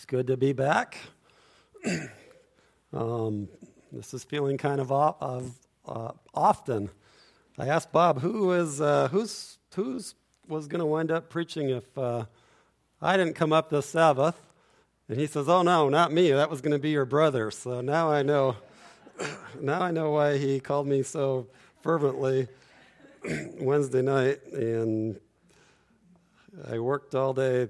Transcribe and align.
It's 0.00 0.06
good 0.06 0.28
to 0.28 0.38
be 0.38 0.54
back. 0.54 0.96
um, 2.94 3.50
this 3.92 4.14
is 4.14 4.24
feeling 4.24 4.56
kind 4.56 4.80
of, 4.80 4.90
of 4.90 5.52
uh, 5.84 6.12
often. 6.32 6.88
I 7.58 7.66
asked 7.66 7.92
Bob 7.92 8.22
who 8.22 8.52
is 8.52 8.80
uh, 8.80 9.08
who's 9.08 9.58
who's 9.74 10.14
was 10.48 10.68
going 10.68 10.78
to 10.78 10.86
wind 10.86 11.10
up 11.10 11.28
preaching 11.28 11.68
if 11.68 11.98
uh, 11.98 12.24
I 13.02 13.18
didn't 13.18 13.34
come 13.34 13.52
up 13.52 13.68
this 13.68 13.84
Sabbath, 13.84 14.40
and 15.10 15.20
he 15.20 15.26
says, 15.26 15.50
"Oh 15.50 15.60
no, 15.60 15.90
not 15.90 16.14
me. 16.14 16.30
That 16.30 16.48
was 16.48 16.62
going 16.62 16.72
to 16.72 16.78
be 16.78 16.92
your 16.92 17.04
brother." 17.04 17.50
So 17.50 17.82
now 17.82 18.10
I 18.10 18.22
know. 18.22 18.56
now 19.60 19.82
I 19.82 19.90
know 19.90 20.12
why 20.12 20.38
he 20.38 20.60
called 20.60 20.86
me 20.86 21.02
so 21.02 21.46
fervently 21.82 22.48
Wednesday 23.60 24.00
night, 24.00 24.46
and 24.46 25.20
I 26.72 26.78
worked 26.78 27.14
all 27.14 27.34
day 27.34 27.68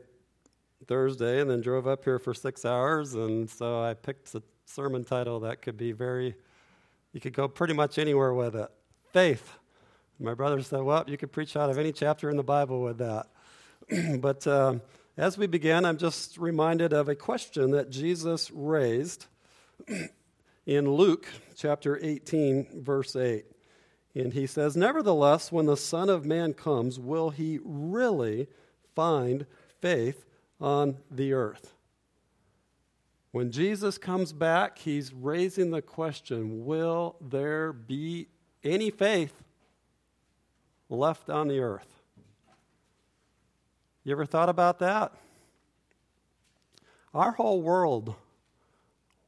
Thursday 0.91 1.41
and 1.41 1.49
then 1.49 1.61
drove 1.61 1.87
up 1.87 2.03
here 2.03 2.19
for 2.19 2.35
six 2.35 2.65
hours. 2.65 3.15
And 3.15 3.49
so 3.49 3.81
I 3.81 3.95
picked 3.95 4.35
a 4.35 4.43
sermon 4.67 5.05
title 5.05 5.39
that 5.41 5.62
could 5.62 5.77
be 5.77 5.93
very, 5.93 6.35
you 7.12 7.21
could 7.21 7.33
go 7.33 7.47
pretty 7.47 7.75
much 7.75 7.97
anywhere 7.97 8.35
with 8.35 8.57
it 8.57 8.69
faith. 9.12 9.57
My 10.19 10.34
brother 10.34 10.61
said, 10.62 10.83
Well, 10.83 11.05
you 11.07 11.17
could 11.17 11.31
preach 11.31 11.57
out 11.57 11.71
of 11.71 11.79
any 11.79 11.93
chapter 11.93 12.29
in 12.29 12.37
the 12.37 12.43
Bible 12.43 12.83
with 12.83 12.98
that. 12.98 13.29
but 14.21 14.45
um, 14.48 14.83
as 15.17 15.39
we 15.39 15.47
begin, 15.47 15.84
I'm 15.84 15.97
just 15.97 16.39
reminded 16.39 16.93
of 16.93 17.09
a 17.09 17.15
question 17.15 17.70
that 17.70 17.91
Jesus 17.91 18.51
raised 18.51 19.27
in 20.67 20.91
Luke 20.91 21.29
chapter 21.57 22.01
18, 22.03 22.83
verse 22.83 23.15
8. 23.15 23.45
And 24.17 24.33
he 24.33 24.48
says, 24.48 24.77
Nevertheless, 24.77 25.53
when 25.53 25.67
the 25.67 25.77
Son 25.77 26.11
of 26.11 26.27
Man 26.27 26.53
comes, 26.53 26.98
will 26.98 27.31
he 27.31 27.61
really 27.62 28.48
find 28.97 29.47
faith 29.81 30.27
on 30.60 30.98
the 31.10 31.32
earth. 31.32 31.74
When 33.32 33.52
Jesus 33.52 33.96
comes 33.96 34.32
back, 34.32 34.78
he's 34.78 35.12
raising 35.12 35.70
the 35.70 35.83
question 35.83 36.64
will 36.67 37.17
there 37.20 37.72
be 37.72 38.28
any 38.64 38.91
faith 38.91 39.42
left 40.89 41.30
on 41.30 41.48
the 41.48 41.61
earth? 41.61 41.86
You 44.02 44.12
ever 44.12 44.27
thought 44.27 44.48
about 44.48 44.80
that? 44.80 45.12
Our 47.14 47.33
whole 47.33 47.62
world 47.62 48.14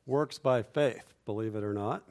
works 0.07 0.39
by 0.39 0.63
faith, 0.63 1.15
believe 1.25 1.55
it 1.55 1.63
or 1.63 1.73
not. 1.73 2.03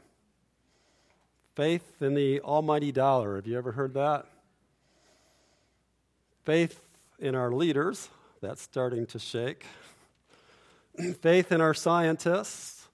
Faith 1.56 2.02
in 2.02 2.13
the 2.13 2.39
almighty 2.41 2.91
dollar. 2.91 3.35
Have 3.35 3.47
you 3.47 3.58
ever 3.58 3.73
heard 3.73 3.94
that? 3.95 4.25
Faith 6.44 6.80
in 7.19 7.35
our 7.35 7.52
leaders, 7.52 8.09
that's 8.42 8.64
starting 8.64 9.06
to 9.06 9.20
shake. 9.20 9.66
faith 11.22 11.52
in 11.52 11.61
our 11.61 11.75
scientists. 11.75 12.88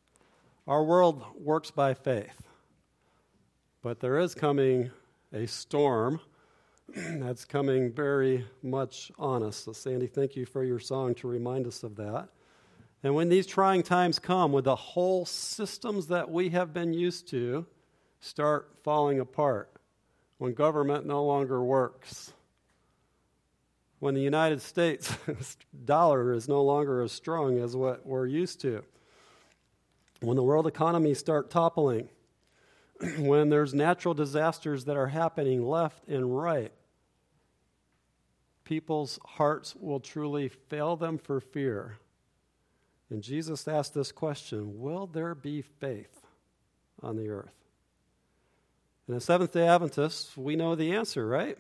Our 0.68 0.84
world 0.84 1.24
works 1.40 1.72
by 1.72 1.94
faith. 1.94 2.44
But 3.82 4.02
there 4.02 4.20
is 4.20 4.36
coming 4.36 4.92
a 5.32 5.48
storm 5.48 6.20
that's 6.96 7.46
coming 7.46 7.94
very 7.94 8.46
much 8.62 9.10
on 9.18 9.42
us. 9.42 9.56
So, 9.56 9.72
Sandy, 9.72 10.08
thank 10.08 10.36
you 10.36 10.46
for 10.46 10.66
your 10.66 10.80
song 10.80 11.16
to 11.16 11.28
remind 11.28 11.66
us 11.66 11.84
of 11.84 11.96
that. 11.96 12.28
And 13.02 13.16
when 13.16 13.30
these 13.30 13.48
trying 13.48 13.84
times 13.84 14.20
come, 14.20 14.52
with 14.52 14.66
the 14.66 14.76
whole 14.76 15.26
systems 15.26 16.08
that 16.08 16.30
we 16.30 16.50
have 16.50 16.74
been 16.74 16.94
used 16.94 17.30
to 17.30 17.66
start 18.20 18.70
falling 18.84 19.22
apart, 19.22 19.72
when 20.40 20.54
government 20.54 21.06
no 21.06 21.24
longer 21.24 21.64
works, 21.64 22.34
when 24.00 24.14
the 24.14 24.22
United 24.22 24.62
States 24.62 25.16
dollar 25.86 26.34
is 26.34 26.48
no 26.48 26.62
longer 26.62 27.02
as 27.02 27.12
strong 27.12 27.60
as 27.60 27.76
what 27.76 28.06
we're 28.06 28.28
used 28.28 28.62
to, 28.62 28.84
when 30.22 30.36
the 30.36 30.44
world 30.44 30.68
economy 30.68 31.14
start 31.14 31.50
toppling, 31.50 32.10
when 33.20 33.50
there's 33.50 33.74
natural 33.74 34.14
disasters 34.14 34.86
that 34.86 34.98
are 34.98 35.08
happening 35.08 35.66
left 35.66 36.08
and 36.08 36.38
right, 36.38 36.72
people's 38.64 39.20
hearts 39.26 39.76
will 39.76 40.00
truly 40.00 40.50
fail 40.50 40.96
them 40.96 41.18
for 41.18 41.40
fear. 41.40 41.98
And 43.10 43.24
Jesus 43.24 43.68
asked 43.68 43.94
this 43.94 44.12
question 44.12 44.80
Will 44.80 45.08
there 45.08 45.36
be 45.36 45.62
faith 45.62 46.22
on 47.02 47.16
the 47.16 47.30
earth? 47.30 47.54
And 49.08 49.16
as 49.16 49.24
Seventh 49.24 49.54
day 49.54 49.66
Adventists, 49.68 50.36
we 50.36 50.56
know 50.56 50.76
the 50.76 50.94
answer, 50.94 51.26
right? 51.26 51.58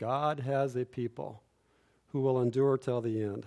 God 0.00 0.40
has 0.40 0.76
a 0.76 0.86
people 0.86 1.42
who 2.08 2.22
will 2.22 2.40
endure 2.40 2.78
till 2.78 3.02
the 3.02 3.22
end. 3.22 3.44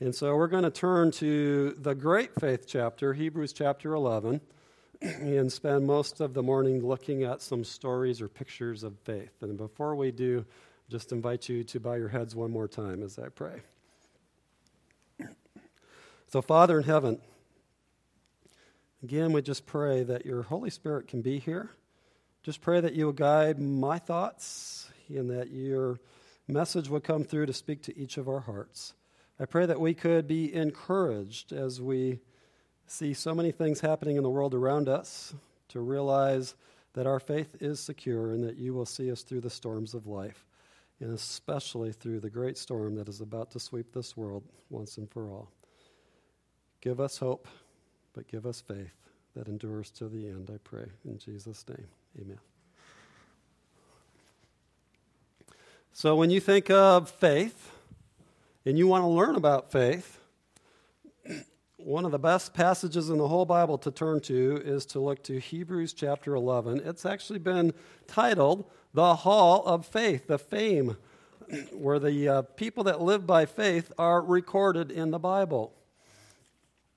And 0.00 0.12
so 0.12 0.34
we're 0.34 0.48
going 0.48 0.64
to 0.64 0.70
turn 0.70 1.12
to 1.12 1.76
the 1.78 1.94
great 1.94 2.34
faith 2.40 2.66
chapter, 2.66 3.14
Hebrews 3.14 3.52
chapter 3.52 3.94
11, 3.94 4.40
and 5.00 5.52
spend 5.52 5.86
most 5.86 6.20
of 6.20 6.34
the 6.34 6.42
morning 6.42 6.84
looking 6.84 7.22
at 7.22 7.40
some 7.40 7.62
stories 7.62 8.20
or 8.20 8.26
pictures 8.26 8.82
of 8.82 8.98
faith. 9.04 9.30
And 9.42 9.56
before 9.56 9.94
we 9.94 10.10
do, 10.10 10.44
just 10.88 11.12
invite 11.12 11.48
you 11.48 11.62
to 11.62 11.78
bow 11.78 11.94
your 11.94 12.08
heads 12.08 12.34
one 12.34 12.50
more 12.50 12.66
time 12.66 13.04
as 13.04 13.16
I 13.16 13.28
pray. 13.28 13.60
So, 16.26 16.42
Father 16.42 16.78
in 16.78 16.84
heaven, 16.84 17.20
again, 19.04 19.32
we 19.32 19.40
just 19.40 19.66
pray 19.66 20.02
that 20.02 20.26
your 20.26 20.42
Holy 20.42 20.70
Spirit 20.70 21.06
can 21.06 21.22
be 21.22 21.38
here. 21.38 21.70
Just 22.42 22.60
pray 22.60 22.80
that 22.80 22.94
you 22.94 23.04
will 23.04 23.12
guide 23.12 23.60
my 23.60 24.00
thoughts 24.00 24.79
and 25.16 25.30
that 25.30 25.50
your 25.50 26.00
message 26.48 26.88
would 26.88 27.04
come 27.04 27.24
through 27.24 27.46
to 27.46 27.52
speak 27.52 27.82
to 27.82 27.98
each 27.98 28.16
of 28.16 28.28
our 28.28 28.40
hearts. 28.40 28.94
I 29.38 29.44
pray 29.46 29.66
that 29.66 29.80
we 29.80 29.94
could 29.94 30.26
be 30.26 30.52
encouraged 30.54 31.52
as 31.52 31.80
we 31.80 32.20
see 32.86 33.14
so 33.14 33.34
many 33.34 33.52
things 33.52 33.80
happening 33.80 34.16
in 34.16 34.22
the 34.22 34.30
world 34.30 34.54
around 34.54 34.88
us 34.88 35.34
to 35.68 35.80
realize 35.80 36.54
that 36.92 37.06
our 37.06 37.20
faith 37.20 37.56
is 37.60 37.78
secure 37.78 38.32
and 38.32 38.42
that 38.44 38.56
you 38.56 38.74
will 38.74 38.86
see 38.86 39.10
us 39.10 39.22
through 39.22 39.40
the 39.40 39.48
storms 39.48 39.94
of 39.94 40.06
life, 40.06 40.44
and 40.98 41.12
especially 41.12 41.92
through 41.92 42.20
the 42.20 42.28
great 42.28 42.58
storm 42.58 42.96
that 42.96 43.08
is 43.08 43.20
about 43.20 43.50
to 43.52 43.60
sweep 43.60 43.92
this 43.92 44.16
world 44.16 44.42
once 44.68 44.98
and 44.98 45.08
for 45.08 45.28
all. 45.28 45.50
Give 46.80 47.00
us 47.00 47.18
hope, 47.18 47.46
but 48.12 48.26
give 48.26 48.44
us 48.44 48.60
faith 48.60 48.94
that 49.36 49.48
endures 49.48 49.90
to 49.92 50.08
the 50.08 50.26
end, 50.26 50.50
I 50.52 50.58
pray. 50.64 50.86
In 51.04 51.18
Jesus' 51.18 51.64
name, 51.68 51.86
amen. 52.20 52.49
So, 55.92 56.14
when 56.14 56.30
you 56.30 56.40
think 56.40 56.70
of 56.70 57.10
faith 57.10 57.72
and 58.64 58.78
you 58.78 58.86
want 58.86 59.02
to 59.02 59.08
learn 59.08 59.34
about 59.34 59.72
faith, 59.72 60.18
one 61.76 62.04
of 62.04 62.12
the 62.12 62.18
best 62.18 62.54
passages 62.54 63.10
in 63.10 63.18
the 63.18 63.28
whole 63.28 63.44
Bible 63.44 63.76
to 63.78 63.90
turn 63.90 64.20
to 64.20 64.62
is 64.64 64.86
to 64.86 65.00
look 65.00 65.22
to 65.24 65.38
Hebrews 65.38 65.92
chapter 65.92 66.36
11. 66.36 66.80
It's 66.84 67.04
actually 67.04 67.40
been 67.40 67.74
titled 68.06 68.64
The 68.94 69.16
Hall 69.16 69.64
of 69.66 69.84
Faith, 69.84 70.28
the 70.28 70.38
fame, 70.38 70.96
where 71.72 71.98
the 71.98 72.28
uh, 72.28 72.42
people 72.42 72.84
that 72.84 73.02
live 73.02 73.26
by 73.26 73.44
faith 73.44 73.92
are 73.98 74.22
recorded 74.22 74.90
in 74.90 75.10
the 75.10 75.18
Bible. 75.18 75.74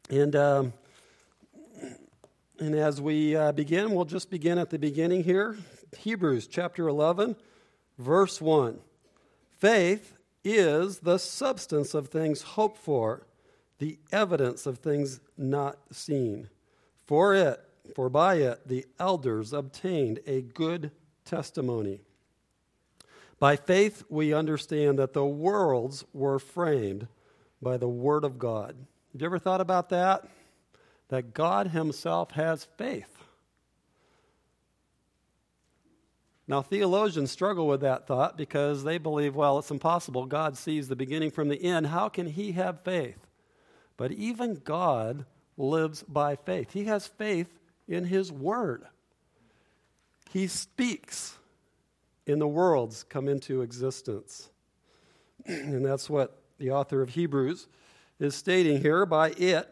And, 0.10 0.36
um, 0.36 0.74
and 2.60 2.76
as 2.76 3.02
we 3.02 3.36
uh, 3.36 3.52
begin, 3.54 3.92
we'll 3.92 4.06
just 4.06 4.30
begin 4.30 4.60
at 4.60 4.70
the 4.70 4.80
beginning 4.80 5.24
here. 5.24 5.58
Hebrews 5.98 6.48
chapter 6.48 6.88
11 6.88 7.36
verse 7.98 8.42
1. 8.42 8.80
Faith 9.58 10.18
is 10.44 11.00
the 11.00 11.18
substance 11.18 11.94
of 11.94 12.08
things 12.08 12.42
hoped 12.42 12.78
for, 12.78 13.26
the 13.80 13.98
evidence 14.12 14.66
of 14.66 14.78
things 14.78 15.20
not 15.38 15.78
seen. 15.92 16.50
For 17.06 17.34
it, 17.34 17.62
for 17.96 18.10
by 18.10 18.36
it, 18.36 18.68
the 18.68 18.86
elders 19.00 19.54
obtained 19.54 20.20
a 20.26 20.42
good 20.42 20.92
testimony. 21.26 22.02
By 23.40 23.56
faith, 23.56 24.04
we 24.10 24.34
understand 24.34 25.00
that 25.00 25.14
the 25.14 25.26
worlds 25.26 26.06
were 26.14 26.40
framed 26.40 27.08
by 27.62 27.78
the 27.78 27.90
Word 27.90 28.24
of 28.24 28.40
God. 28.40 28.76
Have 29.12 29.22
you 29.22 29.26
ever 29.26 29.40
thought 29.40 29.62
about 29.62 29.90
that? 29.90 30.28
That 31.10 31.34
God 31.34 31.68
Himself 31.68 32.32
has 32.32 32.66
faith. 32.78 33.23
Now, 36.48 36.62
theologians 36.62 37.32
struggle 37.32 37.68
with 37.68 37.82
that 37.82 38.06
thought 38.06 38.38
because 38.38 38.84
they 38.84 38.98
believe, 38.98 39.36
well, 39.36 39.60
it's 39.60 39.72
impossible. 39.72 40.26
God 40.26 40.58
sees 40.58 40.88
the 40.88 40.96
beginning 40.96 41.32
from 41.32 41.48
the 41.48 41.62
end. 41.64 41.88
How 41.88 42.10
can 42.10 42.28
he 42.28 42.52
have 42.52 42.84
faith? 42.84 43.28
But 43.96 44.12
even 44.12 44.56
God 44.56 45.26
lives 45.58 46.04
by 46.04 46.36
faith. 46.36 46.74
He 46.74 46.86
has 46.86 47.08
faith 47.08 47.60
in 47.88 48.06
his 48.06 48.32
word. 48.32 48.84
He 50.32 50.48
speaks, 50.48 51.38
and 52.28 52.42
the 52.42 52.48
worlds 52.48 53.04
come 53.04 53.30
into 53.30 53.62
existence. 53.62 54.50
and 55.46 55.86
that's 55.86 56.10
what 56.10 56.42
the 56.58 56.72
author 56.72 57.02
of 57.02 57.10
Hebrews 57.10 57.68
is 58.20 58.36
stating 58.36 58.82
here 58.82 59.06
by 59.06 59.30
it 59.32 59.70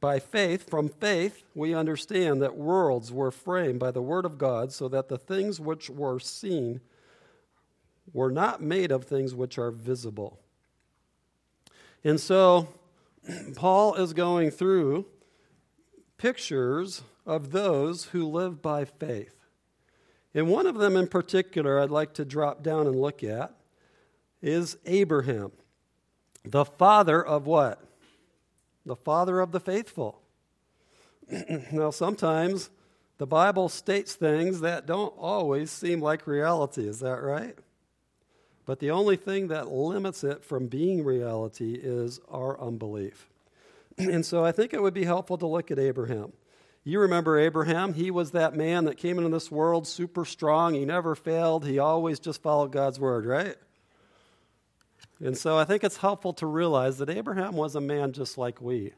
by 0.00 0.18
faith, 0.18 0.68
from 0.68 0.88
faith, 0.88 1.44
we 1.54 1.74
understand 1.74 2.42
that 2.42 2.56
worlds 2.56 3.10
were 3.12 3.30
framed 3.30 3.80
by 3.80 3.90
the 3.90 4.02
Word 4.02 4.24
of 4.24 4.38
God, 4.38 4.72
so 4.72 4.88
that 4.88 5.08
the 5.08 5.18
things 5.18 5.58
which 5.58 5.90
were 5.90 6.20
seen 6.20 6.80
were 8.12 8.30
not 8.30 8.62
made 8.62 8.90
of 8.90 9.04
things 9.04 9.34
which 9.34 9.58
are 9.58 9.70
visible. 9.70 10.38
And 12.04 12.20
so, 12.20 12.68
Paul 13.56 13.94
is 13.94 14.12
going 14.12 14.50
through 14.50 15.06
pictures 16.16 17.02
of 17.26 17.52
those 17.52 18.06
who 18.06 18.26
live 18.26 18.62
by 18.62 18.84
faith. 18.84 19.34
And 20.34 20.48
one 20.48 20.66
of 20.66 20.76
them 20.76 20.96
in 20.96 21.08
particular 21.08 21.80
I'd 21.80 21.90
like 21.90 22.14
to 22.14 22.24
drop 22.24 22.62
down 22.62 22.86
and 22.86 22.96
look 22.96 23.24
at 23.24 23.54
is 24.40 24.76
Abraham, 24.86 25.52
the 26.44 26.64
father 26.64 27.24
of 27.24 27.46
what? 27.46 27.82
The 28.88 28.96
father 28.96 29.40
of 29.40 29.52
the 29.52 29.60
faithful. 29.60 30.18
now, 31.72 31.90
sometimes 31.90 32.70
the 33.18 33.26
Bible 33.26 33.68
states 33.68 34.14
things 34.14 34.60
that 34.60 34.86
don't 34.86 35.12
always 35.18 35.70
seem 35.70 36.00
like 36.00 36.26
reality. 36.26 36.88
Is 36.88 37.00
that 37.00 37.22
right? 37.22 37.54
But 38.64 38.80
the 38.80 38.90
only 38.90 39.16
thing 39.16 39.48
that 39.48 39.70
limits 39.70 40.24
it 40.24 40.42
from 40.42 40.68
being 40.68 41.04
reality 41.04 41.74
is 41.74 42.18
our 42.30 42.58
unbelief. 42.58 43.28
and 43.98 44.24
so 44.24 44.42
I 44.42 44.52
think 44.52 44.72
it 44.72 44.80
would 44.80 44.94
be 44.94 45.04
helpful 45.04 45.36
to 45.36 45.46
look 45.46 45.70
at 45.70 45.78
Abraham. 45.78 46.32
You 46.82 47.00
remember 47.00 47.38
Abraham? 47.38 47.92
He 47.92 48.10
was 48.10 48.30
that 48.30 48.56
man 48.56 48.86
that 48.86 48.96
came 48.96 49.18
into 49.18 49.28
this 49.28 49.50
world 49.50 49.86
super 49.86 50.24
strong. 50.24 50.72
He 50.72 50.86
never 50.86 51.14
failed. 51.14 51.66
He 51.66 51.78
always 51.78 52.20
just 52.20 52.40
followed 52.40 52.72
God's 52.72 52.98
word, 52.98 53.26
right? 53.26 53.56
And 55.20 55.36
so 55.36 55.56
I 55.56 55.64
think 55.64 55.82
it's 55.82 55.96
helpful 55.96 56.32
to 56.34 56.46
realize 56.46 56.98
that 56.98 57.10
Abraham 57.10 57.56
was 57.56 57.74
a 57.74 57.80
man 57.80 58.12
just 58.12 58.38
like 58.38 58.60
we. 58.60 58.92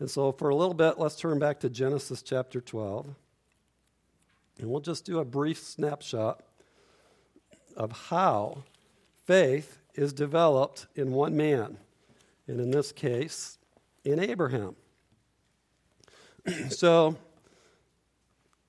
And 0.00 0.10
so 0.10 0.32
for 0.32 0.48
a 0.48 0.54
little 0.54 0.74
bit, 0.74 0.98
let's 0.98 1.16
turn 1.16 1.38
back 1.38 1.60
to 1.60 1.70
Genesis 1.70 2.22
chapter 2.22 2.60
12. 2.60 3.14
And 4.58 4.70
we'll 4.70 4.80
just 4.80 5.04
do 5.04 5.18
a 5.18 5.24
brief 5.24 5.58
snapshot 5.58 6.42
of 7.76 7.92
how 8.08 8.64
faith 9.24 9.78
is 9.94 10.12
developed 10.12 10.86
in 10.96 11.12
one 11.12 11.36
man, 11.36 11.78
and 12.46 12.60
in 12.60 12.70
this 12.70 12.92
case, 12.92 13.58
in 14.04 14.18
Abraham. 14.18 14.74
so, 16.70 17.16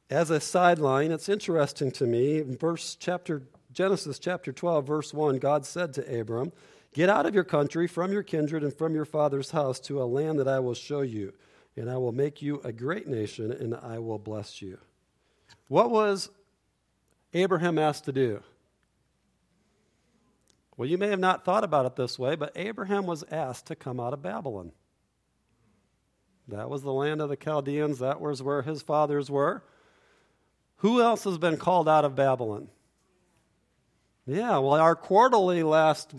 as 0.10 0.30
a 0.30 0.40
sideline, 0.40 1.12
it's 1.12 1.30
interesting 1.30 1.92
to 1.92 2.06
me, 2.06 2.40
in 2.40 2.58
verse 2.58 2.96
chapter 3.00 3.44
Genesis 3.80 4.20
chapter 4.20 4.52
12 4.52 4.86
verse 4.86 5.14
1, 5.14 5.38
God 5.38 5.66
said 5.66 5.94
to 5.94 6.20
Abram, 6.20 6.52
"Get 6.92 7.08
out 7.08 7.26
of 7.26 7.34
your 7.34 7.46
country, 7.46 7.88
from 7.88 8.12
your 8.12 8.24
kindred 8.24 8.62
and 8.62 8.74
from 8.74 8.94
your 8.94 9.06
father's 9.06 9.52
house 9.52 9.80
to 9.80 10.02
a 10.02 10.04
land 10.04 10.38
that 10.38 10.50
I 10.50 10.60
will 10.60 10.74
show 10.74 11.00
you, 11.00 11.34
and 11.78 11.90
I 11.90 11.96
will 11.96 12.12
make 12.12 12.42
you 12.42 12.60
a 12.66 12.74
great 12.74 13.08
nation 13.08 13.54
and 13.54 13.74
I 13.74 14.00
will 14.00 14.20
bless 14.20 14.62
you." 14.62 14.80
What 15.70 15.92
was 15.92 16.30
Abraham 17.34 17.78
asked 17.78 18.04
to 18.04 18.12
do? 18.12 18.44
Well, 20.76 20.90
you 20.90 20.98
may 20.98 21.08
have 21.08 21.22
not 21.22 21.46
thought 21.46 21.64
about 21.64 21.86
it 21.86 21.96
this 21.96 22.20
way, 22.20 22.36
but 22.36 22.52
Abraham 22.58 23.06
was 23.06 23.24
asked 23.32 23.68
to 23.68 23.78
come 23.78 23.98
out 23.98 24.12
of 24.12 24.22
Babylon. 24.22 24.74
That 26.50 26.70
was 26.70 26.82
the 26.82 26.92
land 26.92 27.22
of 27.22 27.30
the 27.30 27.38
Chaldeans. 27.38 28.00
That 28.00 28.20
was 28.20 28.44
where 28.44 28.62
his 28.62 28.82
fathers 28.82 29.32
were. 29.32 29.64
Who 30.80 31.02
else 31.02 31.24
has 31.24 31.38
been 31.38 31.56
called 31.56 31.88
out 31.88 32.04
of 32.04 32.14
Babylon? 32.14 32.72
Yeah, 34.26 34.58
well, 34.60 34.74
our 34.74 34.96
quarterly 34.96 35.64
last 35.64 36.14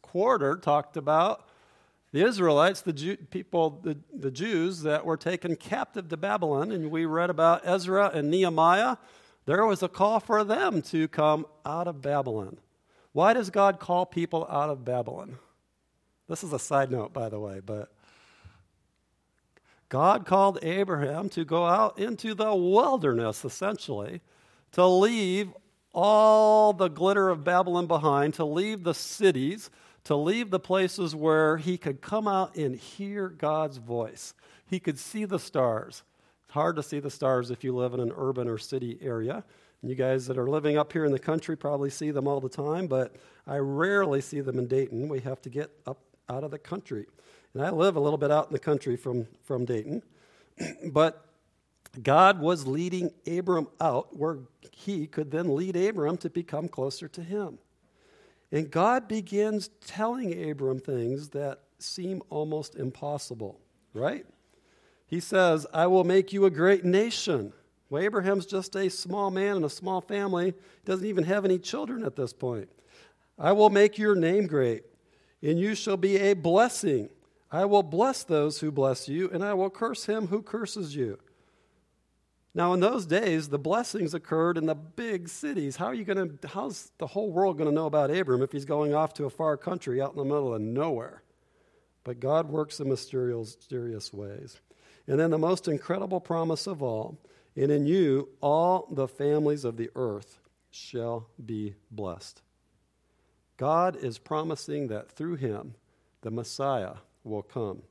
quarter 0.00 0.56
talked 0.56 0.96
about 0.96 1.48
the 2.12 2.24
Israelites, 2.24 2.82
the 2.82 2.92
Jew, 2.92 3.16
people, 3.16 3.80
the, 3.82 3.96
the 4.12 4.30
Jews 4.30 4.82
that 4.82 5.04
were 5.04 5.16
taken 5.16 5.56
captive 5.56 6.08
to 6.08 6.16
Babylon, 6.16 6.70
and 6.70 6.90
we 6.90 7.06
read 7.06 7.30
about 7.30 7.66
Ezra 7.66 8.10
and 8.12 8.30
Nehemiah. 8.30 8.96
There 9.46 9.66
was 9.66 9.82
a 9.82 9.88
call 9.88 10.20
for 10.20 10.44
them 10.44 10.82
to 10.82 11.08
come 11.08 11.46
out 11.64 11.88
of 11.88 12.00
Babylon. 12.00 12.58
Why 13.12 13.32
does 13.32 13.50
God 13.50 13.80
call 13.80 14.06
people 14.06 14.46
out 14.48 14.70
of 14.70 14.84
Babylon? 14.84 15.38
This 16.28 16.44
is 16.44 16.52
a 16.52 16.58
side 16.58 16.90
note, 16.90 17.12
by 17.12 17.28
the 17.28 17.40
way, 17.40 17.60
but 17.64 17.92
God 19.88 20.24
called 20.24 20.58
Abraham 20.62 21.28
to 21.30 21.44
go 21.44 21.66
out 21.66 21.98
into 21.98 22.34
the 22.34 22.54
wilderness, 22.54 23.44
essentially, 23.44 24.22
to 24.72 24.86
leave 24.86 25.52
all 25.92 26.72
the 26.72 26.88
glitter 26.88 27.28
of 27.28 27.44
Babylon 27.44 27.86
behind, 27.86 28.34
to 28.34 28.44
leave 28.44 28.84
the 28.84 28.94
cities, 28.94 29.70
to 30.04 30.16
leave 30.16 30.50
the 30.50 30.60
places 30.60 31.14
where 31.14 31.58
he 31.58 31.76
could 31.76 32.00
come 32.00 32.26
out 32.26 32.56
and 32.56 32.76
hear 32.76 33.28
God's 33.28 33.76
voice. 33.76 34.34
He 34.66 34.80
could 34.80 34.98
see 34.98 35.24
the 35.24 35.38
stars. 35.38 36.02
It's 36.44 36.54
hard 36.54 36.76
to 36.76 36.82
see 36.82 36.98
the 36.98 37.10
stars 37.10 37.50
if 37.50 37.62
you 37.62 37.74
live 37.74 37.94
in 37.94 38.00
an 38.00 38.12
urban 38.16 38.48
or 38.48 38.58
city 38.58 38.98
area. 39.00 39.44
You 39.82 39.94
guys 39.96 40.26
that 40.28 40.38
are 40.38 40.48
living 40.48 40.78
up 40.78 40.92
here 40.92 41.04
in 41.04 41.12
the 41.12 41.18
country 41.18 41.56
probably 41.56 41.90
see 41.90 42.12
them 42.12 42.28
all 42.28 42.40
the 42.40 42.48
time, 42.48 42.86
but 42.86 43.16
I 43.46 43.56
rarely 43.56 44.20
see 44.20 44.40
them 44.40 44.58
in 44.58 44.68
Dayton. 44.68 45.08
We 45.08 45.20
have 45.20 45.42
to 45.42 45.50
get 45.50 45.70
up 45.86 45.98
out 46.28 46.44
of 46.44 46.52
the 46.52 46.58
country. 46.58 47.06
And 47.52 47.64
I 47.64 47.70
live 47.70 47.96
a 47.96 48.00
little 48.00 48.18
bit 48.18 48.30
out 48.30 48.46
in 48.46 48.52
the 48.52 48.60
country 48.60 48.96
from, 48.96 49.26
from 49.42 49.64
Dayton. 49.64 50.02
but 50.92 51.26
God 52.00 52.40
was 52.40 52.66
leading 52.66 53.10
Abram 53.26 53.68
out 53.80 54.16
where 54.16 54.38
he 54.70 55.06
could 55.06 55.30
then 55.30 55.54
lead 55.54 55.76
Abram 55.76 56.16
to 56.18 56.30
become 56.30 56.68
closer 56.68 57.08
to 57.08 57.22
him. 57.22 57.58
And 58.50 58.70
God 58.70 59.08
begins 59.08 59.68
telling 59.86 60.50
Abram 60.50 60.78
things 60.78 61.30
that 61.30 61.60
seem 61.78 62.22
almost 62.30 62.76
impossible, 62.76 63.60
right? 63.92 64.24
He 65.06 65.20
says, 65.20 65.66
I 65.74 65.86
will 65.86 66.04
make 66.04 66.32
you 66.32 66.46
a 66.46 66.50
great 66.50 66.84
nation. 66.84 67.52
Well, 67.90 68.02
Abraham's 68.02 68.46
just 68.46 68.74
a 68.74 68.88
small 68.88 69.30
man 69.30 69.56
and 69.56 69.64
a 69.66 69.70
small 69.70 70.00
family. 70.00 70.46
He 70.46 70.84
doesn't 70.86 71.06
even 71.06 71.24
have 71.24 71.44
any 71.44 71.58
children 71.58 72.04
at 72.04 72.16
this 72.16 72.32
point. 72.32 72.70
I 73.38 73.52
will 73.52 73.70
make 73.70 73.98
your 73.98 74.14
name 74.14 74.46
great, 74.46 74.84
and 75.42 75.58
you 75.58 75.74
shall 75.74 75.98
be 75.98 76.16
a 76.16 76.32
blessing. 76.34 77.10
I 77.50 77.66
will 77.66 77.82
bless 77.82 78.24
those 78.24 78.60
who 78.60 78.70
bless 78.70 79.08
you, 79.08 79.28
and 79.30 79.44
I 79.44 79.52
will 79.52 79.68
curse 79.68 80.06
him 80.06 80.28
who 80.28 80.40
curses 80.40 80.96
you. 80.96 81.18
Now, 82.54 82.74
in 82.74 82.80
those 82.80 83.06
days, 83.06 83.48
the 83.48 83.58
blessings 83.58 84.12
occurred 84.12 84.58
in 84.58 84.66
the 84.66 84.74
big 84.74 85.28
cities. 85.28 85.76
How 85.76 85.86
are 85.86 85.94
you 85.94 86.04
going 86.04 86.38
to, 86.38 86.48
how's 86.48 86.92
the 86.98 87.06
whole 87.06 87.32
world 87.32 87.56
going 87.56 87.68
to 87.68 87.74
know 87.74 87.86
about 87.86 88.10
Abram 88.10 88.42
if 88.42 88.52
he's 88.52 88.66
going 88.66 88.92
off 88.94 89.14
to 89.14 89.24
a 89.24 89.30
far 89.30 89.56
country 89.56 90.02
out 90.02 90.12
in 90.12 90.18
the 90.18 90.24
middle 90.24 90.54
of 90.54 90.60
nowhere? 90.60 91.22
But 92.04 92.20
God 92.20 92.50
works 92.50 92.78
in 92.78 92.88
mysterious 92.88 94.12
ways. 94.12 94.60
And 95.06 95.18
then 95.18 95.30
the 95.30 95.38
most 95.38 95.66
incredible 95.66 96.20
promise 96.20 96.66
of 96.66 96.82
all, 96.82 97.18
and 97.56 97.70
in 97.70 97.86
you 97.86 98.28
all 98.40 98.86
the 98.90 99.08
families 99.08 99.64
of 99.64 99.76
the 99.76 99.90
earth 99.96 100.38
shall 100.70 101.28
be 101.44 101.74
blessed. 101.90 102.42
God 103.56 103.96
is 103.96 104.18
promising 104.18 104.88
that 104.88 105.10
through 105.10 105.36
him, 105.36 105.74
the 106.22 106.30
Messiah 106.30 106.94
will 107.24 107.42
come. 107.42 107.82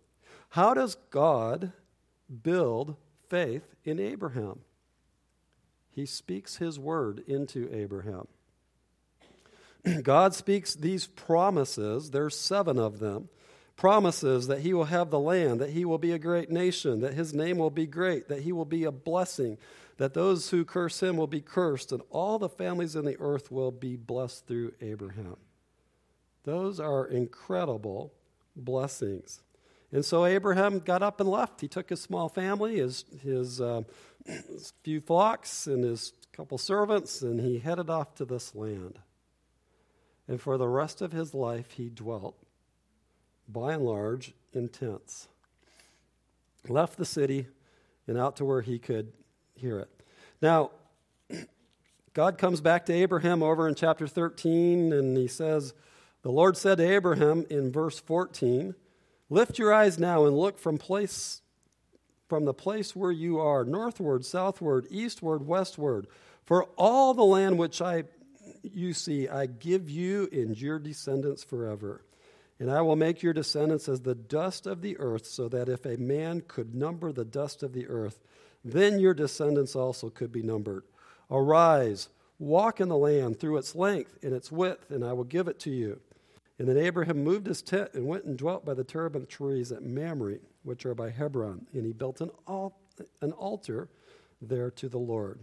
How 0.49 0.73
does 0.73 0.95
God 1.09 1.71
build 2.43 2.95
faith 3.31 3.63
in 3.85 3.97
Abraham. 3.97 4.59
He 5.89 6.05
speaks 6.05 6.57
his 6.57 6.77
word 6.77 7.23
into 7.27 7.73
Abraham. 7.73 8.27
God 10.03 10.35
speaks 10.35 10.75
these 10.75 11.07
promises, 11.07 12.11
there's 12.11 12.37
seven 12.37 12.77
of 12.77 12.99
them, 12.99 13.29
promises 13.77 14.47
that 14.47 14.59
he 14.59 14.73
will 14.73 14.83
have 14.83 15.09
the 15.09 15.19
land, 15.19 15.61
that 15.61 15.69
he 15.69 15.85
will 15.85 15.97
be 15.97 16.11
a 16.11 16.19
great 16.19 16.51
nation, 16.51 16.99
that 16.99 17.13
his 17.13 17.33
name 17.33 17.57
will 17.57 17.71
be 17.71 17.87
great, 17.87 18.27
that 18.27 18.41
he 18.41 18.51
will 18.51 18.65
be 18.65 18.83
a 18.83 18.91
blessing, 18.91 19.57
that 19.95 20.13
those 20.13 20.49
who 20.49 20.65
curse 20.65 21.01
him 21.01 21.15
will 21.15 21.25
be 21.25 21.41
cursed, 21.41 21.93
and 21.93 22.01
all 22.09 22.37
the 22.37 22.49
families 22.49 22.97
in 22.97 23.05
the 23.05 23.17
earth 23.19 23.49
will 23.49 23.71
be 23.71 23.95
blessed 23.95 24.45
through 24.45 24.73
Abraham. 24.81 25.37
Those 26.43 26.81
are 26.81 27.07
incredible 27.07 28.13
blessings. 28.57 29.41
And 29.91 30.05
so 30.05 30.25
Abraham 30.25 30.79
got 30.79 31.03
up 31.03 31.19
and 31.19 31.29
left. 31.29 31.61
He 31.61 31.67
took 31.67 31.89
his 31.89 32.01
small 32.01 32.29
family, 32.29 32.77
his, 32.77 33.03
his, 33.21 33.59
uh, 33.59 33.81
his 34.25 34.73
few 34.83 35.01
flocks, 35.01 35.67
and 35.67 35.83
his 35.83 36.13
couple 36.31 36.57
servants, 36.57 37.21
and 37.21 37.41
he 37.41 37.59
headed 37.59 37.89
off 37.89 38.15
to 38.15 38.25
this 38.25 38.55
land. 38.55 38.99
And 40.27 40.39
for 40.39 40.57
the 40.57 40.67
rest 40.67 41.01
of 41.01 41.11
his 41.11 41.33
life, 41.33 41.71
he 41.71 41.89
dwelt, 41.89 42.37
by 43.49 43.73
and 43.73 43.83
large, 43.83 44.33
in 44.53 44.69
tents. 44.69 45.27
Left 46.69 46.97
the 46.97 47.05
city 47.05 47.47
and 48.07 48.17
out 48.17 48.37
to 48.37 48.45
where 48.45 48.61
he 48.61 48.79
could 48.79 49.11
hear 49.55 49.79
it. 49.79 49.89
Now, 50.41 50.71
God 52.13 52.37
comes 52.37 52.61
back 52.61 52.85
to 52.85 52.93
Abraham 52.93 53.43
over 53.43 53.67
in 53.67 53.75
chapter 53.75 54.07
13, 54.07 54.93
and 54.93 55.17
he 55.17 55.27
says, 55.27 55.73
The 56.21 56.31
Lord 56.31 56.55
said 56.55 56.77
to 56.77 56.89
Abraham 56.89 57.45
in 57.49 57.71
verse 57.71 57.99
14, 57.99 58.75
Lift 59.31 59.57
your 59.57 59.73
eyes 59.73 59.97
now 59.97 60.25
and 60.25 60.37
look 60.37 60.59
from 60.59 60.77
place 60.77 61.41
from 62.27 62.43
the 62.45 62.53
place 62.53 62.95
where 62.95 63.11
you 63.11 63.39
are, 63.39 63.65
northward, 63.65 64.25
southward, 64.25 64.87
eastward, 64.89 65.47
westward. 65.47 66.07
For 66.43 66.65
all 66.77 67.13
the 67.13 67.23
land 67.23 67.57
which 67.57 67.81
I 67.81 68.03
you 68.61 68.93
see, 68.93 69.29
I 69.29 69.45
give 69.45 69.89
you 69.89 70.27
and 70.31 70.59
your 70.59 70.79
descendants 70.79 71.43
forever. 71.43 72.03
And 72.59 72.69
I 72.69 72.81
will 72.81 72.97
make 72.97 73.23
your 73.23 73.33
descendants 73.33 73.87
as 73.89 74.01
the 74.01 74.15
dust 74.15 74.67
of 74.67 74.81
the 74.81 74.97
earth, 74.99 75.25
so 75.25 75.47
that 75.49 75.69
if 75.69 75.85
a 75.85 75.97
man 75.97 76.43
could 76.47 76.75
number 76.75 77.11
the 77.11 77.25
dust 77.25 77.63
of 77.63 77.73
the 77.73 77.87
earth, 77.87 78.19
then 78.63 78.99
your 78.99 79.13
descendants 79.13 79.75
also 79.75 80.09
could 80.09 80.31
be 80.31 80.43
numbered. 80.43 80.83
Arise, 81.29 82.09
walk 82.37 82.81
in 82.81 82.89
the 82.89 82.97
land 82.97 83.39
through 83.39 83.57
its 83.57 83.75
length 83.75 84.17
and 84.23 84.33
its 84.33 84.51
width, 84.51 84.91
and 84.91 85.03
I 85.03 85.13
will 85.13 85.23
give 85.23 85.47
it 85.47 85.59
to 85.61 85.69
you 85.69 86.01
And 86.61 86.69
then 86.69 86.77
Abraham 86.77 87.23
moved 87.23 87.47
his 87.47 87.63
tent 87.63 87.89
and 87.95 88.05
went 88.05 88.25
and 88.25 88.37
dwelt 88.37 88.63
by 88.63 88.75
the 88.75 88.83
terebinth 88.83 89.27
trees 89.27 89.71
at 89.71 89.81
Mamre, 89.81 90.37
which 90.61 90.85
are 90.85 90.93
by 90.93 91.09
Hebron. 91.09 91.65
And 91.73 91.83
he 91.87 91.91
built 91.91 92.21
an, 92.21 92.29
al- 92.47 92.77
an 93.21 93.31
altar 93.31 93.89
there 94.43 94.69
to 94.69 94.87
the 94.87 94.99
Lord. 94.99 95.39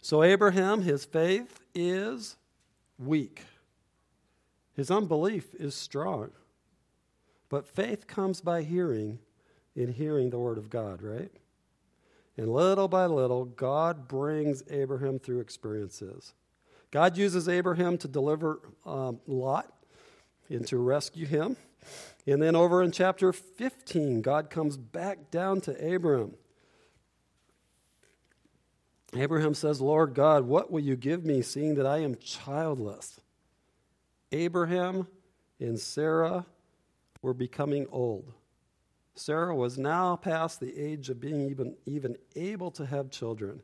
So, 0.00 0.24
Abraham, 0.24 0.82
his 0.82 1.04
faith 1.04 1.60
is 1.76 2.34
weak, 2.98 3.44
his 4.74 4.90
unbelief 4.90 5.54
is 5.54 5.76
strong. 5.76 6.32
But 7.48 7.64
faith 7.64 8.08
comes 8.08 8.40
by 8.40 8.64
hearing, 8.64 9.20
in 9.76 9.92
hearing 9.92 10.30
the 10.30 10.40
word 10.40 10.58
of 10.58 10.70
God, 10.70 11.02
right? 11.02 11.30
And 12.36 12.52
little 12.52 12.88
by 12.88 13.06
little, 13.06 13.44
God 13.44 14.08
brings 14.08 14.64
Abraham 14.70 15.20
through 15.20 15.38
experiences. 15.38 16.34
God 16.90 17.16
uses 17.16 17.48
Abraham 17.48 17.98
to 17.98 18.08
deliver 18.08 18.60
um, 18.86 19.20
Lot 19.26 19.72
and 20.48 20.66
to 20.68 20.78
rescue 20.78 21.26
him. 21.26 21.56
And 22.26 22.42
then 22.42 22.56
over 22.56 22.82
in 22.82 22.92
chapter 22.92 23.32
15, 23.32 24.22
God 24.22 24.50
comes 24.50 24.76
back 24.76 25.30
down 25.30 25.60
to 25.62 25.84
Abraham. 25.84 26.34
Abraham 29.14 29.54
says, 29.54 29.80
Lord 29.80 30.14
God, 30.14 30.44
what 30.44 30.70
will 30.70 30.80
you 30.80 30.96
give 30.96 31.24
me, 31.24 31.40
seeing 31.40 31.76
that 31.76 31.86
I 31.86 31.98
am 31.98 32.16
childless? 32.16 33.20
Abraham 34.32 35.06
and 35.58 35.80
Sarah 35.80 36.44
were 37.22 37.32
becoming 37.32 37.86
old. 37.90 38.32
Sarah 39.14 39.54
was 39.54 39.78
now 39.78 40.16
past 40.16 40.60
the 40.60 40.78
age 40.78 41.08
of 41.08 41.20
being 41.20 41.48
even, 41.48 41.76
even 41.86 42.16
able 42.36 42.70
to 42.72 42.86
have 42.86 43.10
children. 43.10 43.62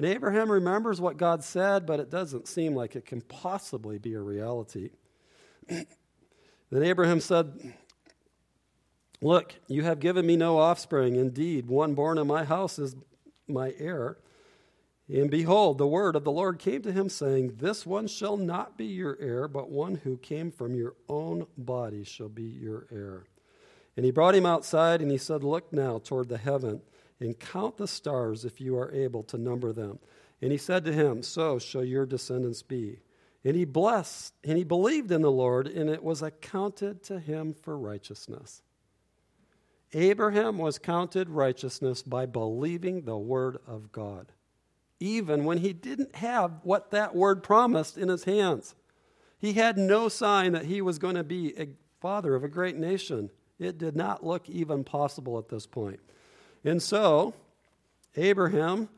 And 0.00 0.08
Abraham 0.08 0.50
remembers 0.50 0.98
what 0.98 1.18
God 1.18 1.44
said, 1.44 1.84
but 1.84 2.00
it 2.00 2.08
doesn't 2.08 2.48
seem 2.48 2.74
like 2.74 2.96
it 2.96 3.04
can 3.04 3.20
possibly 3.20 3.98
be 3.98 4.14
a 4.14 4.20
reality. 4.22 4.92
then 5.68 5.86
Abraham 6.72 7.20
said, 7.20 7.74
Look, 9.20 9.56
you 9.68 9.82
have 9.82 10.00
given 10.00 10.24
me 10.24 10.36
no 10.36 10.56
offspring. 10.56 11.16
Indeed, 11.16 11.66
one 11.66 11.92
born 11.92 12.16
in 12.16 12.26
my 12.26 12.44
house 12.44 12.78
is 12.78 12.96
my 13.46 13.74
heir. 13.78 14.16
And 15.06 15.30
behold, 15.30 15.76
the 15.76 15.86
word 15.86 16.16
of 16.16 16.24
the 16.24 16.32
Lord 16.32 16.58
came 16.58 16.80
to 16.80 16.92
him, 16.92 17.10
saying, 17.10 17.56
This 17.58 17.84
one 17.84 18.06
shall 18.06 18.38
not 18.38 18.78
be 18.78 18.86
your 18.86 19.18
heir, 19.20 19.48
but 19.48 19.68
one 19.68 19.96
who 19.96 20.16
came 20.16 20.50
from 20.50 20.74
your 20.74 20.94
own 21.10 21.46
body 21.58 22.04
shall 22.04 22.30
be 22.30 22.44
your 22.44 22.86
heir. 22.90 23.24
And 23.98 24.06
he 24.06 24.12
brought 24.12 24.34
him 24.34 24.46
outside, 24.46 25.02
and 25.02 25.10
he 25.10 25.18
said, 25.18 25.44
Look 25.44 25.74
now 25.74 25.98
toward 25.98 26.30
the 26.30 26.38
heaven, 26.38 26.80
and 27.20 27.38
count 27.38 27.76
the 27.76 27.86
stars 27.86 28.44
if 28.44 28.60
you 28.60 28.76
are 28.78 28.92
able 28.92 29.22
to 29.24 29.38
number 29.38 29.72
them. 29.72 29.98
And 30.42 30.50
he 30.50 30.58
said 30.58 30.84
to 30.86 30.92
him, 30.92 31.22
So 31.22 31.58
shall 31.58 31.84
your 31.84 32.06
descendants 32.06 32.62
be. 32.62 33.00
And 33.44 33.56
he 33.56 33.64
blessed, 33.64 34.34
and 34.44 34.58
he 34.58 34.64
believed 34.64 35.10
in 35.10 35.22
the 35.22 35.30
Lord, 35.30 35.66
and 35.66 35.88
it 35.88 36.02
was 36.02 36.22
accounted 36.22 37.02
to 37.04 37.20
him 37.20 37.54
for 37.54 37.78
righteousness. 37.78 38.62
Abraham 39.92 40.58
was 40.58 40.78
counted 40.78 41.30
righteousness 41.30 42.02
by 42.02 42.26
believing 42.26 43.02
the 43.02 43.16
word 43.16 43.58
of 43.66 43.92
God 43.92 44.32
even 45.00 45.44
when 45.44 45.58
he 45.58 45.72
didn't 45.72 46.14
have 46.16 46.52
what 46.62 46.90
that 46.90 47.16
word 47.16 47.42
promised 47.42 47.96
in 47.96 48.08
his 48.08 48.24
hands. 48.24 48.74
He 49.38 49.54
had 49.54 49.78
no 49.78 50.10
sign 50.10 50.52
that 50.52 50.66
he 50.66 50.82
was 50.82 50.98
going 50.98 51.14
to 51.14 51.24
be 51.24 51.54
a 51.58 51.68
father 52.00 52.34
of 52.34 52.44
a 52.44 52.48
great 52.48 52.76
nation. 52.76 53.30
It 53.58 53.78
did 53.78 53.96
not 53.96 54.24
look 54.24 54.48
even 54.48 54.84
possible 54.84 55.38
at 55.38 55.48
this 55.48 55.66
point. 55.66 56.00
And 56.64 56.82
so, 56.82 57.34
Abraham, 58.16 58.88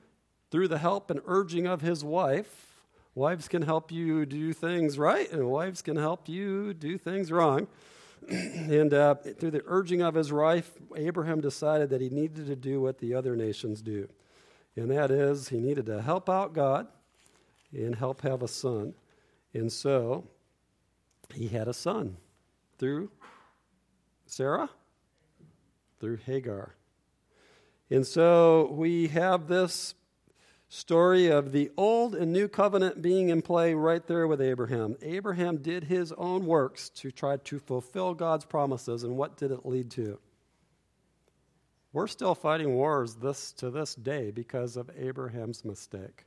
through 0.50 0.68
the 0.68 0.78
help 0.78 1.10
and 1.10 1.20
urging 1.26 1.66
of 1.66 1.80
his 1.80 2.04
wife, 2.04 2.82
wives 3.14 3.48
can 3.48 3.62
help 3.62 3.92
you 3.92 4.26
do 4.26 4.52
things 4.52 4.98
right, 4.98 5.30
and 5.30 5.48
wives 5.48 5.82
can 5.82 5.96
help 5.96 6.28
you 6.28 6.74
do 6.74 6.98
things 6.98 7.30
wrong. 7.30 7.66
and 8.28 8.92
uh, 8.94 9.14
through 9.14 9.50
the 9.50 9.62
urging 9.66 10.02
of 10.02 10.14
his 10.14 10.32
wife, 10.32 10.70
Abraham 10.96 11.40
decided 11.40 11.90
that 11.90 12.00
he 12.00 12.08
needed 12.08 12.46
to 12.46 12.56
do 12.56 12.80
what 12.80 12.98
the 12.98 13.14
other 13.14 13.36
nations 13.36 13.82
do 13.82 14.08
and 14.76 14.90
that 14.90 15.10
is 15.10 15.48
he 15.48 15.58
needed 15.58 15.86
to 15.86 16.00
help 16.00 16.30
out 16.30 16.52
God 16.52 16.86
and 17.72 17.94
help 17.94 18.22
have 18.22 18.42
a 18.42 18.48
son. 18.48 18.94
And 19.54 19.70
so 19.70 20.24
he 21.34 21.48
had 21.48 21.68
a 21.68 21.74
son 21.74 22.16
through 22.78 23.10
Sarah, 24.26 24.70
through 26.00 26.18
Hagar. 26.24 26.74
And 27.90 28.06
so 28.06 28.70
we 28.72 29.08
have 29.08 29.48
this 29.48 29.94
story 30.68 31.26
of 31.26 31.52
the 31.52 31.70
old 31.76 32.14
and 32.14 32.32
new 32.32 32.48
covenant 32.48 33.02
being 33.02 33.28
in 33.28 33.42
play 33.42 33.74
right 33.74 34.06
there 34.06 34.26
with 34.26 34.40
Abraham. 34.40 34.96
Abraham 35.02 35.58
did 35.58 35.84
his 35.84 36.12
own 36.12 36.46
works 36.46 36.88
to 36.90 37.10
try 37.10 37.36
to 37.36 37.58
fulfill 37.58 38.14
God's 38.14 38.46
promises, 38.46 39.04
and 39.04 39.16
what 39.18 39.36
did 39.36 39.50
it 39.50 39.66
lead 39.66 39.90
to? 39.90 40.18
We're 41.92 42.06
still 42.06 42.34
fighting 42.34 42.74
wars 42.74 43.16
this, 43.16 43.52
to 43.54 43.70
this 43.70 43.94
day 43.94 44.30
because 44.30 44.78
of 44.78 44.90
Abraham's 44.98 45.62
mistake. 45.62 46.24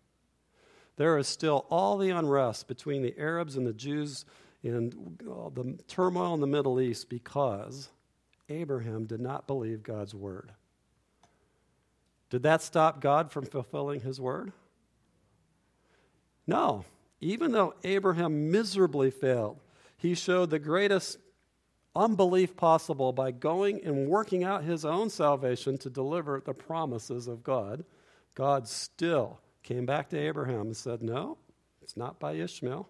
There 0.97 1.17
is 1.17 1.27
still 1.27 1.65
all 1.71 1.97
the 1.97 2.11
unrest 2.11 2.67
between 2.67 3.01
the 3.01 3.15
Arabs 3.17 3.57
and 3.57 3.65
the 3.65 3.73
Jews 3.73 4.25
and 4.63 4.93
uh, 5.27 5.49
the 5.49 5.77
turmoil 5.87 6.35
in 6.35 6.39
the 6.39 6.47
Middle 6.47 6.79
East 6.79 7.09
because 7.09 7.89
Abraham 8.47 9.05
did 9.05 9.19
not 9.19 9.47
believe 9.47 9.81
God's 9.81 10.13
word. 10.13 10.51
Did 12.29 12.43
that 12.43 12.61
stop 12.61 13.01
God 13.01 13.31
from 13.31 13.45
fulfilling 13.45 14.01
his 14.01 14.19
word? 14.19 14.51
No. 16.47 16.85
Even 17.21 17.51
though 17.51 17.73
Abraham 17.83 18.51
miserably 18.51 19.11
failed, 19.11 19.59
he 19.97 20.15
showed 20.15 20.49
the 20.49 20.59
greatest 20.59 21.17
unbelief 21.95 22.55
possible 22.57 23.13
by 23.13 23.31
going 23.31 23.83
and 23.83 24.07
working 24.07 24.43
out 24.43 24.63
his 24.63 24.83
own 24.83 25.09
salvation 25.09 25.77
to 25.79 25.89
deliver 25.89 26.41
the 26.43 26.53
promises 26.53 27.27
of 27.27 27.43
God, 27.43 27.85
God 28.35 28.67
still 28.67 29.39
came 29.63 29.85
back 29.85 30.09
to 30.09 30.17
Abraham 30.17 30.67
and 30.67 30.77
said, 30.77 31.01
No, 31.01 31.37
it's 31.81 31.95
not 31.95 32.19
by 32.19 32.33
Ishmael. 32.33 32.87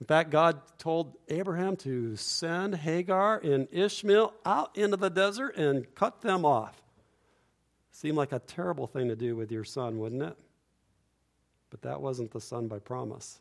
In 0.00 0.06
fact, 0.06 0.30
God 0.30 0.60
told 0.78 1.16
Abraham 1.28 1.76
to 1.76 2.16
send 2.16 2.74
Hagar 2.74 3.38
and 3.38 3.68
Ishmael 3.70 4.34
out 4.44 4.76
into 4.76 4.96
the 4.96 5.10
desert 5.10 5.56
and 5.56 5.94
cut 5.94 6.22
them 6.22 6.44
off. 6.44 6.81
Seemed 7.92 8.16
like 8.16 8.32
a 8.32 8.38
terrible 8.40 8.86
thing 8.86 9.08
to 9.08 9.16
do 9.16 9.36
with 9.36 9.52
your 9.52 9.64
son, 9.64 9.98
wouldn't 9.98 10.22
it? 10.22 10.36
But 11.70 11.82
that 11.82 12.00
wasn't 12.00 12.32
the 12.32 12.40
son 12.40 12.66
by 12.66 12.78
promise. 12.78 13.40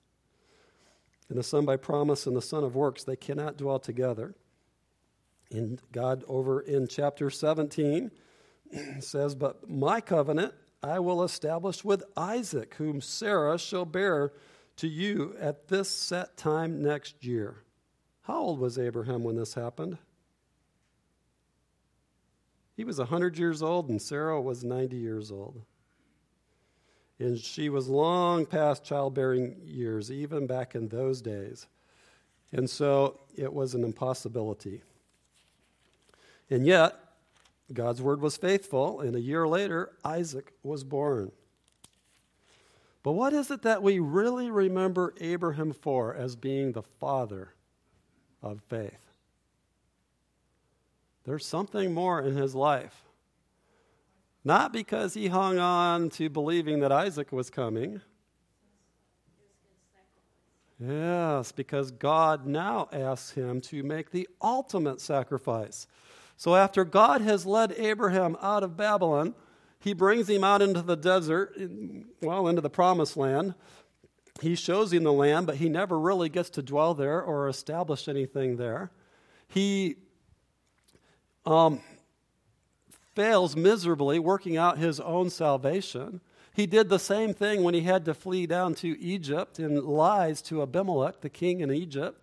And 1.29 1.37
the 1.37 1.43
son 1.43 1.65
by 1.65 1.77
promise 1.77 2.27
and 2.27 2.35
the 2.35 2.41
son 2.41 2.63
of 2.63 2.75
works, 2.75 3.03
they 3.03 3.15
cannot 3.15 3.57
dwell 3.57 3.79
together. 3.79 4.35
In 5.49 5.79
God 5.91 6.23
over 6.27 6.59
in 6.61 6.87
chapter 6.87 7.29
17 7.29 8.11
says, 8.99 9.35
But 9.35 9.69
my 9.69 10.01
covenant 10.01 10.53
I 10.83 10.99
will 10.99 11.23
establish 11.23 11.83
with 11.83 12.03
Isaac, 12.17 12.75
whom 12.75 13.01
Sarah 13.01 13.57
shall 13.57 13.85
bear 13.85 14.33
to 14.77 14.87
you 14.87 15.35
at 15.39 15.67
this 15.67 15.89
set 15.89 16.37
time 16.37 16.81
next 16.81 17.23
year. 17.23 17.63
How 18.23 18.39
old 18.39 18.59
was 18.59 18.79
Abraham 18.79 19.23
when 19.23 19.35
this 19.35 19.53
happened? 19.53 19.97
He 22.81 22.85
was 22.85 22.97
100 22.97 23.37
years 23.37 23.61
old, 23.61 23.89
and 23.89 24.01
Sarah 24.01 24.41
was 24.41 24.63
90 24.63 24.97
years 24.97 25.31
old. 25.31 25.61
And 27.19 27.37
she 27.37 27.69
was 27.69 27.87
long 27.87 28.43
past 28.47 28.83
childbearing 28.83 29.61
years, 29.63 30.11
even 30.11 30.47
back 30.47 30.73
in 30.73 30.87
those 30.87 31.21
days. 31.21 31.67
And 32.51 32.67
so 32.67 33.19
it 33.37 33.53
was 33.53 33.75
an 33.75 33.83
impossibility. 33.83 34.81
And 36.49 36.65
yet, 36.65 36.95
God's 37.71 38.01
word 38.01 38.19
was 38.19 38.35
faithful, 38.35 38.99
and 38.99 39.15
a 39.15 39.21
year 39.21 39.47
later, 39.47 39.91
Isaac 40.03 40.51
was 40.63 40.83
born. 40.83 41.31
But 43.03 43.11
what 43.11 43.31
is 43.31 43.51
it 43.51 43.61
that 43.61 43.83
we 43.83 43.99
really 43.99 44.49
remember 44.49 45.13
Abraham 45.21 45.71
for 45.71 46.15
as 46.15 46.35
being 46.35 46.71
the 46.71 46.81
father 46.81 47.53
of 48.41 48.59
faith? 48.69 49.10
There's 51.23 51.45
something 51.45 51.93
more 51.93 52.21
in 52.21 52.35
his 52.35 52.55
life. 52.55 53.03
Not 54.43 54.73
because 54.73 55.13
he 55.13 55.27
hung 55.27 55.59
on 55.59 56.09
to 56.11 56.29
believing 56.29 56.79
that 56.79 56.91
Isaac 56.91 57.31
was 57.31 57.49
coming. 57.49 58.01
Yes, 60.79 61.51
because 61.51 61.91
God 61.91 62.47
now 62.47 62.89
asks 62.91 63.31
him 63.31 63.61
to 63.61 63.83
make 63.83 64.09
the 64.09 64.27
ultimate 64.41 64.99
sacrifice. 64.99 65.85
So 66.37 66.55
after 66.55 66.83
God 66.83 67.21
has 67.21 67.45
led 67.45 67.73
Abraham 67.73 68.35
out 68.41 68.63
of 68.63 68.75
Babylon, 68.75 69.35
he 69.79 69.93
brings 69.93 70.27
him 70.27 70.43
out 70.43 70.63
into 70.63 70.81
the 70.81 70.95
desert, 70.95 71.55
well, 72.19 72.47
into 72.47 72.61
the 72.61 72.69
promised 72.69 73.15
land. 73.15 73.53
He 74.41 74.55
shows 74.55 74.91
him 74.91 75.03
the 75.03 75.13
land, 75.13 75.45
but 75.45 75.57
he 75.57 75.69
never 75.69 75.99
really 75.99 76.29
gets 76.29 76.49
to 76.51 76.63
dwell 76.63 76.95
there 76.95 77.21
or 77.21 77.47
establish 77.47 78.07
anything 78.07 78.57
there. 78.57 78.91
He 79.47 79.97
um, 81.45 81.81
fails 83.15 83.55
miserably 83.55 84.19
working 84.19 84.57
out 84.57 84.77
his 84.77 84.99
own 84.99 85.29
salvation. 85.29 86.21
He 86.53 86.65
did 86.65 86.89
the 86.89 86.99
same 86.99 87.33
thing 87.33 87.63
when 87.63 87.73
he 87.73 87.81
had 87.81 88.05
to 88.05 88.13
flee 88.13 88.45
down 88.45 88.75
to 88.75 88.99
Egypt 88.99 89.59
and 89.59 89.83
lies 89.83 90.41
to 90.43 90.61
Abimelech, 90.61 91.21
the 91.21 91.29
king 91.29 91.61
in 91.61 91.71
Egypt. 91.71 92.21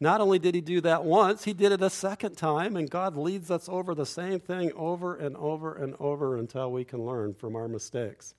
Not 0.00 0.20
only 0.20 0.38
did 0.38 0.54
he 0.54 0.60
do 0.60 0.80
that 0.80 1.04
once, 1.04 1.44
he 1.44 1.52
did 1.52 1.70
it 1.70 1.80
a 1.80 1.88
second 1.88 2.36
time, 2.36 2.76
and 2.76 2.90
God 2.90 3.16
leads 3.16 3.50
us 3.50 3.68
over 3.68 3.94
the 3.94 4.04
same 4.04 4.40
thing 4.40 4.72
over 4.74 5.14
and 5.14 5.36
over 5.36 5.74
and 5.74 5.94
over 6.00 6.36
until 6.36 6.72
we 6.72 6.84
can 6.84 7.06
learn 7.06 7.34
from 7.34 7.54
our 7.54 7.68
mistakes. 7.68 8.34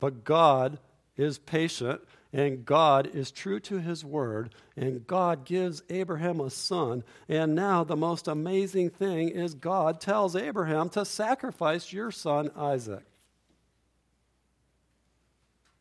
But 0.00 0.24
God 0.24 0.78
is 1.16 1.38
patient, 1.38 2.00
and 2.34 2.64
God 2.64 3.14
is 3.14 3.30
true 3.30 3.60
to 3.60 3.78
his 3.78 4.04
word, 4.04 4.52
and 4.76 5.06
God 5.06 5.44
gives 5.44 5.84
Abraham 5.88 6.40
a 6.40 6.50
son. 6.50 7.04
And 7.28 7.54
now, 7.54 7.84
the 7.84 7.94
most 7.94 8.26
amazing 8.26 8.90
thing 8.90 9.28
is 9.28 9.54
God 9.54 10.00
tells 10.00 10.34
Abraham 10.34 10.88
to 10.90 11.04
sacrifice 11.04 11.92
your 11.92 12.10
son 12.10 12.50
Isaac. 12.56 13.04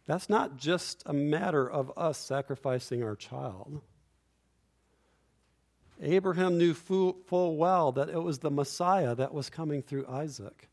That's 0.05 0.29
not 0.29 0.57
just 0.57 1.01
a 1.07 1.13
matter 1.13 1.67
of 1.67 1.91
us 1.97 2.19
sacrificing 2.19 3.03
our 3.03 3.15
child. 3.15 3.81
Abraham 6.03 6.59
knew 6.59 6.75
full, 6.75 7.57
well 7.57 7.93
that 7.93 8.09
it 8.09 8.21
was 8.21 8.39
the 8.39 8.51
Messiah 8.51 9.15
that 9.15 9.33
was 9.33 9.49
coming 9.49 9.81
through 9.81 10.05
Isaac. 10.07 10.69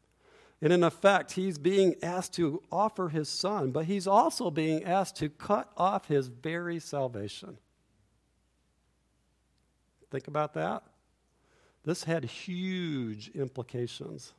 And 0.62 0.73
in 0.73 0.85
effect, 0.85 1.33
he's 1.33 1.57
being 1.57 1.95
asked 2.02 2.35
to 2.35 2.62
offer 2.71 3.09
his 3.09 3.29
son, 3.29 3.71
but 3.71 3.87
he's 3.87 4.07
also 4.07 4.50
being 4.50 4.85
asked 4.85 5.17
to 5.17 5.31
cut 5.31 5.71
off 5.76 6.09
his 6.09 6.26
very 6.29 6.79
salvation. 6.79 7.57
Think 10.11 10.29
about 10.29 10.55
that. 10.55 10.83
This 11.85 12.05
had 12.05 12.25
huge 12.25 13.31
implications. 13.31 14.35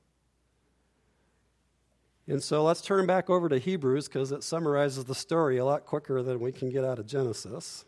And 2.28 2.44
so 2.44 2.64
let's 2.64 2.82
turn 2.82 3.08
back 3.08 3.30
over 3.30 3.50
to 3.50 3.58
Hebrews 3.58 4.08
because 4.08 4.32
it 4.32 4.44
summarizes 4.44 5.06
the 5.06 5.16
story 5.16 5.58
a 5.58 5.66
lot 5.66 5.86
quicker 5.86 6.22
than 6.22 6.40
we 6.40 6.52
can 6.52 6.70
get 6.70 6.86
out 6.86 7.00
of 7.00 7.08
Genesis. 7.08 7.86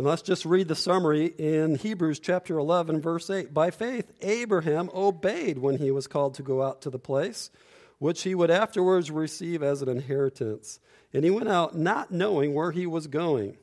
And 0.00 0.06
let's 0.06 0.22
just 0.22 0.46
read 0.46 0.66
the 0.66 0.74
summary 0.74 1.26
in 1.26 1.74
Hebrews 1.74 2.20
chapter 2.20 2.56
11, 2.56 3.02
verse 3.02 3.28
8. 3.28 3.52
By 3.52 3.70
faith, 3.70 4.10
Abraham 4.22 4.88
obeyed 4.94 5.58
when 5.58 5.76
he 5.76 5.90
was 5.90 6.06
called 6.06 6.32
to 6.36 6.42
go 6.42 6.62
out 6.62 6.80
to 6.80 6.88
the 6.88 6.98
place 6.98 7.50
which 7.98 8.22
he 8.22 8.34
would 8.34 8.50
afterwards 8.50 9.10
receive 9.10 9.62
as 9.62 9.82
an 9.82 9.90
inheritance. 9.90 10.80
And 11.12 11.22
he 11.22 11.30
went 11.30 11.50
out 11.50 11.76
not 11.76 12.10
knowing 12.10 12.54
where 12.54 12.72
he 12.72 12.86
was 12.86 13.08
going. 13.08 13.58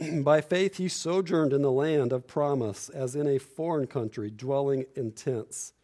By 0.22 0.40
faith, 0.40 0.78
he 0.78 0.88
sojourned 0.88 1.52
in 1.52 1.60
the 1.60 1.70
land 1.70 2.14
of 2.14 2.26
promise, 2.26 2.88
as 2.88 3.14
in 3.14 3.26
a 3.26 3.36
foreign 3.36 3.88
country, 3.88 4.30
dwelling 4.30 4.86
in 4.96 5.12
tents 5.12 5.74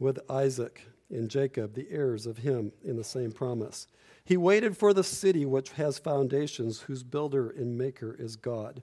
with 0.00 0.18
Isaac 0.28 0.88
and 1.10 1.30
Jacob, 1.30 1.74
the 1.74 1.86
heirs 1.92 2.26
of 2.26 2.38
him 2.38 2.72
in 2.84 2.96
the 2.96 3.04
same 3.04 3.30
promise. 3.30 3.86
He 4.24 4.36
waited 4.36 4.76
for 4.76 4.92
the 4.92 5.04
city 5.04 5.46
which 5.46 5.70
has 5.74 5.96
foundations, 5.96 6.80
whose 6.80 7.04
builder 7.04 7.50
and 7.50 7.78
maker 7.78 8.16
is 8.18 8.34
God. 8.34 8.82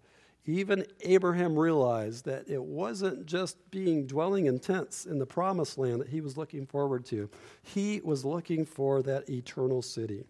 Even 0.49 0.83
Abraham 1.01 1.59
realized 1.59 2.25
that 2.25 2.49
it 2.49 2.63
wasn't 2.63 3.27
just 3.27 3.55
being 3.69 4.07
dwelling 4.07 4.47
in 4.47 4.57
tents 4.57 5.05
in 5.05 5.19
the 5.19 5.25
promised 5.27 5.77
land 5.77 6.01
that 6.01 6.09
he 6.09 6.21
was 6.21 6.37
looking 6.37 6.65
forward 6.65 7.05
to. 7.05 7.29
He 7.61 8.01
was 8.03 8.25
looking 8.25 8.65
for 8.65 9.03
that 9.03 9.29
eternal 9.29 9.83
city. 9.83 10.23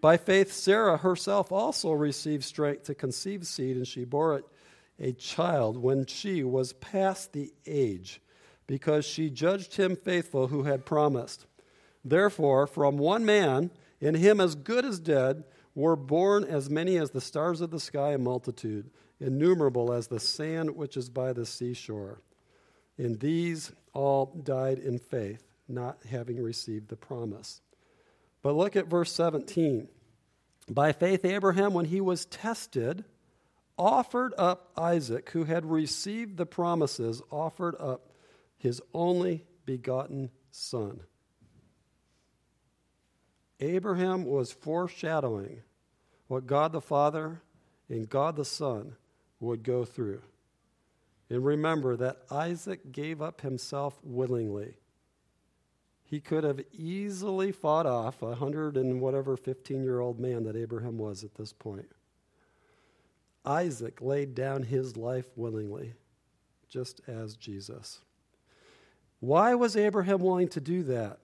By 0.00 0.16
faith, 0.16 0.50
Sarah 0.50 0.96
herself 0.96 1.52
also 1.52 1.92
received 1.92 2.42
strength 2.42 2.84
to 2.84 2.94
conceive 2.94 3.46
seed, 3.46 3.76
and 3.76 3.86
she 3.86 4.06
bore 4.06 4.36
it 4.36 4.46
a 4.98 5.12
child 5.12 5.76
when 5.76 6.06
she 6.06 6.42
was 6.42 6.72
past 6.72 7.34
the 7.34 7.52
age, 7.66 8.22
because 8.66 9.04
she 9.04 9.28
judged 9.28 9.76
him 9.76 9.94
faithful 9.94 10.46
who 10.46 10.62
had 10.62 10.86
promised. 10.86 11.44
Therefore, 12.02 12.66
from 12.66 12.96
one 12.96 13.26
man, 13.26 13.70
in 14.00 14.14
him 14.14 14.40
as 14.40 14.54
good 14.54 14.86
as 14.86 14.98
dead, 14.98 15.44
were 15.74 15.96
born 15.96 16.44
as 16.44 16.70
many 16.70 16.96
as 16.96 17.10
the 17.10 17.20
stars 17.20 17.60
of 17.60 17.70
the 17.70 17.78
sky 17.78 18.14
in 18.14 18.24
multitude 18.24 18.90
innumerable 19.20 19.92
as 19.92 20.06
the 20.06 20.20
sand 20.20 20.74
which 20.74 20.96
is 20.96 21.08
by 21.08 21.32
the 21.32 21.46
seashore. 21.46 22.20
And 22.96 23.20
these 23.20 23.72
all 23.92 24.26
died 24.42 24.78
in 24.78 24.98
faith, 24.98 25.44
not 25.68 25.98
having 26.10 26.42
received 26.42 26.88
the 26.88 26.96
promise. 26.96 27.60
But 28.42 28.54
look 28.54 28.76
at 28.76 28.86
verse 28.86 29.12
17. 29.12 29.88
By 30.68 30.92
faith, 30.92 31.24
Abraham, 31.24 31.74
when 31.74 31.86
he 31.86 32.00
was 32.00 32.26
tested, 32.26 33.04
offered 33.76 34.34
up 34.38 34.70
Isaac, 34.76 35.30
who 35.30 35.44
had 35.44 35.64
received 35.66 36.36
the 36.36 36.46
promises, 36.46 37.22
offered 37.30 37.74
up 37.78 38.10
his 38.56 38.80
only 38.94 39.44
begotten 39.64 40.30
son. 40.50 41.00
Abraham 43.58 44.24
was 44.24 44.52
foreshadowing 44.52 45.62
what 46.28 46.46
God 46.46 46.72
the 46.72 46.80
Father 46.80 47.42
and 47.88 48.08
God 48.08 48.36
the 48.36 48.44
Son 48.44 48.96
would 49.40 49.62
go 49.62 49.84
through. 49.84 50.22
And 51.28 51.44
remember 51.44 51.96
that 51.96 52.18
Isaac 52.30 52.92
gave 52.92 53.22
up 53.22 53.40
himself 53.40 53.98
willingly. 54.02 54.74
He 56.02 56.20
could 56.20 56.42
have 56.42 56.60
easily 56.72 57.52
fought 57.52 57.86
off 57.86 58.20
a 58.20 58.34
hundred 58.34 58.76
and 58.76 59.00
whatever 59.00 59.36
15 59.36 59.82
year 59.82 60.00
old 60.00 60.18
man 60.18 60.44
that 60.44 60.56
Abraham 60.56 60.98
was 60.98 61.22
at 61.22 61.36
this 61.36 61.52
point. 61.52 61.90
Isaac 63.44 64.00
laid 64.00 64.34
down 64.34 64.64
his 64.64 64.96
life 64.96 65.26
willingly, 65.36 65.94
just 66.68 67.00
as 67.06 67.36
Jesus. 67.36 68.00
Why 69.20 69.54
was 69.54 69.76
Abraham 69.76 70.20
willing 70.20 70.48
to 70.48 70.60
do 70.60 70.82
that? 70.84 71.20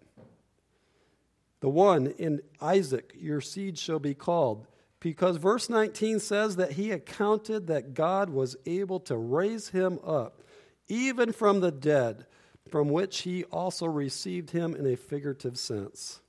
The 1.61 1.69
one 1.69 2.09
in 2.19 2.43
Isaac, 2.61 3.13
your 3.19 3.41
seed 3.41 3.79
shall 3.79 3.99
be 3.99 4.15
called. 4.15 4.67
Because 5.07 5.37
verse 5.37 5.71
19 5.71 6.19
says 6.19 6.57
that 6.57 6.73
he 6.73 6.91
accounted 6.91 7.69
that 7.69 7.95
God 7.95 8.29
was 8.29 8.57
able 8.67 8.99
to 8.99 9.17
raise 9.17 9.69
him 9.69 10.01
up, 10.05 10.43
even 10.89 11.31
from 11.31 11.61
the 11.61 11.71
dead, 11.71 12.27
from 12.69 12.89
which 12.89 13.21
he 13.21 13.45
also 13.45 13.87
received 13.87 14.51
him 14.51 14.75
in 14.75 14.85
a 14.85 14.97
figurative 14.97 15.61
sense. 15.61 16.23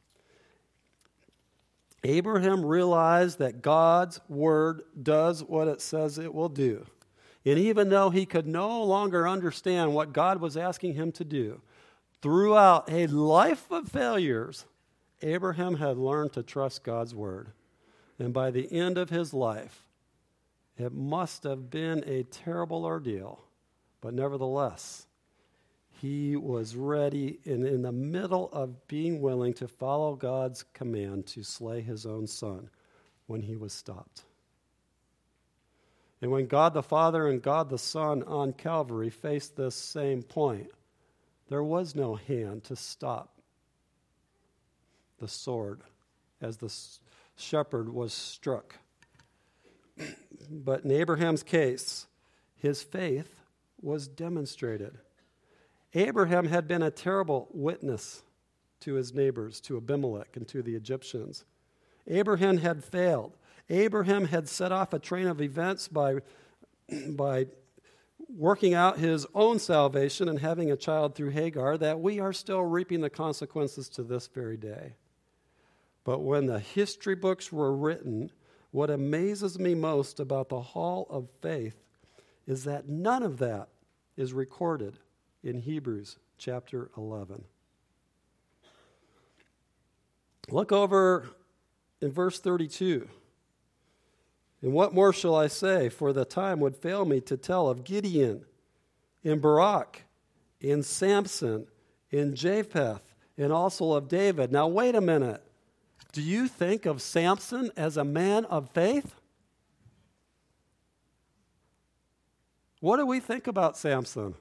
Abraham 2.04 2.64
realized 2.64 3.40
that 3.40 3.64
God's 3.64 4.22
word 4.30 4.84
does 5.02 5.44
what 5.44 5.68
it 5.68 5.82
says 5.82 6.20
it 6.20 6.32
will 6.32 6.48
do. 6.48 6.86
And 7.46 7.58
even 7.58 7.90
though 7.90 8.12
he 8.12 8.28
could 8.28 8.46
no 8.46 8.84
longer 8.84 9.28
understand 9.28 9.96
what 9.96 10.14
God 10.14 10.40
was 10.40 10.56
asking 10.56 10.94
him 10.94 11.12
to 11.14 11.26
do, 11.26 11.62
throughout 12.22 12.92
a 12.92 13.08
life 13.08 13.72
of 13.72 13.88
failures, 13.88 14.66
Abraham 15.24 15.78
had 15.78 15.98
learned 15.98 16.34
to 16.34 16.44
trust 16.44 16.84
God's 16.84 17.16
word. 17.16 17.54
And 18.20 18.34
by 18.34 18.52
the 18.52 18.72
end 18.72 18.98
of 18.98 19.10
his 19.10 19.34
life, 19.34 19.84
it 20.78 20.94
must 20.94 21.44
have 21.44 21.70
been 21.70 22.04
a 22.06 22.24
terrible 22.24 22.86
ordeal. 22.86 23.44
But 24.02 24.14
nevertheless, 24.14 25.08
he 25.90 26.36
was 26.36 26.76
ready 26.76 27.40
and 27.46 27.66
in 27.66 27.82
the 27.82 27.92
middle 27.92 28.50
of 28.52 28.88
being 28.88 29.22
willing 29.22 29.54
to 29.56 29.68
follow 29.68 30.16
God's 30.16 30.64
command 30.74 31.26
to 31.28 31.44
slay 31.44 31.82
his 31.82 32.06
own 32.06 32.28
son 32.28 32.70
when 33.26 33.42
he 33.42 33.56
was 33.56 33.74
stopped. 33.74 34.24
And 36.22 36.32
when 36.32 36.48
God 36.48 36.74
the 36.74 36.84
Father 36.84 37.28
and 37.28 37.42
God 37.42 37.70
the 37.70 37.78
Son 37.78 38.24
on 38.24 38.54
Calvary 38.54 39.10
faced 39.10 39.56
this 39.56 39.76
same 39.76 40.24
point, 40.24 40.70
there 41.50 41.64
was 41.64 41.96
no 41.96 42.16
hand 42.16 42.64
to 42.66 42.76
stop 42.76 43.34
the 45.20 45.28
sword 45.28 45.82
as 46.42 46.58
the 46.58 46.70
shepherd 47.38 47.90
was 47.90 48.14
struck. 48.14 48.76
But 50.50 50.84
in 50.84 50.92
Abraham's 50.92 51.44
case, 51.44 52.08
his 52.56 52.84
faith 52.84 53.40
was 53.82 54.08
demonstrated. 54.08 54.98
Abraham 55.94 56.48
had 56.48 56.68
been 56.68 56.84
a 56.84 56.92
terrible 56.92 57.48
witness 57.52 58.24
to 58.82 58.94
his 58.96 59.14
neighbors, 59.14 59.60
to 59.62 59.78
Abimelech 59.78 60.36
and 60.36 60.48
to 60.50 60.62
the 60.62 60.76
Egyptians. 60.76 61.46
Abraham 62.08 62.58
had 62.58 62.84
failed. 62.84 63.34
Abraham 63.70 64.26
had 64.26 64.48
set 64.48 64.72
off 64.72 64.94
a 64.94 65.00
train 65.00 65.28
of 65.28 65.42
events 65.42 65.88
by, 65.88 66.18
by 67.10 67.48
working 68.30 68.74
out 68.74 69.00
his 69.00 69.26
own 69.34 69.60
salvation 69.60 70.30
and 70.30 70.40
having 70.40 70.72
a 70.72 70.78
child 70.78 71.16
through 71.16 71.30
Hagar 71.30 71.78
that 71.78 72.00
we 72.00 72.20
are 72.20 72.34
still 72.34 72.64
reaping 72.64 73.02
the 73.02 73.10
consequences 73.10 73.90
to 73.90 74.04
this 74.04 74.28
very 74.28 74.58
day. 74.58 74.94
But 76.08 76.22
when 76.22 76.46
the 76.46 76.62
history 76.62 77.16
books 77.16 77.52
were 77.52 77.76
written, 77.76 78.32
what 78.72 78.90
amazes 78.90 79.60
me 79.60 79.76
most 79.76 80.22
about 80.22 80.48
the 80.48 80.62
Hall 80.62 81.06
of 81.10 81.28
Faith 81.42 81.76
is 82.48 82.64
that 82.64 82.88
none 82.88 83.24
of 83.24 83.40
that 83.40 83.68
is 84.16 84.32
recorded 84.32 85.00
in 85.44 85.60
Hebrews 85.60 86.16
chapter 86.38 86.90
11. 86.96 87.44
Look 90.50 90.72
over 90.72 91.28
in 92.00 92.14
verse 92.14 92.40
32. 92.40 93.06
And 94.62 94.72
what 94.72 94.94
more 94.94 95.12
shall 95.12 95.36
I 95.36 95.48
say? 95.48 95.90
For 95.90 96.14
the 96.14 96.24
time 96.24 96.62
would 96.62 96.78
fail 96.78 97.04
me 97.04 97.20
to 97.20 97.36
tell 97.36 97.68
of 97.68 97.84
Gideon, 97.84 98.46
in 99.26 99.40
Barak, 99.40 100.04
in 100.62 100.84
Samson, 100.84 101.68
in 102.12 102.34
Jephthah, 102.34 103.02
and 103.38 103.52
also 103.52 103.92
of 103.92 104.08
David. 104.08 104.54
Now, 104.54 104.68
wait 104.68 104.96
a 104.96 105.02
minute. 105.02 105.44
Do 106.18 106.24
you 106.24 106.48
think 106.48 106.88
of 106.88 107.00
Samson 107.00 107.70
as 107.78 107.96
a 107.96 108.04
man 108.04 108.46
of 108.46 108.72
faith? 108.72 109.14
What 112.80 112.98
do 112.98 113.06
we 113.06 113.20
think 113.20 113.46
about 113.46 113.78
Samson? 113.78 114.34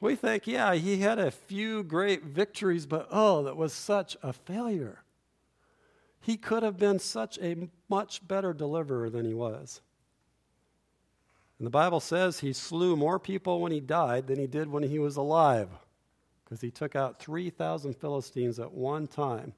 We 0.00 0.16
think, 0.16 0.46
yeah, 0.46 0.72
he 0.76 1.00
had 1.00 1.18
a 1.18 1.30
few 1.30 1.82
great 1.82 2.24
victories, 2.24 2.86
but 2.86 3.06
oh, 3.10 3.42
that 3.42 3.58
was 3.58 3.74
such 3.74 4.16
a 4.22 4.32
failure. 4.32 5.02
He 6.20 6.38
could 6.38 6.62
have 6.62 6.78
been 6.78 6.98
such 6.98 7.38
a 7.42 7.68
much 7.86 8.26
better 8.26 8.54
deliverer 8.54 9.10
than 9.10 9.26
he 9.26 9.34
was. 9.34 9.82
And 11.58 11.66
the 11.66 11.70
Bible 11.70 12.00
says 12.00 12.40
he 12.40 12.54
slew 12.54 12.96
more 12.96 13.18
people 13.18 13.60
when 13.60 13.72
he 13.72 13.80
died 13.80 14.26
than 14.26 14.38
he 14.38 14.46
did 14.46 14.70
when 14.70 14.84
he 14.84 14.98
was 14.98 15.16
alive, 15.16 15.68
because 16.46 16.62
he 16.62 16.70
took 16.70 16.96
out 16.96 17.18
3,000 17.18 17.94
Philistines 17.94 18.58
at 18.58 18.72
one 18.72 19.06
time. 19.06 19.52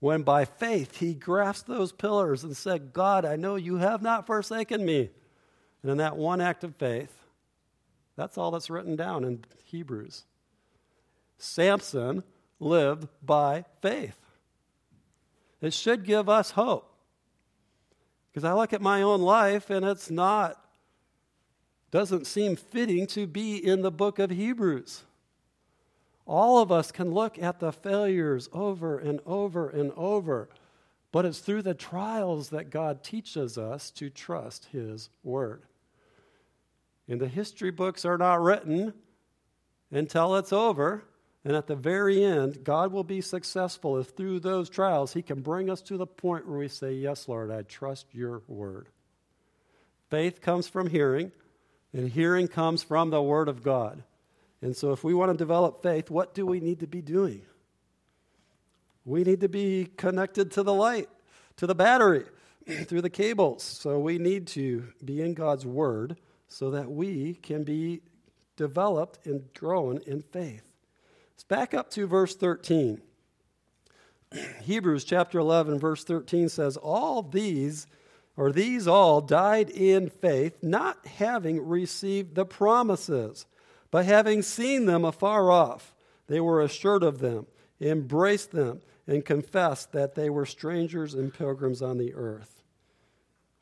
When 0.00 0.22
by 0.22 0.46
faith 0.46 0.98
he 0.98 1.14
grasped 1.14 1.68
those 1.68 1.92
pillars 1.92 2.42
and 2.42 2.56
said, 2.56 2.92
God, 2.92 3.24
I 3.24 3.36
know 3.36 3.56
you 3.56 3.76
have 3.76 4.02
not 4.02 4.26
forsaken 4.26 4.84
me. 4.84 5.10
And 5.82 5.90
in 5.92 5.98
that 5.98 6.16
one 6.16 6.40
act 6.40 6.64
of 6.64 6.74
faith, 6.76 7.14
that's 8.16 8.36
all 8.36 8.50
that's 8.50 8.70
written 8.70 8.96
down 8.96 9.24
in 9.24 9.44
Hebrews. 9.64 10.24
Samson 11.38 12.22
lived 12.58 13.08
by 13.22 13.64
faith. 13.80 14.16
It 15.60 15.74
should 15.74 16.04
give 16.04 16.28
us 16.28 16.52
hope. 16.52 16.86
Because 18.30 18.44
I 18.44 18.54
look 18.54 18.72
at 18.72 18.80
my 18.80 19.02
own 19.02 19.20
life 19.20 19.70
and 19.70 19.84
it's 19.84 20.10
not, 20.10 20.62
doesn't 21.90 22.26
seem 22.26 22.56
fitting 22.56 23.06
to 23.08 23.26
be 23.26 23.56
in 23.56 23.82
the 23.82 23.90
book 23.90 24.18
of 24.18 24.30
Hebrews. 24.30 25.02
All 26.30 26.62
of 26.62 26.70
us 26.70 26.92
can 26.92 27.10
look 27.10 27.42
at 27.42 27.58
the 27.58 27.72
failures 27.72 28.48
over 28.52 28.96
and 28.96 29.18
over 29.26 29.68
and 29.68 29.90
over, 29.96 30.48
but 31.10 31.24
it's 31.24 31.40
through 31.40 31.62
the 31.62 31.74
trials 31.74 32.50
that 32.50 32.70
God 32.70 33.02
teaches 33.02 33.58
us 33.58 33.90
to 33.90 34.10
trust 34.10 34.66
His 34.66 35.10
Word. 35.24 35.64
And 37.08 37.20
the 37.20 37.26
history 37.26 37.72
books 37.72 38.04
are 38.04 38.16
not 38.16 38.40
written 38.40 38.94
until 39.90 40.36
it's 40.36 40.52
over. 40.52 41.02
And 41.44 41.56
at 41.56 41.66
the 41.66 41.74
very 41.74 42.22
end, 42.22 42.62
God 42.62 42.92
will 42.92 43.02
be 43.02 43.22
successful 43.22 43.98
if 43.98 44.10
through 44.10 44.38
those 44.38 44.70
trials 44.70 45.12
He 45.12 45.22
can 45.22 45.40
bring 45.40 45.68
us 45.68 45.82
to 45.82 45.96
the 45.96 46.06
point 46.06 46.46
where 46.46 46.60
we 46.60 46.68
say, 46.68 46.92
Yes, 46.92 47.26
Lord, 47.26 47.50
I 47.50 47.62
trust 47.62 48.06
your 48.12 48.42
word. 48.46 48.86
Faith 50.10 50.40
comes 50.40 50.68
from 50.68 50.90
hearing, 50.90 51.32
and 51.92 52.08
hearing 52.08 52.46
comes 52.46 52.84
from 52.84 53.10
the 53.10 53.20
word 53.20 53.48
of 53.48 53.64
God. 53.64 54.04
And 54.62 54.76
so, 54.76 54.92
if 54.92 55.02
we 55.02 55.14
want 55.14 55.32
to 55.32 55.36
develop 55.36 55.82
faith, 55.82 56.10
what 56.10 56.34
do 56.34 56.44
we 56.44 56.60
need 56.60 56.80
to 56.80 56.86
be 56.86 57.00
doing? 57.00 57.42
We 59.04 59.24
need 59.24 59.40
to 59.40 59.48
be 59.48 59.88
connected 59.96 60.50
to 60.52 60.62
the 60.62 60.74
light, 60.74 61.08
to 61.56 61.66
the 61.66 61.74
battery, 61.74 62.24
through 62.84 63.02
the 63.02 63.10
cables. 63.10 63.62
So, 63.62 63.98
we 63.98 64.18
need 64.18 64.46
to 64.48 64.84
be 65.04 65.22
in 65.22 65.34
God's 65.34 65.64
word 65.64 66.16
so 66.48 66.70
that 66.72 66.90
we 66.90 67.34
can 67.34 67.64
be 67.64 68.02
developed 68.56 69.24
and 69.24 69.48
grown 69.54 69.98
in 70.06 70.20
faith. 70.20 70.70
Let's 71.32 71.44
back 71.44 71.72
up 71.72 71.90
to 71.92 72.06
verse 72.06 72.36
13. 72.36 73.00
Hebrews 74.62 75.04
chapter 75.04 75.38
11, 75.38 75.78
verse 75.78 76.04
13 76.04 76.50
says, 76.50 76.76
All 76.76 77.22
these, 77.22 77.86
or 78.36 78.52
these 78.52 78.86
all, 78.86 79.22
died 79.22 79.70
in 79.70 80.10
faith, 80.10 80.58
not 80.60 81.06
having 81.06 81.66
received 81.66 82.34
the 82.34 82.44
promises, 82.44 83.46
but 83.90 84.04
having 84.04 84.42
seen 84.42 84.86
them 84.86 85.04
afar 85.04 85.50
off. 85.50 85.94
They 86.26 86.40
were 86.40 86.62
assured 86.62 87.02
of 87.02 87.18
them, 87.18 87.46
embraced 87.80 88.52
them, 88.52 88.82
and 89.06 89.24
confessed 89.24 89.90
that 89.92 90.14
they 90.14 90.30
were 90.30 90.46
strangers 90.46 91.14
and 91.14 91.34
pilgrims 91.34 91.82
on 91.82 91.98
the 91.98 92.14
earth. 92.14 92.62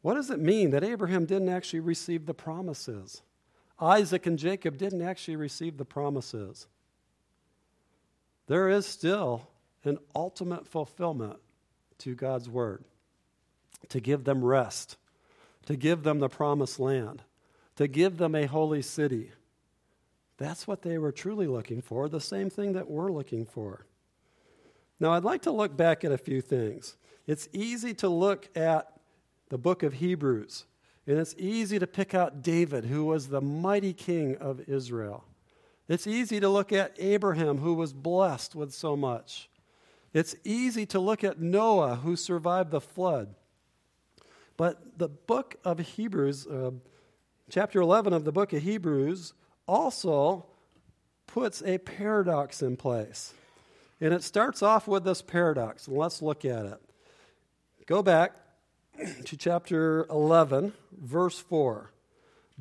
What 0.02 0.14
does 0.14 0.30
it 0.30 0.38
mean 0.38 0.70
that 0.70 0.84
Abraham 0.84 1.24
didn't 1.24 1.48
actually 1.48 1.80
receive 1.80 2.26
the 2.26 2.34
promises? 2.34 3.22
Isaac 3.80 4.26
and 4.26 4.38
Jacob 4.38 4.76
didn't 4.76 5.00
actually 5.00 5.36
receive 5.36 5.78
the 5.78 5.86
promises 5.86 6.66
there 8.48 8.70
is 8.70 8.86
still 8.86 9.46
an 9.84 9.98
ultimate 10.16 10.66
fulfillment 10.66 11.38
to 11.98 12.14
God's 12.14 12.48
word 12.48 12.82
to 13.90 14.00
give 14.00 14.24
them 14.24 14.44
rest, 14.44 14.96
to 15.66 15.76
give 15.76 16.02
them 16.02 16.18
the 16.18 16.28
promised 16.28 16.80
land, 16.80 17.22
to 17.76 17.86
give 17.86 18.16
them 18.16 18.34
a 18.34 18.46
holy 18.46 18.82
city. 18.82 19.30
That's 20.38 20.66
what 20.66 20.82
they 20.82 20.98
were 20.98 21.12
truly 21.12 21.46
looking 21.46 21.82
for, 21.82 22.08
the 22.08 22.20
same 22.20 22.48
thing 22.48 22.72
that 22.72 22.88
we're 22.88 23.12
looking 23.12 23.44
for. 23.44 23.84
Now, 25.00 25.12
I'd 25.12 25.24
like 25.24 25.42
to 25.42 25.50
look 25.50 25.76
back 25.76 26.04
at 26.04 26.12
a 26.12 26.18
few 26.18 26.40
things. 26.40 26.96
It's 27.26 27.48
easy 27.52 27.92
to 27.94 28.08
look 28.08 28.48
at 28.56 28.92
the 29.48 29.58
book 29.58 29.82
of 29.82 29.94
Hebrews, 29.94 30.66
and 31.06 31.18
it's 31.18 31.34
easy 31.38 31.78
to 31.78 31.86
pick 31.86 32.14
out 32.14 32.42
David, 32.42 32.84
who 32.84 33.04
was 33.04 33.28
the 33.28 33.40
mighty 33.40 33.92
king 33.92 34.36
of 34.36 34.60
Israel. 34.68 35.24
It's 35.88 36.06
easy 36.06 36.38
to 36.40 36.48
look 36.48 36.72
at 36.72 36.94
Abraham, 36.98 37.58
who 37.58 37.74
was 37.74 37.92
blessed 37.92 38.54
with 38.54 38.72
so 38.72 38.96
much. 38.96 39.48
It's 40.12 40.36
easy 40.44 40.86
to 40.86 41.00
look 41.00 41.24
at 41.24 41.40
Noah, 41.40 41.96
who 41.96 42.14
survived 42.14 42.70
the 42.70 42.80
flood. 42.80 43.34
But 44.56 44.98
the 44.98 45.08
book 45.08 45.56
of 45.64 45.78
Hebrews, 45.78 46.46
uh, 46.46 46.72
chapter 47.50 47.80
11 47.80 48.12
of 48.12 48.24
the 48.24 48.32
book 48.32 48.52
of 48.52 48.62
Hebrews, 48.62 49.32
also 49.68 50.46
puts 51.26 51.62
a 51.62 51.78
paradox 51.78 52.62
in 52.62 52.76
place. 52.76 53.34
And 54.00 54.14
it 54.14 54.22
starts 54.22 54.62
off 54.62 54.88
with 54.88 55.04
this 55.04 55.22
paradox. 55.22 55.86
Let's 55.86 56.22
look 56.22 56.44
at 56.44 56.64
it. 56.66 56.80
Go 57.86 58.02
back 58.02 58.32
to 59.24 59.36
chapter 59.36 60.06
11, 60.10 60.72
verse 60.92 61.38
4. 61.38 61.92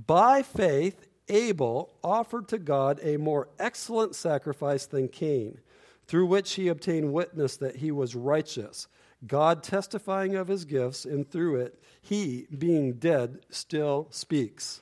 By 0.06 0.44
faith, 0.44 1.08
Abel 1.30 1.94
offered 2.04 2.48
to 2.50 2.58
God 2.58 3.00
a 3.02 3.18
more 3.18 3.50
excellent 3.60 4.16
sacrifice 4.16 4.86
than 4.86 5.08
Cain, 5.08 5.60
through 6.06 6.28
which 6.28 6.54
he 6.54 6.68
obtained 6.68 7.14
witness 7.14 7.58
that 7.58 7.78
he 7.78 7.92
was 7.92 8.16
righteous, 8.16 8.88
God 9.26 9.64
testifying 9.64 10.36
of 10.36 10.48
his 10.48 10.66
gifts, 10.66 11.06
and 11.06 11.30
through 11.30 11.58
it, 11.62 11.82
he, 12.02 12.48
being 12.58 12.94
dead, 12.94 13.40
still 13.50 14.08
speaks. 14.12 14.82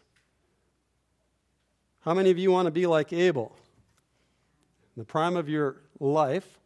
How 2.06 2.14
many 2.14 2.30
of 2.30 2.38
you 2.38 2.52
want 2.52 2.68
to 2.68 2.72
be 2.72 2.86
like 2.86 3.12
Abel? 3.12 3.52
In 4.96 5.02
the 5.02 5.06
prime 5.06 5.36
of 5.36 5.50
your 5.50 5.82
life, 6.00 6.60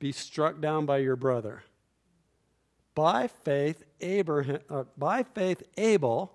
be 0.00 0.10
struck 0.10 0.60
down 0.60 0.86
by 0.86 0.98
your 0.98 1.14
brother. 1.14 1.62
By 2.96 3.28
faith, 3.28 3.84
Abraham, 4.00 4.58
uh, 4.68 4.84
by 4.98 5.22
faith, 5.22 5.62
Abel 5.76 6.32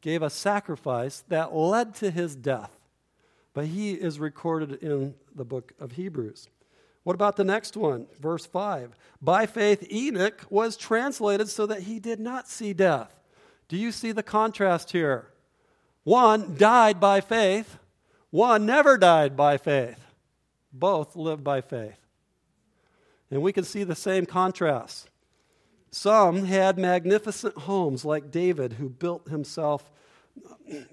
gave 0.00 0.22
a 0.22 0.30
sacrifice 0.30 1.24
that 1.28 1.54
led 1.54 1.94
to 1.96 2.10
his 2.10 2.34
death. 2.34 2.70
But 3.52 3.66
he 3.66 3.92
is 3.92 4.18
recorded 4.18 4.82
in 4.82 5.14
the 5.34 5.44
book 5.44 5.74
of 5.78 5.92
Hebrews. 5.92 6.48
What 7.02 7.14
about 7.14 7.36
the 7.36 7.44
next 7.44 7.76
one? 7.76 8.06
Verse 8.18 8.46
5. 8.46 8.96
By 9.20 9.44
faith, 9.44 9.86
Enoch 9.92 10.46
was 10.48 10.78
translated 10.78 11.50
so 11.50 11.66
that 11.66 11.82
he 11.82 12.00
did 12.00 12.18
not 12.18 12.48
see 12.48 12.72
death. 12.72 13.20
Do 13.68 13.76
you 13.76 13.92
see 13.92 14.10
the 14.10 14.22
contrast 14.22 14.92
here? 14.92 15.33
One 16.04 16.56
died 16.56 17.00
by 17.00 17.20
faith, 17.20 17.78
one 18.30 18.66
never 18.66 18.96
died 18.98 19.36
by 19.36 19.56
faith. 19.56 19.98
Both 20.72 21.16
lived 21.16 21.44
by 21.44 21.60
faith. 21.60 21.98
And 23.30 23.42
we 23.42 23.52
can 23.52 23.64
see 23.64 23.84
the 23.84 23.94
same 23.94 24.26
contrast. 24.26 25.08
Some 25.90 26.44
had 26.44 26.76
magnificent 26.76 27.56
homes, 27.56 28.04
like 28.04 28.30
David, 28.30 28.74
who 28.74 28.88
built 28.88 29.28
himself 29.28 29.90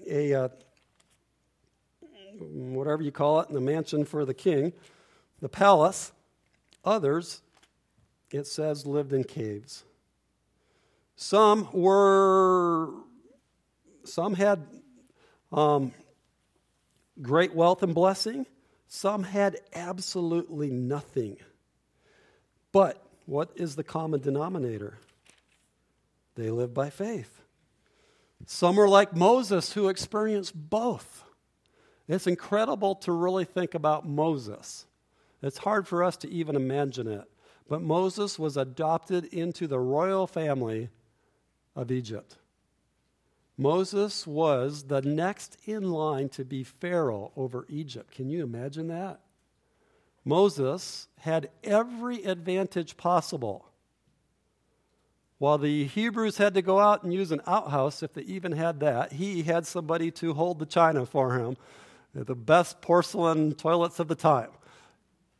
a 0.06 0.34
uh, 0.34 0.48
whatever 2.38 3.02
you 3.02 3.12
call 3.12 3.40
it, 3.40 3.48
the 3.48 3.60
mansion 3.60 4.04
for 4.04 4.24
the 4.24 4.34
king, 4.34 4.72
the 5.40 5.48
palace. 5.48 6.12
Others, 6.84 7.42
it 8.30 8.46
says, 8.46 8.86
lived 8.86 9.12
in 9.12 9.24
caves. 9.24 9.84
Some 11.16 11.68
were, 11.72 12.90
some 14.04 14.34
had 14.34 14.66
um, 15.52 15.92
great 17.20 17.54
wealth 17.54 17.82
and 17.82 17.94
blessing. 17.94 18.46
Some 18.88 19.22
had 19.22 19.58
absolutely 19.74 20.70
nothing. 20.70 21.36
But 22.72 23.02
what 23.26 23.50
is 23.54 23.76
the 23.76 23.84
common 23.84 24.20
denominator? 24.20 24.98
They 26.34 26.50
lived 26.50 26.74
by 26.74 26.90
faith. 26.90 27.42
Some 28.46 28.78
are 28.78 28.88
like 28.88 29.14
Moses 29.14 29.72
who 29.72 29.88
experienced 29.88 30.54
both. 30.54 31.24
It's 32.08 32.26
incredible 32.26 32.96
to 32.96 33.12
really 33.12 33.44
think 33.44 33.74
about 33.74 34.08
Moses. 34.08 34.86
It's 35.42 35.58
hard 35.58 35.86
for 35.86 36.02
us 36.02 36.16
to 36.18 36.30
even 36.30 36.56
imagine 36.56 37.06
it. 37.06 37.24
But 37.68 37.82
Moses 37.82 38.38
was 38.38 38.56
adopted 38.56 39.26
into 39.26 39.66
the 39.66 39.78
royal 39.78 40.26
family 40.26 40.90
of 41.76 41.90
Egypt. 41.90 42.36
Moses 43.58 44.26
was 44.26 44.84
the 44.84 45.02
next 45.02 45.56
in 45.66 45.90
line 45.90 46.28
to 46.30 46.44
be 46.44 46.64
Pharaoh 46.64 47.32
over 47.36 47.66
Egypt. 47.68 48.12
Can 48.12 48.30
you 48.30 48.42
imagine 48.42 48.88
that? 48.88 49.20
Moses 50.24 51.08
had 51.18 51.50
every 51.62 52.24
advantage 52.24 52.96
possible. 52.96 53.68
While 55.38 55.58
the 55.58 55.84
Hebrews 55.86 56.38
had 56.38 56.54
to 56.54 56.62
go 56.62 56.78
out 56.78 57.02
and 57.02 57.12
use 57.12 57.32
an 57.32 57.40
outhouse, 57.46 58.02
if 58.02 58.12
they 58.12 58.22
even 58.22 58.52
had 58.52 58.78
that, 58.80 59.12
he 59.12 59.42
had 59.42 59.66
somebody 59.66 60.10
to 60.12 60.34
hold 60.34 60.60
the 60.60 60.66
china 60.66 61.04
for 61.04 61.36
him, 61.36 61.56
the 62.14 62.36
best 62.36 62.80
porcelain 62.80 63.54
toilets 63.54 63.98
of 63.98 64.06
the 64.06 64.14
time. 64.14 64.50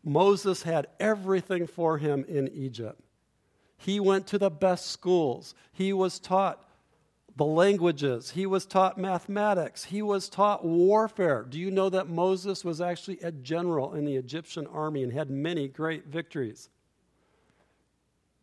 Moses 0.02 0.64
had 0.64 0.88
everything 0.98 1.68
for 1.68 1.98
him 1.98 2.24
in 2.26 2.48
Egypt. 2.48 3.00
He 3.76 4.00
went 4.00 4.26
to 4.28 4.38
the 4.38 4.50
best 4.50 4.86
schools. 4.86 5.54
He 5.72 5.92
was 5.92 6.18
taught 6.18 6.68
the 7.36 7.44
languages. 7.44 8.30
He 8.30 8.46
was 8.46 8.66
taught 8.66 8.98
mathematics. 8.98 9.84
He 9.84 10.02
was 10.02 10.28
taught 10.28 10.64
warfare. 10.64 11.46
Do 11.48 11.58
you 11.58 11.70
know 11.70 11.88
that 11.88 12.08
Moses 12.08 12.64
was 12.64 12.80
actually 12.80 13.20
a 13.20 13.32
general 13.32 13.94
in 13.94 14.04
the 14.04 14.16
Egyptian 14.16 14.66
army 14.66 15.02
and 15.02 15.12
had 15.12 15.30
many 15.30 15.68
great 15.68 16.06
victories? 16.06 16.68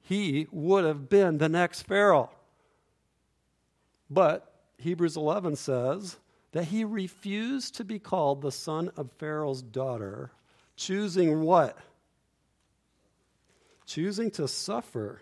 He 0.01 0.47
would 0.51 0.85
have 0.85 1.07
been 1.07 1.37
the 1.37 1.49
next 1.49 1.83
Pharaoh. 1.83 2.31
But 4.09 4.51
Hebrews 4.77 5.17
11 5.17 5.55
says 5.55 6.17
that 6.51 6.65
he 6.65 6.83
refused 6.83 7.75
to 7.75 7.83
be 7.83 7.99
called 7.99 8.41
the 8.41 8.51
son 8.51 8.91
of 8.97 9.11
Pharaoh's 9.19 9.61
daughter, 9.61 10.31
choosing 10.75 11.41
what? 11.41 11.77
Choosing 13.85 14.31
to 14.31 14.47
suffer 14.47 15.21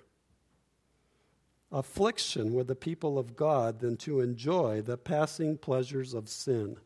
affliction 1.71 2.53
with 2.53 2.67
the 2.67 2.75
people 2.75 3.17
of 3.19 3.35
God 3.35 3.79
than 3.79 3.97
to 3.97 4.21
enjoy 4.21 4.81
the 4.81 4.97
passing 4.97 5.57
pleasures 5.57 6.13
of 6.13 6.29
sin. 6.29 6.77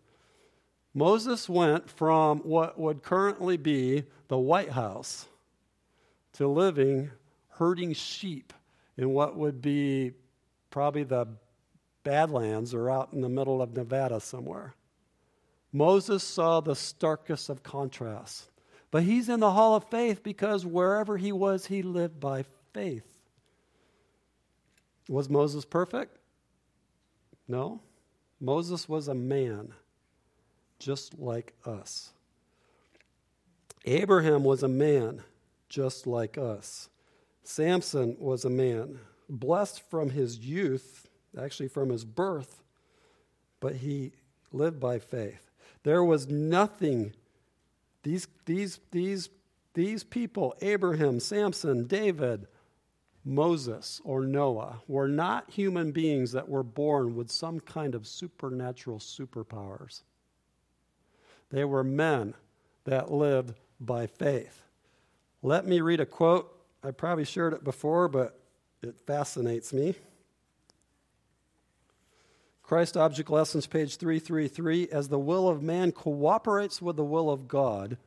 Moses 0.94 1.48
went 1.48 1.89
from 1.89 2.39
what 2.39 2.80
would 2.80 3.04
currently 3.04 3.58
be 3.58 4.04
the 4.28 4.38
White 4.38 4.72
House 4.72 5.28
to 6.34 6.48
living 6.48 7.12
herding 7.50 7.94
sheep 7.94 8.54
in 8.98 9.10
what 9.12 9.38
would 9.38 9.62
be 9.62 10.12
probably 10.70 11.04
the 11.04 11.28
Badlands 12.04 12.74
or 12.74 12.89
out 12.89 13.13
in 13.13 13.22
the 13.22 13.30
middle 13.30 13.62
of 13.62 13.76
Nevada 13.76 14.20
somewhere. 14.20 14.74
Moses 15.72 16.24
saw 16.24 16.60
the 16.60 16.76
starkest 16.76 17.50
of 17.50 17.63
contrasts. 17.63 18.50
But 18.89 19.04
he's 19.04 19.30
in 19.30 19.39
the 19.39 19.52
hall 19.52 19.76
of 19.76 19.86
faith 19.86 20.22
because 20.22 20.65
wherever 20.65 21.17
he 21.17 21.32
was, 21.32 21.65
he 21.65 21.82
lived 21.82 22.20
by 22.20 22.44
faith. 22.74 23.11
Was 25.12 25.30
Moses 25.30 25.65
perfect? 25.65 26.17
No. 27.45 27.82
Moses 28.39 28.88
was 28.88 29.10
a 29.10 29.13
man, 29.13 29.74
just 30.80 31.19
like 31.19 31.54
us. 31.65 32.12
Abraham 33.84 34.45
was 34.45 34.63
a 34.63 34.69
man, 34.69 35.21
just 35.67 36.08
like 36.08 36.38
us. 36.38 36.88
Samson 37.43 38.15
was 38.19 38.45
a 38.45 38.50
man, 38.50 39.00
blessed 39.28 39.82
from 39.89 40.12
his 40.12 40.38
youth, 40.38 41.10
actually 41.38 41.67
from 41.67 41.89
his 41.89 42.06
birth, 42.06 42.63
but 43.60 43.76
he 43.76 44.13
lived 44.54 44.80
by 44.80 44.97
faith. 44.97 45.52
There 45.84 46.06
was 46.06 46.30
nothing, 46.30 47.12
these, 48.04 48.30
these, 48.45 48.80
these, 48.91 49.28
these 49.74 50.06
people, 50.06 50.56
Abraham, 50.62 51.19
Samson, 51.19 51.86
David, 51.86 52.47
Moses 53.24 54.02
or 54.04 54.22
Noah 54.22 54.82
were 54.88 55.08
not 55.08 55.52
human 55.52 55.92
beings 55.92 56.32
that 56.32 56.50
were 56.50 56.64
born 56.64 57.16
with 57.16 57.30
some 57.30 57.60
kind 57.60 57.94
of 57.94 58.08
supernatural 58.08 59.00
superpowers. 59.00 60.02
They 61.50 61.64
were 61.64 61.84
men 61.84 62.34
that 62.86 63.12
lived 63.12 63.54
by 63.80 64.08
faith. 64.08 64.64
Let 65.44 65.68
me 65.68 65.82
read 65.82 66.00
a 66.00 66.06
quote. 66.06 66.52
I 66.84 66.92
probably 66.92 67.26
shared 67.26 67.54
it 67.54 67.64
before, 67.64 68.08
but 68.08 68.40
it 68.82 69.00
fascinates 69.06 69.72
me. 69.72 69.96
Christ 72.64 72.96
Object 72.96 73.30
Lessons, 73.30 73.68
page 73.68 73.98
333 73.98 74.90
As 74.92 75.10
the 75.10 75.20
will 75.20 75.50
of 75.50 75.62
man 75.62 75.92
cooperates 75.92 76.82
with 76.82 76.96
the 76.96 77.04
will 77.04 77.30
of 77.30 77.48
God, 77.48 77.98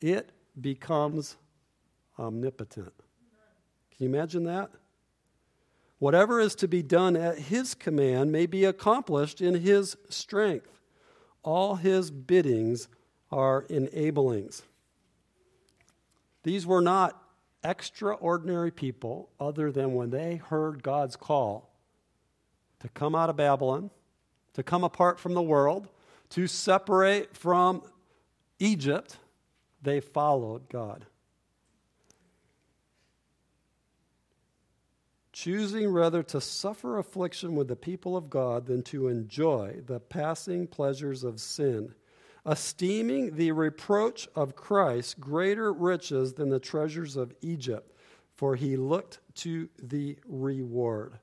it 0.00 0.30
becomes 0.60 1.36
omnipotent. 2.18 3.03
Can 3.96 4.04
you 4.04 4.14
imagine 4.14 4.44
that? 4.44 4.70
Whatever 5.98 6.40
is 6.40 6.54
to 6.56 6.68
be 6.68 6.82
done 6.82 7.16
at 7.16 7.38
his 7.38 7.74
command 7.74 8.32
may 8.32 8.46
be 8.46 8.64
accomplished 8.64 9.40
in 9.40 9.54
his 9.54 9.96
strength. 10.08 10.80
All 11.42 11.76
his 11.76 12.10
biddings 12.10 12.88
are 13.30 13.64
enablings. 13.70 14.62
These 16.42 16.66
were 16.66 16.82
not 16.82 17.22
extraordinary 17.62 18.70
people, 18.70 19.30
other 19.40 19.72
than 19.72 19.94
when 19.94 20.10
they 20.10 20.36
heard 20.36 20.82
God's 20.82 21.16
call 21.16 21.70
to 22.80 22.88
come 22.90 23.14
out 23.14 23.30
of 23.30 23.36
Babylon, 23.36 23.90
to 24.52 24.62
come 24.62 24.84
apart 24.84 25.18
from 25.18 25.32
the 25.32 25.42
world, 25.42 25.88
to 26.30 26.46
separate 26.46 27.34
from 27.34 27.82
Egypt, 28.58 29.16
they 29.80 30.00
followed 30.00 30.68
God. 30.68 31.06
Choosing 35.34 35.88
rather 35.88 36.22
to 36.22 36.40
suffer 36.40 36.96
affliction 36.96 37.56
with 37.56 37.66
the 37.66 37.74
people 37.74 38.16
of 38.16 38.30
God 38.30 38.66
than 38.66 38.82
to 38.84 39.08
enjoy 39.08 39.80
the 39.84 39.98
passing 39.98 40.68
pleasures 40.68 41.24
of 41.24 41.40
sin, 41.40 41.92
esteeming 42.46 43.34
the 43.34 43.50
reproach 43.50 44.28
of 44.36 44.54
Christ 44.54 45.18
greater 45.18 45.72
riches 45.72 46.34
than 46.34 46.50
the 46.50 46.60
treasures 46.60 47.16
of 47.16 47.34
Egypt, 47.42 47.92
for 48.36 48.54
he 48.54 48.76
looked 48.76 49.18
to 49.36 49.68
the 49.82 50.16
reward. 50.24 51.18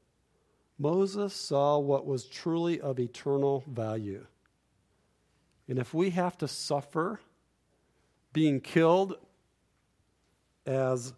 Moses 0.77 1.33
saw 1.33 1.79
what 1.79 2.05
was 2.05 2.25
truly 2.25 2.81
of 2.81 2.99
eternal 2.99 3.63
value. 3.65 4.25
And 5.69 5.79
if 5.79 5.93
we 5.93 6.09
have 6.09 6.37
to 6.39 6.49
suffer 6.49 7.21
being 8.33 8.59
killed 8.59 9.15
as 10.65 11.13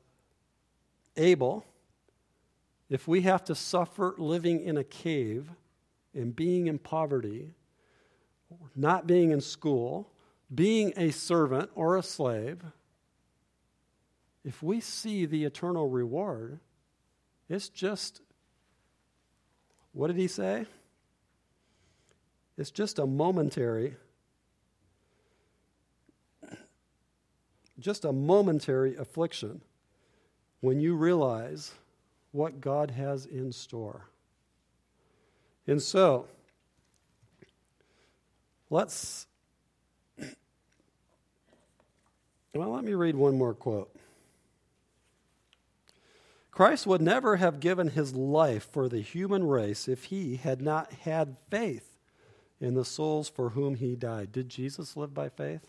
Abel, 1.17 1.65
if 2.93 3.08
we 3.08 3.21
have 3.21 3.43
to 3.45 3.56
suffer 3.56 4.13
living 4.19 4.62
in 4.62 4.77
a 4.77 4.84
cave 4.84 5.49
and 6.13 6.36
being 6.36 6.67
in 6.67 6.77
poverty, 6.77 7.56
not 8.75 9.08
being 9.08 9.32
in 9.32 9.41
school, 9.41 10.12
being 10.53 10.93
a 10.95 11.10
servant 11.10 11.71
or 11.73 11.97
a 11.97 12.03
slave, 12.03 12.62
if 14.45 14.62
we 14.62 14.79
see 14.79 15.25
the 15.25 15.43
eternal 15.43 15.89
reward, 15.89 16.60
it's 17.49 17.67
just, 17.67 18.21
what 19.91 20.06
did 20.06 20.17
he 20.17 20.27
say? 20.27 20.67
It's 22.60 22.69
just 22.69 22.99
a 22.99 23.08
momentary, 23.08 23.95
just 27.79 28.06
a 28.06 28.12
momentary 28.12 28.95
affliction 28.97 29.62
when 30.60 30.79
you 30.79 30.95
realize 30.95 31.71
what 32.33 32.59
God 32.59 32.91
has 32.91 33.25
in 33.25 33.53
store. 33.53 34.09
And 35.65 35.81
so, 35.81 36.27
let's. 38.69 39.27
Well, 42.53 42.71
let 42.71 42.83
me 42.83 42.93
read 42.93 43.15
one 43.15 43.37
more 43.37 43.53
quote. 43.53 43.95
Christ 46.51 46.85
would 46.85 47.01
never 47.01 47.37
have 47.37 47.59
given 47.59 47.89
his 47.89 48.13
life 48.13 48.67
for 48.71 48.87
the 48.87 49.01
human 49.01 49.47
race 49.47 49.87
if 49.87 50.05
he 50.05 50.35
had 50.35 50.61
not 50.61 50.91
had 50.91 51.37
faith 51.49 51.97
in 52.59 52.75
the 52.75 52.85
souls 52.85 53.27
for 53.27 53.51
whom 53.51 53.75
he 53.75 53.95
died. 53.95 54.31
Did 54.31 54.49
Jesus 54.49 54.95
live 54.95 55.13
by 55.13 55.29
faith? 55.29 55.67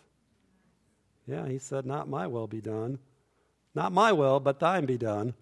Yeah, 1.27 1.48
he 1.48 1.59
said, 1.59 1.87
Not 1.87 2.09
my 2.09 2.27
will 2.27 2.46
be 2.46 2.61
done. 2.61 2.98
Not 3.74 3.92
my 3.92 4.12
will, 4.12 4.40
but 4.40 4.61
thine 4.61 4.85
be 4.85 4.98
done. 4.98 5.35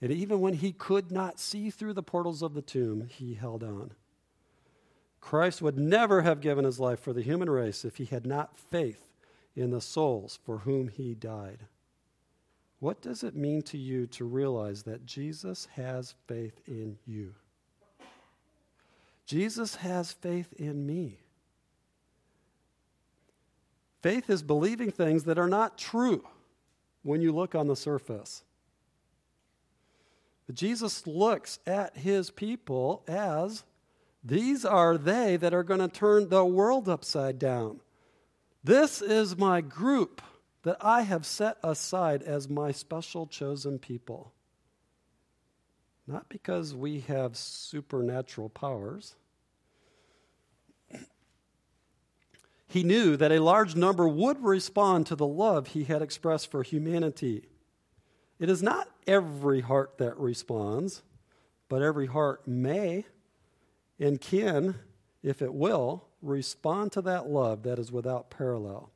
And 0.00 0.10
even 0.10 0.40
when 0.40 0.54
he 0.54 0.72
could 0.72 1.10
not 1.10 1.38
see 1.38 1.70
through 1.70 1.92
the 1.92 2.02
portals 2.02 2.42
of 2.42 2.54
the 2.54 2.62
tomb, 2.62 3.06
he 3.08 3.34
held 3.34 3.62
on. 3.62 3.92
Christ 5.20 5.60
would 5.60 5.78
never 5.78 6.22
have 6.22 6.40
given 6.40 6.64
his 6.64 6.80
life 6.80 7.00
for 7.00 7.12
the 7.12 7.22
human 7.22 7.50
race 7.50 7.84
if 7.84 7.96
he 7.96 8.06
had 8.06 8.26
not 8.26 8.56
faith 8.56 9.06
in 9.54 9.70
the 9.70 9.80
souls 9.80 10.38
for 10.44 10.58
whom 10.58 10.88
he 10.88 11.14
died. 11.14 11.66
What 12.78 13.02
does 13.02 13.22
it 13.22 13.36
mean 13.36 13.60
to 13.62 13.76
you 13.76 14.06
to 14.06 14.24
realize 14.24 14.84
that 14.84 15.04
Jesus 15.04 15.68
has 15.76 16.14
faith 16.26 16.62
in 16.66 16.96
you? 17.06 17.34
Jesus 19.26 19.76
has 19.76 20.12
faith 20.12 20.52
in 20.54 20.86
me. 20.86 21.18
Faith 24.02 24.30
is 24.30 24.42
believing 24.42 24.90
things 24.90 25.24
that 25.24 25.38
are 25.38 25.46
not 25.46 25.76
true 25.76 26.24
when 27.02 27.20
you 27.20 27.32
look 27.32 27.54
on 27.54 27.66
the 27.66 27.76
surface. 27.76 28.42
Jesus 30.54 31.06
looks 31.06 31.58
at 31.66 31.96
his 31.96 32.30
people 32.30 33.02
as 33.06 33.64
these 34.22 34.64
are 34.64 34.98
they 34.98 35.36
that 35.36 35.54
are 35.54 35.62
going 35.62 35.80
to 35.80 35.88
turn 35.88 36.28
the 36.28 36.44
world 36.44 36.88
upside 36.88 37.38
down. 37.38 37.80
This 38.62 39.00
is 39.00 39.36
my 39.36 39.60
group 39.60 40.20
that 40.62 40.76
I 40.80 41.02
have 41.02 41.24
set 41.24 41.56
aside 41.62 42.22
as 42.22 42.48
my 42.48 42.72
special 42.72 43.26
chosen 43.26 43.78
people. 43.78 44.32
Not 46.06 46.28
because 46.28 46.74
we 46.74 47.00
have 47.00 47.36
supernatural 47.36 48.48
powers. 48.48 49.14
He 52.66 52.84
knew 52.84 53.16
that 53.16 53.32
a 53.32 53.42
large 53.42 53.74
number 53.74 54.06
would 54.06 54.44
respond 54.44 55.06
to 55.06 55.16
the 55.16 55.26
love 55.26 55.68
he 55.68 55.84
had 55.84 56.02
expressed 56.02 56.52
for 56.52 56.62
humanity. 56.62 57.48
It 58.38 58.48
is 58.48 58.62
not 58.62 58.88
every 59.10 59.60
heart 59.60 59.98
that 59.98 60.16
responds, 60.16 61.02
but 61.68 61.82
every 61.82 62.06
heart 62.06 62.46
may 62.46 63.04
and 63.98 64.20
can, 64.20 64.76
if 65.20 65.42
it 65.42 65.52
will, 65.52 66.06
respond 66.22 66.92
to 66.92 67.02
that 67.02 67.28
love 67.28 67.64
that 67.64 67.78
is 67.78 67.90
without 67.90 68.30
parallel. 68.30 68.90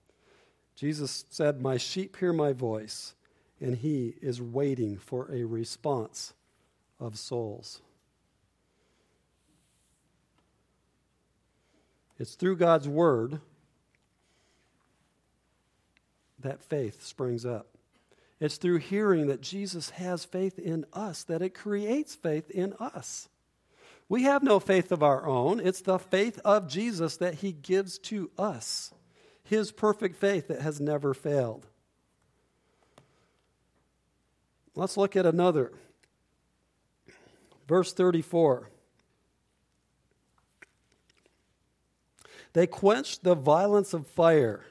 Jesus 0.77 1.25
said, 1.31 1.61
My 1.61 1.77
sheep 1.77 2.17
hear 2.17 2.33
my 2.33 2.53
voice, 2.53 3.15
and 3.61 3.77
he 3.77 4.15
is 4.23 4.41
waiting 4.41 4.99
for 4.99 5.29
a 5.33 5.43
response 5.43 6.33
of 7.01 7.19
souls. 7.19 7.81
It's 12.21 12.37
through 12.37 12.57
God's 12.57 12.89
word 12.89 13.41
that 16.39 16.63
faith 16.63 17.03
springs 17.03 17.45
up. 17.45 17.74
It's 18.41 18.57
through 18.57 18.79
hearing 18.79 19.29
that 19.29 19.41
Jesus 19.41 19.91
has 19.91 20.25
faith 20.25 20.59
in 20.59 20.85
us 20.93 21.23
that 21.25 21.43
it 21.43 21.55
creates 21.55 22.15
faith 22.15 22.51
in 22.51 22.75
us. 22.81 23.29
We 24.09 24.25
have 24.25 24.43
no 24.43 24.61
faith 24.61 24.93
of 24.93 25.03
our 25.03 25.27
own. 25.27 25.61
It's 25.61 25.81
the 25.81 25.99
faith 25.99 26.39
of 26.45 26.69
Jesus 26.69 27.17
that 27.19 27.37
he 27.37 27.53
gives 27.53 27.99
to 28.01 28.31
us, 28.37 28.93
his 29.43 29.73
perfect 29.73 30.17
faith 30.17 30.49
that 30.49 30.61
has 30.61 30.81
never 30.81 31.15
failed. 31.15 31.67
Let's 34.75 34.97
look 34.97 35.17
at 35.17 35.27
another. 35.27 35.73
Verse 37.69 37.93
34. 37.93 38.69
They 42.53 42.67
quenched 42.67 43.25
the 43.25 43.35
violence 43.35 43.95
of 43.95 44.07
fire, 44.07 44.65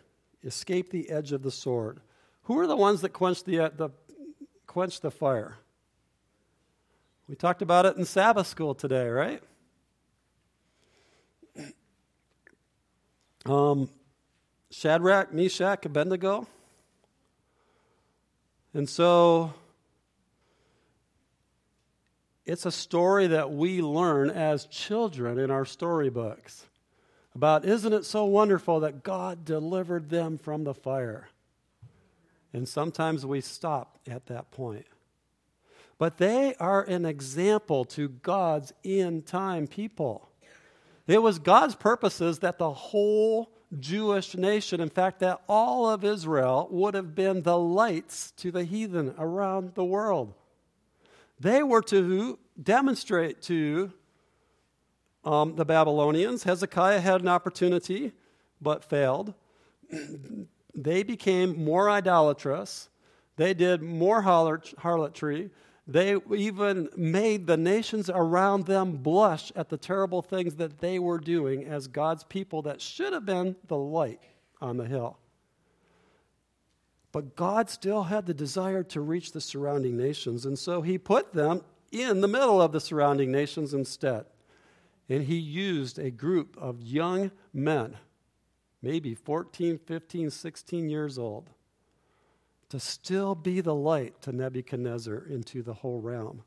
escaped 0.43 0.91
the 0.91 1.09
edge 1.09 1.31
of 1.31 1.41
the 1.41 1.51
sword. 1.51 1.99
Who 2.43 2.59
are 2.59 2.67
the 2.67 2.75
ones 2.75 3.01
that 3.01 3.09
quenched 3.09 3.45
the, 3.45 3.71
the, 3.75 3.89
quenched 4.67 5.01
the 5.01 5.11
fire? 5.11 5.57
We 7.27 7.35
talked 7.35 7.61
about 7.61 7.85
it 7.85 7.95
in 7.95 8.05
Sabbath 8.05 8.47
school 8.47 8.75
today, 8.75 9.07
right? 9.07 9.41
Um, 13.45 13.89
Shadrach, 14.71 15.33
Meshach, 15.33 15.85
Abednego. 15.85 16.47
And 18.73 18.87
so 18.87 19.53
it's 22.45 22.65
a 22.65 22.71
story 22.71 23.27
that 23.27 23.51
we 23.51 23.81
learn 23.81 24.29
as 24.29 24.65
children 24.65 25.37
in 25.39 25.51
our 25.51 25.65
storybooks 25.65 26.65
about 27.35 27.65
isn't 27.65 27.93
it 27.93 28.05
so 28.05 28.25
wonderful 28.25 28.79
that 28.81 29.03
God 29.03 29.45
delivered 29.45 30.09
them 30.09 30.37
from 30.37 30.63
the 30.63 30.73
fire? 30.73 31.27
And 32.53 32.67
sometimes 32.67 33.25
we 33.25 33.41
stop 33.41 33.97
at 34.07 34.27
that 34.27 34.51
point. 34.51 34.85
But 35.97 36.17
they 36.17 36.55
are 36.59 36.83
an 36.83 37.05
example 37.05 37.83
to 37.85 38.09
God's 38.09 38.73
end 38.85 39.25
time 39.25 39.67
people. 39.67 40.29
It 41.07 41.21
was 41.21 41.39
God's 41.39 41.75
purposes 41.75 42.39
that 42.39 42.59
the 42.59 42.71
whole 42.71 43.51
Jewish 43.79 44.35
nation, 44.35 44.79
in 44.79 44.89
fact, 44.89 45.19
that 45.19 45.41
all 45.49 45.89
of 45.89 46.03
Israel 46.03 46.67
would 46.71 46.93
have 46.93 47.15
been 47.15 47.41
the 47.41 47.57
lights 47.57 48.31
to 48.37 48.51
the 48.51 48.63
heathen 48.63 49.15
around 49.17 49.73
the 49.73 49.83
world. 49.83 50.33
They 51.39 51.63
were 51.63 51.81
to 51.83 52.37
demonstrate 52.61 53.41
to 53.43 53.91
um, 55.25 55.55
the 55.55 55.65
Babylonians. 55.65 56.43
Hezekiah 56.43 57.01
had 57.01 57.21
an 57.21 57.27
opportunity, 57.27 58.13
but 58.61 58.83
failed. 58.83 59.33
they 60.75 61.03
became 61.03 61.63
more 61.63 61.89
idolatrous. 61.89 62.89
They 63.35 63.53
did 63.53 63.81
more 63.81 64.21
harlotry. 64.21 65.51
They 65.87 66.15
even 66.33 66.89
made 66.95 67.45
the 67.45 67.57
nations 67.57 68.09
around 68.09 68.65
them 68.65 68.97
blush 68.97 69.51
at 69.55 69.69
the 69.69 69.77
terrible 69.77 70.21
things 70.21 70.55
that 70.55 70.79
they 70.79 70.97
were 70.99 71.19
doing 71.19 71.65
as 71.65 71.87
God's 71.87 72.23
people 72.23 72.61
that 72.63 72.79
should 72.79 73.11
have 73.11 73.25
been 73.25 73.55
the 73.67 73.77
light 73.77 74.21
on 74.61 74.77
the 74.77 74.85
hill. 74.85 75.17
But 77.11 77.35
God 77.35 77.69
still 77.69 78.03
had 78.03 78.25
the 78.25 78.33
desire 78.33 78.81
to 78.85 79.01
reach 79.01 79.33
the 79.33 79.41
surrounding 79.41 79.97
nations, 79.97 80.45
and 80.45 80.57
so 80.57 80.81
He 80.81 80.97
put 80.97 81.33
them 81.33 81.61
in 81.91 82.21
the 82.21 82.27
middle 82.27 82.61
of 82.61 82.71
the 82.71 82.79
surrounding 82.79 83.31
nations 83.31 83.73
instead. 83.73 84.25
And 85.09 85.25
He 85.25 85.35
used 85.35 85.99
a 85.99 86.09
group 86.09 86.57
of 86.57 86.81
young 86.81 87.31
men, 87.53 87.97
maybe 88.83 89.15
14, 89.15 89.79
15, 89.79 90.29
16 90.29 90.89
years 90.89 91.17
old 91.17 91.49
to 92.69 92.79
still 92.79 93.33
be 93.33 93.61
the 93.61 93.73
light 93.73 94.21
to 94.21 94.33
Nebuchadnezzar 94.33 95.25
into 95.29 95.63
the 95.63 95.73
whole 95.73 96.01
realm. 96.01 96.43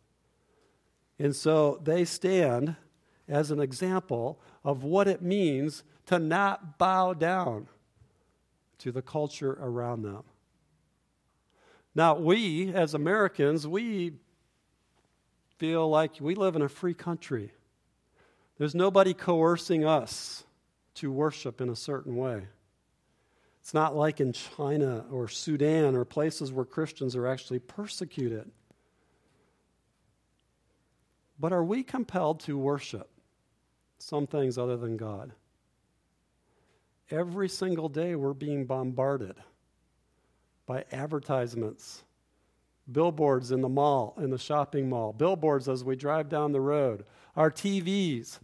And 1.18 1.35
so 1.35 1.81
they 1.83 2.05
stand 2.05 2.77
as 3.27 3.51
an 3.51 3.59
example 3.59 4.38
of 4.62 4.85
what 4.85 5.09
it 5.09 5.22
means 5.22 5.83
to 6.07 6.18
not 6.18 6.79
bow 6.79 7.14
down 7.14 7.68
to 8.79 8.92
the 8.92 9.03
culture 9.03 9.57
around 9.61 10.03
them. 10.03 10.22
Now, 11.94 12.16
we 12.16 12.75
as 12.75 12.92
Americans, 12.92 13.66
we 13.66 14.12
feel 15.57 15.88
like 15.88 16.16
we 16.20 16.35
live 16.35 16.55
in 16.55 16.61
a 16.61 16.68
free 16.68 16.92
country. 16.92 17.53
There's 18.59 18.75
nobody 18.75 19.14
coercing 19.14 19.87
us 19.87 20.45
to 20.96 21.11
worship 21.11 21.61
in 21.61 21.68
a 21.68 21.76
certain 21.76 22.16
way. 22.16 22.46
It's 23.61 23.74
not 23.74 23.96
like 23.96 24.20
in 24.20 24.32
China 24.32 25.04
or 25.11 25.28
Sudan 25.28 25.96
or 25.96 26.04
places 26.04 26.52
where 26.52 26.64
Christians 26.64 27.16
are 27.16 27.26
actually 27.26 27.59
persecuted. 27.59 28.50
But 31.38 31.52
are 31.52 31.64
we 31.64 31.82
compelled 31.82 32.40
to 32.40 32.56
worship 32.56 33.11
some 33.98 34.26
things 34.26 34.56
other 34.56 34.76
than 34.76 34.96
God? 34.96 35.32
Every 37.11 37.48
single 37.48 37.88
day 37.88 38.14
we're 38.14 38.35
being 38.35 38.66
bombarded 38.66 39.37
by 40.66 40.85
advertisements, 40.92 42.04
billboards 42.90 43.52
in 43.52 43.61
the 43.61 43.68
mall, 43.68 44.14
in 44.18 44.30
the 44.30 44.38
shopping 44.38 44.88
mall, 44.88 45.12
billboards 45.12 45.68
as 45.68 45.85
we 45.85 45.96
drive 45.96 46.28
down 46.28 46.52
the 46.52 46.61
road, 46.61 47.04
our 47.37 47.50
TVs. 47.50 48.38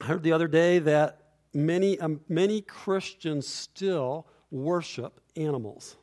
I 0.00 0.06
heard 0.06 0.22
the 0.22 0.32
other 0.32 0.48
day 0.48 0.78
that 0.78 1.22
many, 1.52 1.98
um, 1.98 2.20
many 2.28 2.60
Christians 2.60 3.46
still 3.46 4.26
worship 4.50 5.20
animals. 5.36 5.96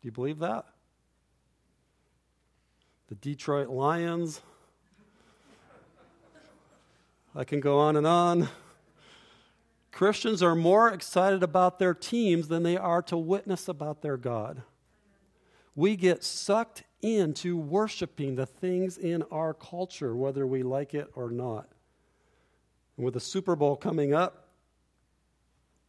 Do 0.00 0.08
you 0.08 0.12
believe 0.12 0.38
that? 0.38 0.64
The 3.08 3.14
Detroit 3.16 3.68
Lions. 3.68 4.40
I 7.34 7.44
can 7.44 7.60
go 7.60 7.78
on 7.78 7.96
and 7.96 8.06
on. 8.06 8.48
Christians 9.92 10.42
are 10.42 10.54
more 10.54 10.92
excited 10.92 11.42
about 11.42 11.78
their 11.78 11.94
teams 11.94 12.48
than 12.48 12.62
they 12.62 12.76
are 12.76 13.02
to 13.02 13.16
witness 13.16 13.68
about 13.68 14.02
their 14.02 14.16
God. 14.16 14.62
We 15.74 15.96
get 15.96 16.24
sucked 16.24 16.84
into 17.02 17.56
worshiping 17.56 18.34
the 18.34 18.46
things 18.46 18.96
in 18.96 19.22
our 19.30 19.52
culture, 19.52 20.16
whether 20.16 20.46
we 20.46 20.62
like 20.62 20.94
it 20.94 21.10
or 21.14 21.30
not. 21.30 21.68
And 22.96 23.04
with 23.04 23.14
the 23.14 23.20
Super 23.20 23.56
Bowl 23.56 23.76
coming 23.76 24.14
up, 24.14 24.48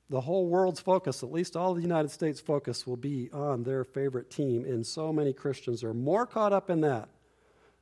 the 0.10 0.22
whole 0.22 0.48
world's 0.48 0.80
focus, 0.80 1.22
at 1.22 1.32
least 1.32 1.58
all 1.58 1.74
the 1.74 1.82
United 1.82 2.12
States' 2.12 2.39
focus, 2.39 2.88
will 2.88 2.97
be 2.97 3.30
on 3.34 3.64
their 3.64 3.84
favorite 3.84 4.30
team. 4.30 4.64
And 4.64 4.86
so 4.86 5.12
many 5.12 5.34
Christians 5.34 5.84
are 5.84 5.93
more 5.93 6.26
caught 6.26 6.53
up 6.53 6.70
in 6.70 6.82
that 6.82 7.10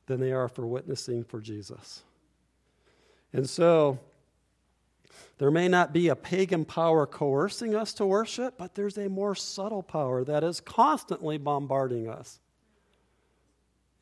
than 0.06 0.20
they 0.20 0.32
are 0.32 0.48
for 0.48 0.66
witnessing 0.66 1.24
for 1.24 1.40
Jesus. 1.40 2.02
And 3.32 3.48
so, 3.48 3.98
there 5.38 5.50
may 5.50 5.68
not 5.68 5.92
be 5.92 6.08
a 6.08 6.16
pagan 6.16 6.64
power 6.64 7.06
coercing 7.06 7.74
us 7.74 7.92
to 7.94 8.06
worship, 8.06 8.54
but 8.56 8.74
there's 8.74 8.98
a 8.98 9.08
more 9.08 9.34
subtle 9.34 9.82
power 9.82 10.24
that 10.24 10.42
is 10.42 10.60
constantly 10.60 11.38
bombarding 11.38 12.08
us. 12.08 12.40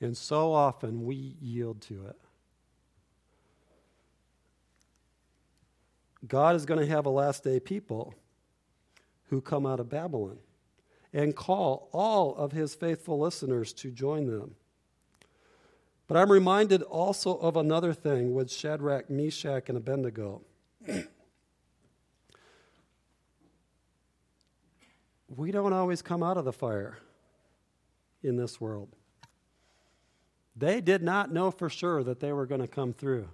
And 0.01 0.17
so 0.17 0.53
often 0.53 1.05
we 1.05 1.37
yield 1.41 1.81
to 1.83 2.07
it. 2.07 2.17
God 6.27 6.57
is 6.57 6.65
going 6.65 6.81
to 6.81 6.87
have 6.87 7.07
a 7.07 7.11
last 7.11 7.45
day 7.45 7.61
people 7.61 8.15
who 9.29 9.41
come 9.41 9.67
out 9.67 9.81
of 9.81 9.89
Babylon 9.89 10.39
and 11.13 11.35
call 11.37 11.89
all 11.93 12.35
of 12.37 12.53
his 12.53 12.75
faithful 12.75 13.19
listeners 13.19 13.73
to 13.75 13.91
join 13.91 14.27
them. 14.27 14.57
But 16.07 16.17
I'm 16.19 16.31
reminded 16.31 16.83
also 16.83 17.37
of 17.39 17.57
another 17.57 17.93
thing 17.95 18.35
with 18.35 18.51
Shadrach, 18.51 19.09
Meshach, 19.09 19.69
and 19.69 19.79
Abednego. 19.79 20.43
we 25.29 25.51
don't 25.51 25.73
always 25.73 26.03
come 26.03 26.23
out 26.23 26.37
of 26.37 26.45
the 26.45 26.53
fire 26.53 26.99
in 28.23 28.37
this 28.37 28.61
world. 28.61 28.91
They 30.57 30.81
did 30.81 31.03
not 31.03 31.33
know 31.33 31.51
for 31.51 31.69
sure 31.69 32.05
that 32.05 32.21
they 32.21 32.33
were 32.33 32.47
going 32.47 32.61
to 32.61 32.69
come 32.69 32.93
through. 32.93 33.29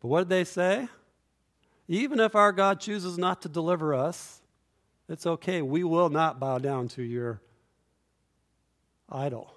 But 0.00 0.08
what 0.08 0.20
did 0.20 0.28
they 0.30 0.44
say? 0.44 0.88
Even 1.90 2.20
if 2.20 2.36
our 2.36 2.52
God 2.52 2.78
chooses 2.78 3.18
not 3.18 3.42
to 3.42 3.48
deliver 3.48 3.92
us, 3.92 4.40
it's 5.08 5.26
okay. 5.26 5.60
We 5.60 5.82
will 5.82 6.08
not 6.08 6.38
bow 6.38 6.58
down 6.58 6.86
to 6.90 7.02
your 7.02 7.42
idol. 9.08 9.52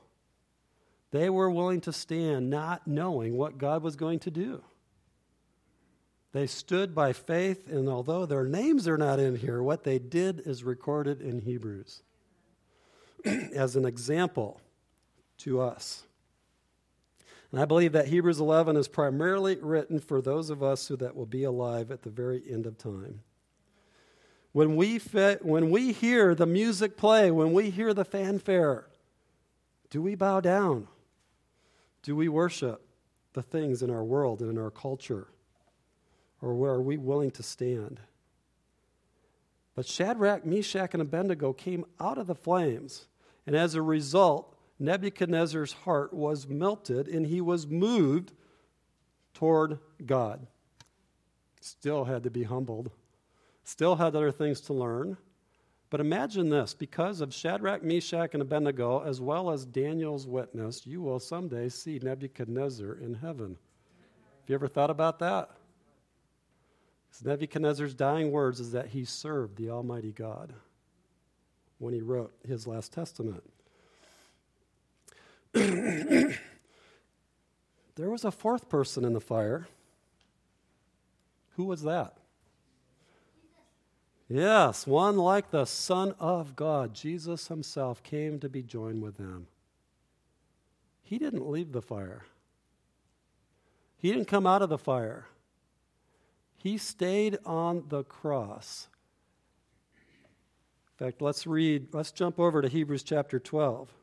They 1.11 1.29
were 1.29 1.51
willing 1.51 1.81
to 1.81 1.93
stand 1.93 2.49
not 2.49 2.88
knowing 2.88 3.38
what 3.38 3.59
God 3.59 3.84
was 3.84 3.95
going 3.95 4.17
to 4.21 4.31
do. 4.31 4.63
They 6.31 6.47
stood 6.47 6.95
by 6.95 7.13
faith, 7.13 7.69
and 7.69 7.88
although 7.88 8.25
their 8.25 8.45
names 8.45 8.88
are 8.88 8.97
not 8.97 9.19
in 9.19 9.36
here, 9.36 9.61
what 9.61 9.84
they 9.84 9.99
did 9.99 10.41
is 10.43 10.63
recorded 10.63 11.21
in 11.21 11.41
Hebrews 11.41 12.01
as 13.25 13.75
an 13.75 13.86
example 13.86 14.59
to 15.38 15.61
us. 15.61 16.01
And 17.54 17.62
I 17.62 17.66
believe 17.66 17.91
that 17.91 18.08
Hebrews 18.08 18.39
11 18.39 18.78
is 18.78 18.88
primarily 18.88 19.58
written 19.62 19.99
for 19.99 20.24
those 20.24 20.49
of 20.49 20.64
us 20.64 20.88
who 20.88 20.97
that 20.97 21.16
will 21.16 21.28
be 21.28 21.43
alive 21.43 21.91
at 21.91 22.01
the 22.01 22.10
very 22.10 22.41
end 22.49 22.66
of 22.66 22.80
time. 22.80 23.20
When 24.54 24.76
we, 24.76 24.97
fit, 24.97 25.45
when 25.45 25.70
we 25.70 25.91
hear 25.91 26.34
the 26.34 26.47
music 26.47 26.97
play, 26.97 27.30
when 27.30 27.54
we 27.54 27.70
hear 27.70 27.93
the 27.93 28.06
fanfare, 28.06 28.88
do 29.91 30.01
we 30.01 30.16
bow 30.16 30.39
down? 30.39 30.88
Do 32.01 32.16
we 32.16 32.28
worship 32.28 32.88
the 33.34 33.43
things 33.43 33.84
in 33.84 33.91
our 33.91 34.04
world 34.04 34.41
and 34.41 34.49
in 34.49 34.58
our 34.58 34.72
culture? 34.72 35.28
Or 36.41 36.54
are 36.54 36.82
we 36.82 36.97
willing 36.97 37.30
to 37.32 37.43
stand? 37.43 37.99
But 39.76 39.86
Shadrach, 39.86 40.43
Meshach, 40.43 40.93
and 40.93 41.04
Abednego 41.04 41.54
came 41.54 41.86
out 41.99 42.18
of 42.18 42.26
the 42.26 42.34
flames, 42.34 43.06
and 43.45 43.56
as 43.56 43.76
a 43.76 43.82
result, 43.84 44.53
Nebuchadnezzar's 44.84 45.71
heart 45.71 46.13
was 46.13 46.45
melted 46.45 47.07
and 47.07 47.25
he 47.25 47.39
was 47.39 47.65
moved 47.65 48.34
toward 49.34 49.79
God. 50.05 50.45
Still 51.61 52.03
had 52.03 52.23
to 52.23 52.29
be 52.29 52.43
humbled, 52.43 52.91
still 53.63 53.95
had 53.95 54.13
other 54.13 54.31
things 54.31 54.59
to 54.61 54.73
learn. 54.73 55.15
But 55.89 56.01
imagine 56.01 56.49
this 56.49 56.73
because 56.73 57.21
of 57.21 57.34
Shadrach, 57.34 57.81
Meshach, 57.81 58.34
and 58.34 58.41
Abednego, 58.41 59.01
as 59.03 59.21
well 59.21 59.51
as 59.51 59.63
Daniel's 59.63 60.27
witness, 60.27 60.86
you 60.86 61.01
will 61.01 61.19
someday 61.19 61.69
see 61.69 61.99
Nebuchadnezzar 62.01 62.95
in 62.95 63.13
heaven. 63.13 63.57
Have 64.41 64.49
you 64.49 64.55
ever 64.55 64.67
thought 64.67 64.89
about 64.89 65.19
that? 65.19 65.51
Nebuchadnezzar's 67.23 67.93
dying 67.93 68.31
words 68.31 68.59
is 68.59 68.71
that 68.71 68.88
he 68.88 69.05
served 69.05 69.55
the 69.55 69.69
Almighty 69.69 70.11
God 70.11 70.53
when 71.77 71.93
he 71.93 72.01
wrote 72.01 72.34
his 72.45 72.67
last 72.67 72.91
testament. 72.91 73.53
there 75.54 76.39
was 77.95 78.26
a 78.26 78.32
fourth 78.32 78.70
person 78.70 79.06
in 79.06 79.14
the 79.14 79.22
fire. 79.22 79.68
Who 81.56 81.66
was 81.66 81.84
that? 81.84 82.18
Yes, 84.28 84.88
one 84.88 85.18
like 85.18 85.51
the 85.51 85.66
Son 85.66 86.16
of 86.20 86.56
God. 86.56 86.95
Jesus 86.95 87.49
himself 87.49 88.01
came 88.01 88.39
to 88.39 88.49
be 88.49 88.64
joined 88.64 89.04
with 89.04 89.18
them. 89.18 89.45
He 91.04 91.20
didn't 91.20 91.47
leave 91.47 91.72
the 91.72 91.82
fire, 91.82 92.24
he 93.97 94.12
didn't 94.12 94.28
come 94.28 94.47
out 94.47 94.62
of 94.62 94.70
the 94.70 94.78
fire. 94.78 95.28
He 96.56 96.78
stayed 96.78 97.38
on 97.45 97.84
the 97.89 98.06
cross. 98.06 98.88
In 99.97 101.06
fact, 101.06 101.22
let's 101.22 101.45
read, 101.45 101.93
let's 101.93 102.14
jump 102.14 102.39
over 102.39 102.62
to 102.62 102.70
Hebrews 102.70 103.04
chapter 103.04 103.38
12. 103.38 103.93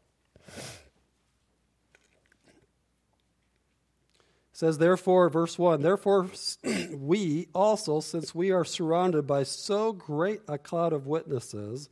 Says, 4.60 4.76
Therefore, 4.76 5.30
verse 5.30 5.58
1 5.58 5.80
Therefore, 5.80 6.28
we 6.92 7.48
also, 7.54 8.00
since 8.00 8.34
we 8.34 8.50
are 8.50 8.62
surrounded 8.62 9.26
by 9.26 9.42
so 9.42 9.90
great 9.90 10.42
a 10.46 10.58
cloud 10.58 10.92
of 10.92 11.06
witnesses, 11.06 11.88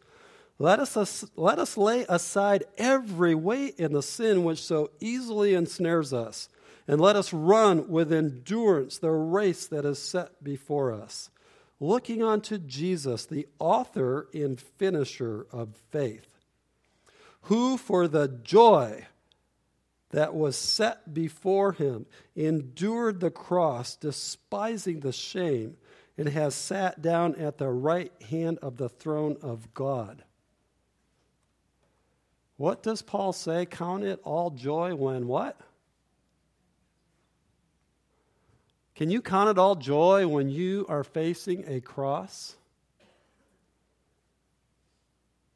let 0.58 0.78
us, 0.78 1.24
let 1.34 1.58
us 1.58 1.78
lay 1.78 2.04
aside 2.10 2.64
every 2.76 3.34
weight 3.34 3.80
and 3.80 3.94
the 3.94 4.02
sin 4.02 4.44
which 4.44 4.62
so 4.62 4.90
easily 5.00 5.54
ensnares 5.54 6.12
us, 6.12 6.50
and 6.86 7.00
let 7.00 7.16
us 7.16 7.32
run 7.32 7.88
with 7.88 8.12
endurance 8.12 8.98
the 8.98 9.12
race 9.12 9.66
that 9.68 9.86
is 9.86 9.98
set 9.98 10.44
before 10.44 10.92
us, 10.92 11.30
looking 11.80 12.22
unto 12.22 12.58
Jesus, 12.58 13.24
the 13.24 13.48
author 13.58 14.28
and 14.34 14.60
finisher 14.60 15.46
of 15.50 15.74
faith, 15.90 16.36
who 17.42 17.78
for 17.78 18.06
the 18.06 18.28
joy 18.28 19.06
that 20.10 20.34
was 20.34 20.56
set 20.56 21.12
before 21.12 21.72
him, 21.72 22.06
endured 22.34 23.20
the 23.20 23.30
cross, 23.30 23.96
despising 23.96 25.00
the 25.00 25.12
shame, 25.12 25.76
and 26.16 26.28
has 26.28 26.54
sat 26.54 27.02
down 27.02 27.34
at 27.36 27.58
the 27.58 27.68
right 27.68 28.12
hand 28.30 28.58
of 28.62 28.76
the 28.76 28.88
throne 28.88 29.36
of 29.42 29.72
God. 29.74 30.24
What 32.56 32.82
does 32.82 33.02
Paul 33.02 33.32
say? 33.32 33.66
Count 33.66 34.02
it 34.02 34.20
all 34.24 34.50
joy 34.50 34.94
when 34.94 35.28
what? 35.28 35.60
Can 38.96 39.10
you 39.10 39.22
count 39.22 39.50
it 39.50 39.58
all 39.58 39.76
joy 39.76 40.26
when 40.26 40.48
you 40.48 40.84
are 40.88 41.04
facing 41.04 41.64
a 41.68 41.80
cross? 41.80 42.56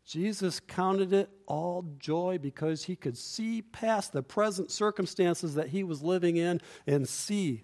Jesus 0.04 0.58
counted 0.60 1.12
it 1.12 1.30
all 1.46 1.84
joy 1.98 2.38
because 2.40 2.84
he 2.84 2.96
could 2.96 3.16
see 3.16 3.62
past 3.62 4.12
the 4.12 4.22
present 4.22 4.70
circumstances 4.70 5.54
that 5.54 5.68
he 5.68 5.84
was 5.84 6.02
living 6.02 6.36
in 6.36 6.60
and 6.86 7.08
see 7.08 7.62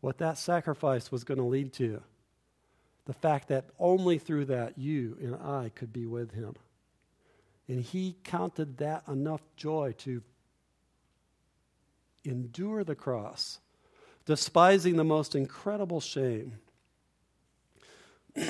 what 0.00 0.18
that 0.18 0.38
sacrifice 0.38 1.10
was 1.10 1.24
going 1.24 1.38
to 1.38 1.44
lead 1.44 1.72
to. 1.74 2.02
The 3.06 3.12
fact 3.12 3.48
that 3.48 3.70
only 3.78 4.18
through 4.18 4.46
that 4.46 4.78
you 4.78 5.16
and 5.20 5.34
I 5.34 5.72
could 5.74 5.92
be 5.92 6.06
with 6.06 6.32
him. 6.32 6.54
And 7.66 7.80
he 7.80 8.16
counted 8.22 8.78
that 8.78 9.06
enough 9.08 9.42
joy 9.56 9.94
to 9.98 10.22
endure 12.24 12.84
the 12.84 12.94
cross, 12.94 13.58
despising 14.26 14.96
the 14.96 15.04
most 15.04 15.34
incredible 15.34 16.00
shame. 16.00 16.58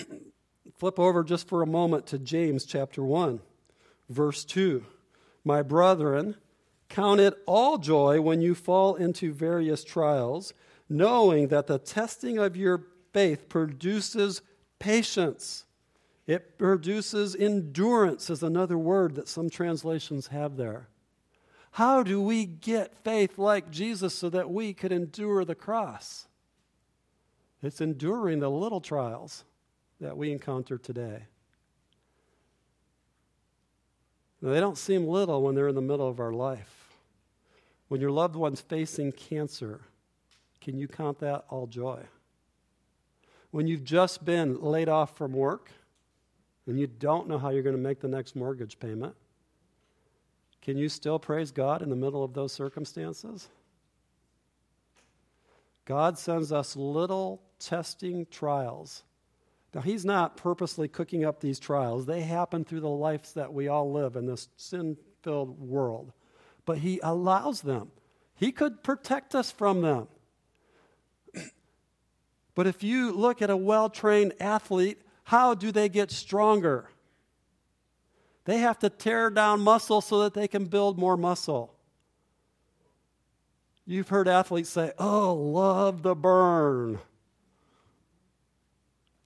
Flip 0.83 0.99
over 0.99 1.23
just 1.23 1.47
for 1.47 1.63
a 1.63 1.67
moment 1.67 2.07
to 2.07 2.19
James 2.19 2.65
chapter 2.65 3.05
1, 3.05 3.39
verse 4.09 4.45
2. 4.45 4.85
My 5.45 5.63
brethren, 5.63 6.35
count 6.89 7.21
it 7.21 7.35
all 7.47 7.79
joy 7.79 8.21
when 8.21 8.41
you 8.41 8.57
fall 8.57 8.97
into 8.97 9.33
various 9.33 9.85
trials, 9.85 10.53
knowing 10.89 11.47
that 11.47 11.69
the 11.69 11.79
testing 11.79 12.37
of 12.37 12.57
your 12.57 12.83
faith 13.13 13.49
produces 13.49 14.43
patience. 14.81 15.67
It 16.27 16.59
produces 16.59 17.37
endurance, 17.37 18.29
is 18.29 18.43
another 18.43 18.77
word 18.77 19.15
that 19.15 19.29
some 19.29 19.51
translations 19.51 20.27
have 20.27 20.57
there. 20.57 20.89
How 21.71 22.03
do 22.03 22.21
we 22.21 22.45
get 22.45 23.05
faith 23.05 23.39
like 23.39 23.71
Jesus 23.71 24.15
so 24.15 24.29
that 24.31 24.51
we 24.51 24.75
could 24.75 24.91
endure 24.91 25.45
the 25.45 25.55
cross? 25.55 26.27
It's 27.63 27.81
enduring 27.81 28.41
the 28.41 28.51
little 28.51 28.81
trials 28.81 29.45
that 30.03 30.17
we 30.17 30.33
encounter 30.33 30.77
today. 30.77 31.23
Now, 34.41 34.51
they 34.51 34.59
don't 34.59 34.77
seem 34.77 35.07
little 35.07 35.43
when 35.43 35.55
they're 35.55 35.69
in 35.69 35.77
the 35.77 35.81
middle 35.81 36.09
of 36.09 36.19
our 36.19 36.33
life. 36.33 36.97
When 37.87 38.01
your 38.01 38.11
loved 38.11 38.35
one's 38.35 38.61
facing 38.61 39.13
cancer, 39.13 39.81
can 40.61 40.77
you 40.77 40.89
count 40.89 41.21
that 41.21 41.45
all 41.49 41.69
joy? 41.69 42.01
When 43.53 43.69
you've 43.69 43.85
just 43.85 44.25
been 44.25 44.61
laid 44.61 44.89
off 44.89 45.17
from 45.17 45.33
work 45.33 45.71
and 46.67 46.81
you 46.81 46.89
don't 46.89 47.29
know 47.29 47.39
how 47.39 47.51
you're 47.51 47.63
going 47.63 47.77
to 47.77 47.83
make 47.83 48.01
the 48.01 48.09
next 48.09 48.35
mortgage 48.35 48.81
payment, 48.81 49.15
can 50.63 50.77
you 50.77 50.89
still 50.89 51.21
praise 51.21 51.53
God 51.53 51.81
in 51.81 51.91
the 51.91 51.97
middle 51.97 52.25
of 52.25 52.35
those 52.35 52.53
circumstances? 52.53 53.49
God 55.85 56.19
sends 56.19 56.51
us 56.51 56.75
little 56.75 57.41
testing 57.61 58.27
trials 58.31 59.05
now, 59.75 59.81
he's 59.81 60.05
not 60.05 60.37
purposely 60.37 60.87
cooking 60.87 61.25
up 61.25 61.41
these 61.41 61.59
trials. 61.59 62.05
They 62.05 62.21
happen 62.21 62.65
through 62.65 62.81
the 62.81 62.89
lives 62.89 63.33
that 63.33 63.55
we 63.55 63.69
all 63.69 63.91
live 63.91 64.17
in 64.17 64.27
this 64.27 64.49
sin 64.57 64.99
filled 65.23 65.59
world. 65.59 66.13
But 66.67 66.79
he 66.79 67.01
allows 67.03 67.63
them. 67.63 67.91
He 68.35 68.53
could 68.53 68.83
protect 68.83 69.35
us 69.35 69.51
from 69.51 69.81
them. 69.81 70.09
but 72.55 72.67
if 72.67 72.83
you 72.83 73.13
look 73.13 73.41
at 73.41 73.49
a 73.49 73.57
well 73.57 73.89
trained 73.89 74.35
athlete, 74.41 75.01
how 75.25 75.55
do 75.55 75.73
they 75.73 75.89
get 75.89 76.11
stronger? 76.11 76.91
They 78.45 78.59
have 78.59 78.79
to 78.81 78.91
tear 78.91 79.31
down 79.31 79.61
muscle 79.61 80.01
so 80.03 80.25
that 80.25 80.35
they 80.35 80.49
can 80.49 80.67
build 80.67 80.99
more 80.99 81.17
muscle. 81.17 81.75
You've 83.87 84.09
heard 84.09 84.29
athletes 84.29 84.69
say, 84.69 84.93
Oh, 84.99 85.33
love 85.33 86.03
the 86.03 86.15
burn. 86.15 86.99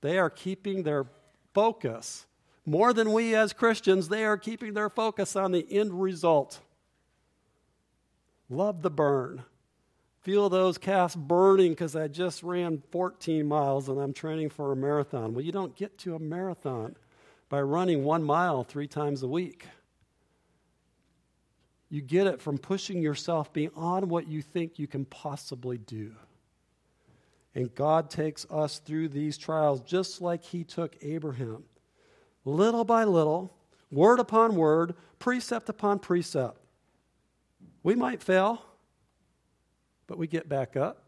They 0.01 0.19
are 0.19 0.31
keeping 0.31 0.83
their 0.83 1.07
focus, 1.55 2.27
more 2.67 2.93
than 2.93 3.13
we 3.13 3.35
as 3.37 3.53
Christians, 3.53 4.09
they 4.09 4.25
are 4.25 4.37
keeping 4.37 4.75
their 4.75 4.91
focus 4.91 5.37
on 5.37 5.53
the 5.53 5.65
end 5.71 6.03
result. 6.03 6.61
Love 8.51 8.83
the 8.83 8.91
burn. 8.91 9.45
Feel 10.21 10.49
those 10.49 10.77
calves 10.77 11.15
burning 11.15 11.73
because 11.73 11.95
I 11.95 12.09
just 12.09 12.43
ran 12.43 12.83
14 12.91 13.47
miles 13.47 13.89
and 13.89 14.01
I'm 14.01 14.13
training 14.13 14.51
for 14.51 14.73
a 14.73 14.77
marathon. 14.77 15.33
Well, 15.33 15.45
you 15.45 15.53
don't 15.53 15.77
get 15.77 15.97
to 15.99 16.17
a 16.17 16.19
marathon 16.19 16.97
by 17.49 17.63
running 17.63 18.03
one 18.03 18.25
mile 18.25 18.65
three 18.65 18.89
times 18.89 19.23
a 19.23 19.29
week. 19.29 19.67
You 21.89 22.03
get 22.03 22.27
it 22.27 22.41
from 22.41 22.59
pushing 22.59 23.01
yourself 23.01 23.53
beyond 23.53 24.11
what 24.11 24.27
you 24.27 24.43
think 24.43 24.81
you 24.81 24.89
can 24.89 25.05
possibly 25.05 25.79
do. 25.79 26.13
And 27.57 27.75
God 27.75 28.11
takes 28.11 28.45
us 28.51 28.81
through 28.81 29.09
these 29.09 29.39
trials 29.39 29.81
just 29.81 30.21
like 30.21 30.45
He 30.45 30.63
took 30.63 30.95
Abraham. 31.01 31.65
Little 32.45 32.85
by 32.85 33.05
little, 33.05 33.57
word 33.91 34.21
upon 34.21 34.57
word, 34.57 34.95
precept 35.19 35.71
upon 35.71 36.01
precept. 36.01 36.61
We 37.83 37.95
might 37.95 38.23
fail, 38.23 38.63
but 40.07 40.19
we 40.19 40.27
get 40.27 40.51
back 40.51 40.77
up, 40.77 41.05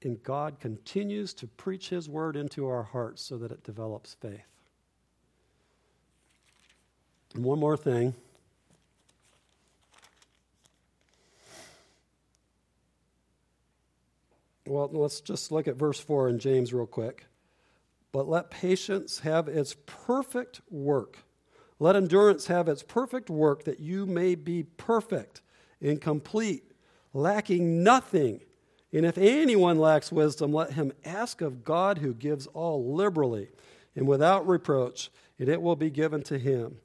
and 0.00 0.22
God 0.22 0.60
continues 0.60 1.34
to 1.34 1.48
preach 1.48 1.88
His 1.88 2.08
word 2.08 2.36
into 2.36 2.68
our 2.68 2.84
hearts 2.84 3.20
so 3.20 3.36
that 3.38 3.50
it 3.50 3.64
develops 3.64 4.14
faith. 4.14 4.46
And 7.34 7.44
one 7.44 7.58
more 7.58 7.76
thing. 7.76 8.14
Well, 14.70 14.88
let's 14.92 15.20
just 15.20 15.50
look 15.50 15.66
at 15.66 15.74
verse 15.74 15.98
4 15.98 16.28
in 16.28 16.38
James 16.38 16.72
real 16.72 16.86
quick. 16.86 17.26
But 18.12 18.28
let 18.28 18.52
patience 18.52 19.18
have 19.18 19.48
its 19.48 19.74
perfect 19.84 20.60
work. 20.70 21.18
Let 21.80 21.96
endurance 21.96 22.46
have 22.46 22.68
its 22.68 22.84
perfect 22.84 23.28
work, 23.28 23.64
that 23.64 23.80
you 23.80 24.06
may 24.06 24.36
be 24.36 24.62
perfect 24.62 25.42
and 25.80 26.00
complete, 26.00 26.70
lacking 27.12 27.82
nothing. 27.82 28.42
And 28.92 29.04
if 29.04 29.18
anyone 29.18 29.80
lacks 29.80 30.12
wisdom, 30.12 30.52
let 30.52 30.74
him 30.74 30.92
ask 31.04 31.40
of 31.40 31.64
God 31.64 31.98
who 31.98 32.14
gives 32.14 32.46
all 32.46 32.94
liberally 32.94 33.48
and 33.96 34.06
without 34.06 34.46
reproach, 34.46 35.10
and 35.36 35.48
it 35.48 35.60
will 35.60 35.74
be 35.74 35.90
given 35.90 36.22
to 36.22 36.38
him. 36.38 36.76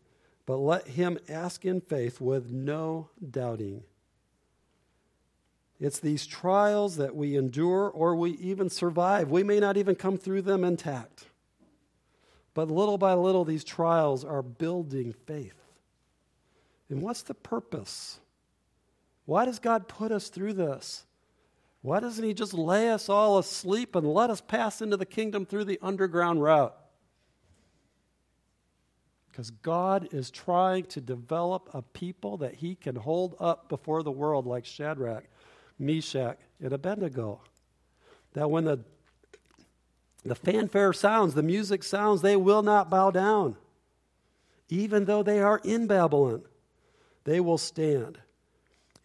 But 0.47 0.57
let 0.57 0.87
him 0.87 1.19
ask 1.29 1.63
in 1.65 1.81
faith 1.81 2.19
with 2.19 2.49
no 2.49 3.11
doubting. 3.29 3.83
It's 5.79 5.99
these 5.99 6.25
trials 6.25 6.97
that 6.97 7.15
we 7.15 7.35
endure 7.35 7.89
or 7.89 8.15
we 8.15 8.31
even 8.31 8.69
survive. 8.69 9.29
We 9.29 9.43
may 9.43 9.59
not 9.59 9.77
even 9.77 9.95
come 9.95 10.17
through 10.17 10.43
them 10.43 10.63
intact. 10.63 11.25
But 12.53 12.71
little 12.71 12.97
by 12.97 13.13
little, 13.13 13.43
these 13.43 13.65
trials 13.65 14.23
are 14.23 14.41
building 14.41 15.13
faith. 15.25 15.61
And 16.89 17.01
what's 17.01 17.23
the 17.23 17.33
purpose? 17.33 18.19
Why 19.25 19.43
does 19.43 19.59
God 19.59 19.87
put 19.87 20.11
us 20.11 20.29
through 20.29 20.53
this? 20.53 21.05
Why 21.81 21.99
doesn't 21.99 22.23
He 22.23 22.33
just 22.33 22.53
lay 22.53 22.89
us 22.89 23.09
all 23.09 23.37
asleep 23.37 23.95
and 23.95 24.11
let 24.11 24.29
us 24.29 24.39
pass 24.39 24.81
into 24.81 24.97
the 24.97 25.05
kingdom 25.05 25.45
through 25.45 25.65
the 25.65 25.79
underground 25.81 26.41
route? 26.41 26.75
Because 29.29 29.49
God 29.51 30.07
is 30.13 30.31
trying 30.31 30.85
to 30.85 31.01
develop 31.01 31.69
a 31.73 31.81
people 31.81 32.37
that 32.37 32.55
He 32.55 32.75
can 32.75 32.95
hold 32.95 33.35
up 33.39 33.67
before 33.67 34.01
the 34.01 34.11
world, 34.11 34.47
like 34.47 34.65
Shadrach, 34.65 35.25
Meshach, 35.79 36.37
and 36.61 36.73
Abednego. 36.73 37.41
That 38.33 38.49
when 38.49 38.65
the, 38.65 38.79
the 40.23 40.35
fanfare 40.35 40.93
sounds, 40.93 41.33
the 41.33 41.43
music 41.43 41.83
sounds, 41.83 42.21
they 42.21 42.35
will 42.35 42.61
not 42.61 42.89
bow 42.89 43.11
down. 43.11 43.55
Even 44.69 45.05
though 45.05 45.23
they 45.23 45.39
are 45.41 45.61
in 45.63 45.87
Babylon, 45.87 46.43
they 47.23 47.39
will 47.39 47.57
stand. 47.57 48.19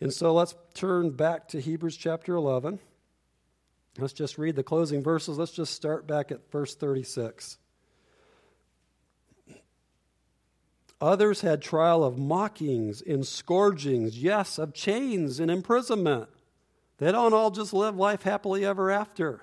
And 0.00 0.12
so 0.12 0.32
let's 0.32 0.54
turn 0.74 1.10
back 1.10 1.48
to 1.48 1.60
Hebrews 1.60 1.96
chapter 1.96 2.34
11. 2.34 2.78
Let's 3.98 4.12
just 4.12 4.38
read 4.38 4.56
the 4.56 4.62
closing 4.62 5.02
verses. 5.02 5.36
Let's 5.36 5.52
just 5.52 5.74
start 5.74 6.06
back 6.06 6.30
at 6.32 6.50
verse 6.50 6.74
36. 6.74 7.58
Others 11.00 11.40
had 11.40 11.62
trial 11.62 12.04
of 12.04 12.18
mockings 12.18 13.00
and 13.02 13.26
scourgings, 13.26 14.18
yes, 14.18 14.58
of 14.58 14.74
chains 14.74 15.40
and 15.40 15.50
imprisonment. 15.50 16.28
They 17.00 17.10
don't 17.10 17.32
all 17.32 17.50
just 17.50 17.72
live 17.72 17.96
life 17.96 18.22
happily 18.22 18.64
ever 18.64 18.90
after. 18.90 19.40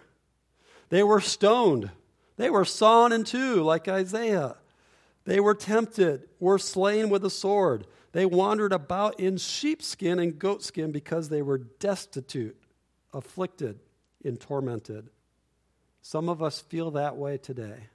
They 0.90 1.02
were 1.02 1.20
stoned. 1.20 1.90
They 2.38 2.52
were 2.52 2.66
sawn 2.66 3.12
in 3.12 3.24
two, 3.24 3.64
like 3.64 3.88
Isaiah. 3.88 4.58
They 5.26 5.40
were 5.40 5.56
tempted, 5.56 6.30
were 6.40 6.60
slain 6.60 7.10
with 7.10 7.26
a 7.26 7.32
sword. 7.32 7.88
They 8.12 8.28
wandered 8.28 8.74
about 8.74 9.20
in 9.20 9.38
sheepskin 9.38 10.20
and 10.20 10.38
goatskin 10.38 10.92
because 10.92 11.30
they 11.30 11.42
were 11.42 11.58
destitute, 11.58 12.56
afflicted, 13.12 13.80
and 14.24 14.40
tormented. 14.40 15.10
Some 16.04 16.30
of 16.30 16.44
us 16.44 16.60
feel 16.62 16.92
that 16.92 17.18
way 17.18 17.38
today. 17.38 17.88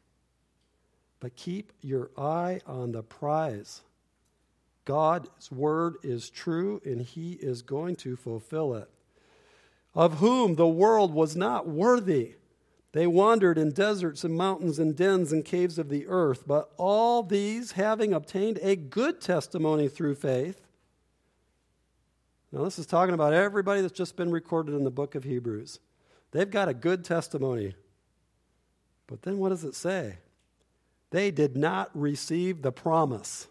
But 1.21 1.37
keep 1.37 1.73
your 1.81 2.11
eye 2.19 2.61
on 2.67 2.91
the 2.91 3.05
prize. 3.05 3.83
God's 4.85 5.53
word 5.53 5.99
is 6.03 6.29
true, 6.29 6.83
and 6.85 7.01
he 7.01 7.35
is 7.35 7.63
going 7.63 7.95
to 7.97 8.17
fulfill 8.17 8.75
it 8.75 8.91
of 9.95 10.19
whom 10.19 10.55
the 10.55 10.69
world 10.69 11.13
was 11.13 11.37
not 11.37 11.69
worthy. 11.69 12.35
They 12.93 13.07
wandered 13.07 13.59
in 13.59 13.73
deserts 13.73 14.25
and 14.25 14.35
mountains 14.35 14.79
and 14.79 14.95
dens 14.95 15.33
and 15.33 15.45
caves 15.45 15.79
of 15.79 15.89
the 15.89 16.07
earth, 16.07 16.45
but 16.47 16.71
all 16.77 17.23
these, 17.23 17.73
having 17.73 18.13
obtained 18.13 18.59
a 18.63 18.77
good 18.77 19.21
testimony 19.21 19.89
through 19.89 20.17
faith, 20.17 20.67
now 22.53 22.65
this 22.65 22.79
is 22.79 22.87
talking 22.87 23.15
about 23.15 23.33
everybody 23.33 23.81
that's 23.81 23.97
just 23.97 24.15
been 24.15 24.31
recorded 24.31 24.75
in 24.75 24.85
the 24.85 24.91
book 24.91 25.15
of 25.15 25.25
Hebrews. 25.25 25.81
They've 26.33 26.51
got 26.51 26.69
a 26.69 26.75
good 26.75 27.03
testimony. 27.03 27.75
But 29.07 29.23
then 29.23 29.39
what 29.39 29.49
does 29.49 29.65
it 29.65 29.75
say? 29.75 30.19
They 31.11 31.31
did 31.31 31.57
not 31.57 31.91
receive 31.95 32.61
the 32.61 32.73
promise. 32.73 33.49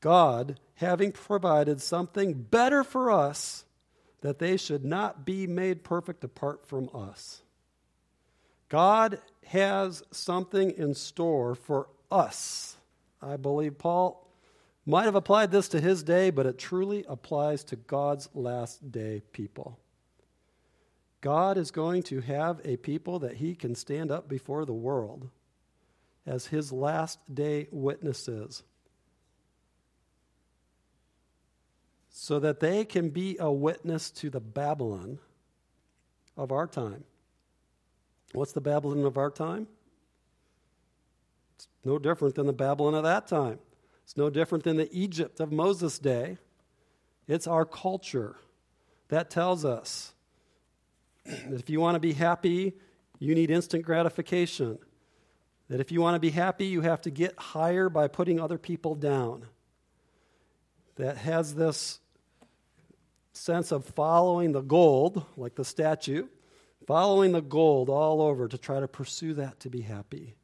God, 0.00 0.60
having 0.74 1.10
provided 1.10 1.82
something 1.82 2.34
better 2.34 2.84
for 2.84 3.10
us, 3.10 3.64
that 4.20 4.38
they 4.38 4.56
should 4.56 4.84
not 4.84 5.24
be 5.24 5.46
made 5.46 5.84
perfect 5.84 6.24
apart 6.24 6.66
from 6.66 6.90
us. 6.94 7.42
God 8.68 9.20
has 9.46 10.02
something 10.10 10.70
in 10.72 10.94
store 10.94 11.54
for 11.54 11.88
us. 12.10 12.76
I 13.22 13.36
believe 13.36 13.78
Paul 13.78 14.26
might 14.84 15.04
have 15.04 15.14
applied 15.14 15.50
this 15.50 15.68
to 15.68 15.80
his 15.80 16.02
day, 16.02 16.30
but 16.30 16.46
it 16.46 16.58
truly 16.58 17.04
applies 17.08 17.64
to 17.64 17.76
God's 17.76 18.28
last 18.34 18.90
day 18.90 19.22
people. 19.32 19.78
God 21.20 21.58
is 21.58 21.70
going 21.70 22.04
to 22.04 22.20
have 22.20 22.60
a 22.64 22.76
people 22.76 23.18
that 23.20 23.36
he 23.36 23.54
can 23.54 23.74
stand 23.74 24.10
up 24.10 24.28
before 24.28 24.64
the 24.64 24.72
world 24.72 25.28
as 26.26 26.46
his 26.46 26.72
last 26.72 27.18
day 27.32 27.68
witnesses. 27.70 28.62
So 32.20 32.40
that 32.40 32.58
they 32.58 32.84
can 32.84 33.10
be 33.10 33.36
a 33.38 33.50
witness 33.50 34.10
to 34.10 34.28
the 34.28 34.40
Babylon 34.40 35.20
of 36.36 36.50
our 36.50 36.66
time. 36.66 37.04
What's 38.32 38.50
the 38.50 38.60
Babylon 38.60 39.04
of 39.04 39.16
our 39.16 39.30
time? 39.30 39.68
It's 41.54 41.68
no 41.84 41.96
different 41.96 42.34
than 42.34 42.46
the 42.46 42.52
Babylon 42.52 42.96
of 42.96 43.04
that 43.04 43.28
time. 43.28 43.60
It's 44.02 44.16
no 44.16 44.30
different 44.30 44.64
than 44.64 44.76
the 44.76 44.88
Egypt 44.92 45.38
of 45.38 45.52
Moses' 45.52 46.00
day. 46.00 46.38
It's 47.28 47.46
our 47.46 47.64
culture 47.64 48.34
that 49.10 49.30
tells 49.30 49.64
us 49.64 50.12
that 51.24 51.60
if 51.60 51.70
you 51.70 51.78
want 51.78 51.94
to 51.94 52.00
be 52.00 52.14
happy, 52.14 52.74
you 53.20 53.36
need 53.36 53.48
instant 53.48 53.84
gratification. 53.84 54.80
That 55.68 55.78
if 55.78 55.92
you 55.92 56.00
want 56.00 56.16
to 56.16 56.20
be 56.20 56.30
happy, 56.30 56.66
you 56.66 56.80
have 56.80 57.00
to 57.02 57.10
get 57.10 57.38
higher 57.38 57.88
by 57.88 58.08
putting 58.08 58.40
other 58.40 58.58
people 58.58 58.96
down. 58.96 59.46
That 60.96 61.16
has 61.18 61.54
this 61.54 62.00
sense 63.38 63.72
of 63.72 63.84
following 63.84 64.52
the 64.52 64.60
gold, 64.60 65.24
like 65.36 65.54
the 65.54 65.64
statue, 65.64 66.26
following 66.86 67.32
the 67.32 67.40
gold 67.40 67.88
all 67.88 68.20
over 68.20 68.48
to 68.48 68.58
try 68.58 68.80
to 68.80 68.88
pursue 68.88 69.34
that 69.34 69.60
to 69.60 69.70
be 69.70 69.82
happy. 69.82 70.34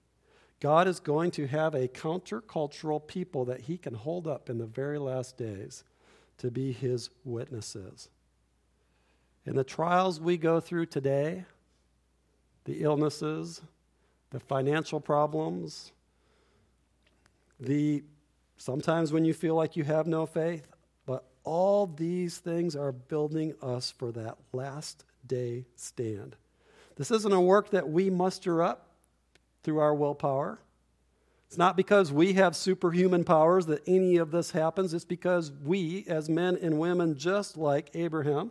God 0.60 0.88
is 0.88 1.00
going 1.00 1.30
to 1.32 1.46
have 1.46 1.74
a 1.74 1.88
countercultural 1.88 3.06
people 3.06 3.44
that 3.46 3.62
he 3.62 3.76
can 3.76 3.94
hold 3.94 4.26
up 4.26 4.48
in 4.48 4.58
the 4.58 4.66
very 4.66 4.98
last 4.98 5.36
days 5.36 5.84
to 6.38 6.50
be 6.50 6.72
his 6.72 7.10
witnesses. 7.24 8.08
In 9.44 9.56
the 9.56 9.64
trials 9.64 10.20
we 10.20 10.38
go 10.38 10.60
through 10.60 10.86
today, 10.86 11.44
the 12.64 12.82
illnesses, 12.82 13.60
the 14.30 14.40
financial 14.40 15.00
problems, 15.00 15.92
the 17.60 18.02
sometimes 18.56 19.12
when 19.12 19.24
you 19.24 19.34
feel 19.34 19.54
like 19.54 19.76
you 19.76 19.84
have 19.84 20.06
no 20.06 20.24
faith, 20.24 20.73
all 21.44 21.86
these 21.86 22.38
things 22.38 22.74
are 22.74 22.92
building 22.92 23.54
us 23.62 23.90
for 23.90 24.10
that 24.12 24.36
last 24.52 25.04
day 25.26 25.66
stand. 25.76 26.36
This 26.96 27.10
isn't 27.10 27.32
a 27.32 27.40
work 27.40 27.70
that 27.70 27.88
we 27.88 28.10
muster 28.10 28.62
up 28.62 28.88
through 29.62 29.78
our 29.78 29.94
willpower. 29.94 30.58
It's 31.48 31.58
not 31.58 31.76
because 31.76 32.10
we 32.12 32.32
have 32.34 32.56
superhuman 32.56 33.24
powers 33.24 33.66
that 33.66 33.82
any 33.86 34.16
of 34.16 34.30
this 34.30 34.50
happens. 34.50 34.94
It's 34.94 35.04
because 35.04 35.52
we, 35.64 36.04
as 36.08 36.28
men 36.28 36.58
and 36.60 36.78
women, 36.78 37.16
just 37.16 37.56
like 37.56 37.90
Abraham, 37.94 38.50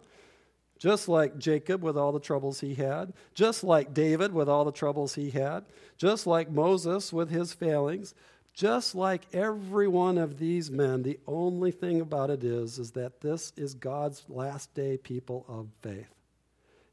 just 0.77 1.07
like 1.07 1.37
Jacob 1.37 1.81
with 1.81 1.97
all 1.97 2.11
the 2.11 2.19
troubles 2.19 2.59
he 2.59 2.75
had, 2.75 3.13
just 3.33 3.63
like 3.63 3.93
David 3.93 4.33
with 4.33 4.49
all 4.49 4.65
the 4.65 4.71
troubles 4.71 5.15
he 5.15 5.31
had, 5.31 5.65
just 5.97 6.27
like 6.27 6.51
Moses 6.51 7.11
with 7.11 7.29
his 7.29 7.53
failings, 7.53 8.13
just 8.53 8.93
like 8.93 9.21
every 9.33 9.87
one 9.87 10.17
of 10.17 10.37
these 10.37 10.69
men, 10.69 11.01
the 11.01 11.19
only 11.25 11.71
thing 11.71 11.99
about 12.01 12.29
it 12.29 12.43
is, 12.43 12.77
is 12.77 12.91
that 12.91 13.21
this 13.21 13.51
is 13.57 13.73
God's 13.73 14.23
last 14.29 14.73
day 14.75 14.97
people 14.97 15.43
of 15.47 15.67
faith. 15.81 16.13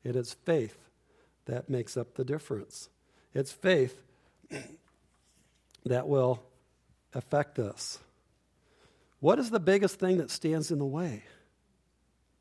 It 0.02 0.16
is 0.16 0.32
faith 0.32 0.78
that 1.44 1.68
makes 1.68 1.96
up 1.96 2.14
the 2.14 2.24
difference. 2.24 2.88
It's 3.34 3.52
faith 3.52 4.00
that 5.84 6.08
will 6.08 6.42
affect 7.12 7.58
us. 7.58 7.98
What 9.20 9.38
is 9.38 9.50
the 9.50 9.60
biggest 9.60 9.98
thing 9.98 10.16
that 10.16 10.30
stands 10.30 10.70
in 10.70 10.78
the 10.78 10.86
way? 10.86 11.24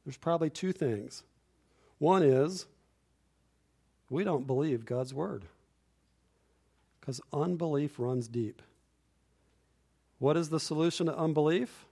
There's 0.06 0.18
probably 0.18 0.50
two 0.50 0.72
things. 0.72 1.24
One 1.98 2.24
is 2.24 2.66
we 4.10 4.24
don't 4.24 4.48
believe 4.48 4.86
God's 4.86 5.14
word 5.14 5.44
because 7.02 7.20
unbelief 7.34 8.00
runs 8.00 8.30
deep. 8.30 8.62
What 10.20 10.38
is 10.38 10.50
the 10.50 10.60
solution 10.60 11.08
to 11.08 11.18
unbelief? 11.18 11.86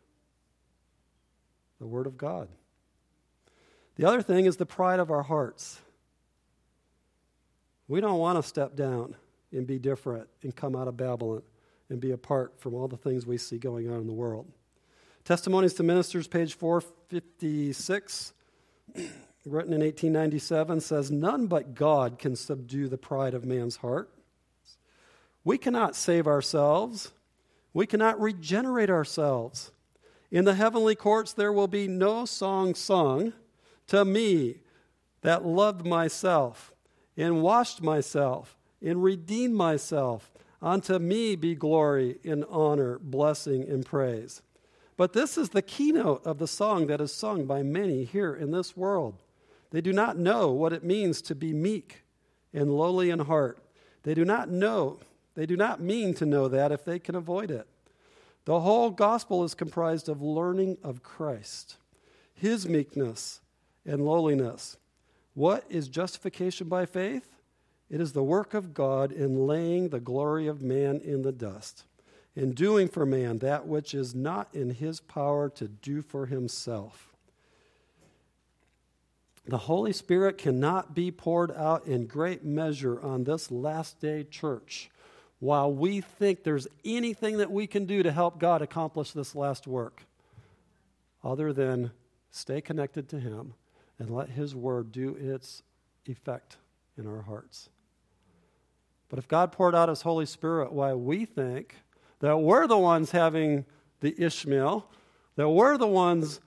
The 1.80 1.88
Word 1.88 2.07
of 2.07 2.17
God. 2.17 2.49
The 3.95 4.05
other 4.05 4.21
thing 4.21 4.45
is 4.45 4.57
the 4.57 4.65
pride 4.65 4.99
of 4.99 5.09
our 5.09 5.23
hearts. 5.23 5.82
We 7.88 8.01
don't 8.01 8.19
want 8.19 8.41
to 8.41 8.47
step 8.47 8.75
down 8.75 9.15
and 9.51 9.65
be 9.65 9.80
different 9.80 10.28
and 10.43 10.55
come 10.55 10.75
out 10.75 10.88
of 10.88 10.97
Babylon 10.97 11.41
and 11.89 11.99
be 12.01 12.11
apart 12.11 12.59
from 12.59 12.73
all 12.73 12.88
the 12.88 12.97
things 12.97 13.25
we 13.25 13.38
see 13.38 13.57
going 13.57 13.89
on 13.89 14.01
in 14.01 14.07
the 14.07 14.13
world. 14.13 14.51
Testimonies 15.23 15.73
to 15.75 15.84
Ministers, 15.84 16.28
page 16.28 16.53
456, 16.55 18.34
written 19.45 19.73
in 19.73 19.82
1897, 19.82 20.82
says 20.82 21.11
None 21.11 21.47
but 21.47 21.75
God 21.75 22.19
can 22.19 22.36
subdue 22.36 22.88
the 22.88 22.97
pride 22.97 23.34
of 23.34 23.45
man's 23.45 23.78
heart. 23.78 24.09
We 25.43 25.57
cannot 25.57 25.95
save 25.95 26.28
ourselves, 26.28 27.11
we 27.74 27.86
cannot 27.86 28.20
regenerate 28.20 28.89
ourselves. 28.89 29.72
In 30.32 30.45
the 30.45 30.55
heavenly 30.55 30.95
courts, 30.95 31.34
there 31.34 31.53
will 31.53 31.68
be 31.68 31.88
no 31.88 32.26
song 32.26 32.76
sung 32.76 33.34
to 33.88 34.03
me 34.03 34.61
that 35.22 35.45
loved 35.45 35.86
myself 35.86 36.74
and 37.15 37.41
washed 37.41 37.82
myself 37.82 38.57
and 38.82 39.03
redeemed 39.03 39.55
myself. 39.55 40.32
Unto 40.61 40.97
me 40.97 41.36
be 41.36 41.53
glory 41.55 42.18
and 42.26 42.43
honor, 42.49 42.99
blessing 42.99 43.70
and 43.70 43.86
praise. 43.86 44.41
But 44.97 45.13
this 45.13 45.38
is 45.38 45.49
the 45.49 45.61
keynote 45.61 46.26
of 46.26 46.39
the 46.39 46.47
song 46.47 46.88
that 46.88 46.99
is 46.99 47.13
sung 47.13 47.45
by 47.45 47.61
many 47.61 48.03
here 48.03 48.34
in 48.34 48.51
this 48.51 48.76
world. 48.76 49.22
They 49.70 49.82
do 49.82 49.93
not 49.93 50.18
know 50.18 50.51
what 50.51 50.74
it 50.74 50.84
means 50.84 51.22
to 51.24 51.36
be 51.36 51.53
meek 51.53 52.03
and 52.53 52.76
lowly 52.76 53.11
in 53.11 53.20
heart. 53.20 53.59
They 54.03 54.15
do 54.15 54.26
not 54.26 54.49
know, 54.49 54.99
they 55.38 55.46
do 55.46 55.56
not 55.56 55.80
mean 55.80 56.16
to 56.16 56.26
know 56.26 56.48
that 56.48 56.72
if 56.72 56.84
they 56.84 56.98
can 56.98 57.14
avoid 57.14 57.52
it. 57.52 57.68
The 58.46 58.62
whole 58.62 58.90
gospel 58.90 59.44
is 59.44 59.54
comprised 59.54 60.10
of 60.10 60.20
learning 60.20 60.80
of 60.84 61.04
Christ, 61.04 61.76
his 62.34 62.68
meekness 62.68 63.40
and 63.86 64.04
lowliness. 64.04 64.78
What 65.36 65.64
is 65.70 65.90
justification 65.90 66.68
by 66.68 66.88
faith? 66.88 67.36
It 67.88 68.02
is 68.02 68.14
the 68.14 68.24
work 68.24 68.56
of 68.56 68.74
God 68.74 69.12
in 69.12 69.46
laying 69.46 69.90
the 69.90 70.00
glory 70.00 70.48
of 70.48 70.64
man 70.64 71.02
in 71.02 71.22
the 71.22 71.32
dust, 71.32 71.84
in 72.36 72.54
doing 72.54 72.88
for 72.88 73.06
man 73.06 73.38
that 73.38 73.68
which 73.68 73.94
is 73.94 74.16
not 74.16 74.50
in 74.56 74.72
his 74.72 75.00
power 75.00 75.50
to 75.50 75.68
do 75.68 76.02
for 76.02 76.26
himself. 76.26 77.14
The 79.46 79.60
Holy 79.60 79.94
Spirit 79.94 80.40
cannot 80.40 80.96
be 80.96 81.12
poured 81.12 81.52
out 81.52 81.86
in 81.86 82.08
great 82.08 82.44
measure 82.44 83.00
on 83.04 83.26
this 83.26 83.52
last 83.52 84.00
day 84.00 84.24
church 84.24 84.90
while 85.40 85.72
we 85.72 86.02
think 86.02 86.44
there's 86.44 86.68
anything 86.84 87.38
that 87.38 87.52
we 87.52 87.68
can 87.68 87.86
do 87.86 88.04
to 88.04 88.12
help 88.12 88.40
God 88.40 88.62
accomplish 88.62 89.12
this 89.12 89.36
last 89.36 89.68
work, 89.68 90.04
other 91.24 91.54
than 91.54 91.92
stay 92.32 92.62
connected 92.62 93.10
to 93.10 93.20
Him 93.20 93.54
and 94.00 94.10
let 94.10 94.30
His 94.30 94.56
Word 94.56 94.92
do 94.92 95.16
its 95.16 95.62
effect 96.06 96.58
in 96.98 97.08
our 97.08 97.22
hearts. 97.22 97.70
But 99.10 99.20
if 99.20 99.28
God 99.28 99.52
poured 99.52 99.76
out 99.76 99.90
His 99.90 100.02
Holy 100.02 100.26
Spirit, 100.26 100.72
why 100.72 100.94
we 100.94 101.26
think 101.26 101.76
that 102.20 102.38
we're 102.38 102.68
the 102.68 102.78
ones 102.78 103.12
having 103.12 103.66
the 104.00 104.16
Ishmael, 104.22 104.90
that 105.36 105.50
we're 105.50 105.78
the 105.78 105.88
ones 105.88 106.40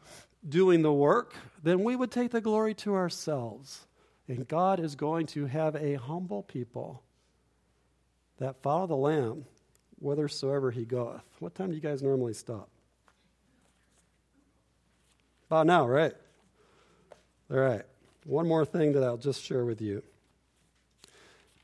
doing 0.46 0.82
the 0.82 0.92
work, 0.92 1.34
then 1.62 1.84
we 1.84 1.94
would 1.94 2.10
take 2.10 2.32
the 2.32 2.40
glory 2.40 2.74
to 2.74 2.94
ourselves. 2.94 3.86
And 4.26 4.46
God 4.48 4.80
is 4.80 4.94
going 4.94 5.26
to 5.28 5.46
have 5.46 5.76
a 5.76 5.94
humble 5.94 6.42
people 6.42 7.02
that 8.40 8.60
follow 8.62 8.86
the 8.86 8.96
Lamb 8.96 9.44
whithersoever 10.00 10.70
he 10.70 10.84
goeth. 10.84 11.22
What 11.38 11.54
time 11.54 11.68
do 11.68 11.74
you 11.74 11.80
guys 11.80 12.02
normally 12.02 12.34
stop? 12.34 12.68
About 15.46 15.66
now, 15.66 15.86
right? 15.86 16.14
All 17.50 17.58
right. 17.58 17.82
One 18.24 18.48
more 18.48 18.64
thing 18.64 18.92
that 18.92 19.04
I'll 19.04 19.16
just 19.16 19.42
share 19.42 19.64
with 19.64 19.80
you. 19.80 20.02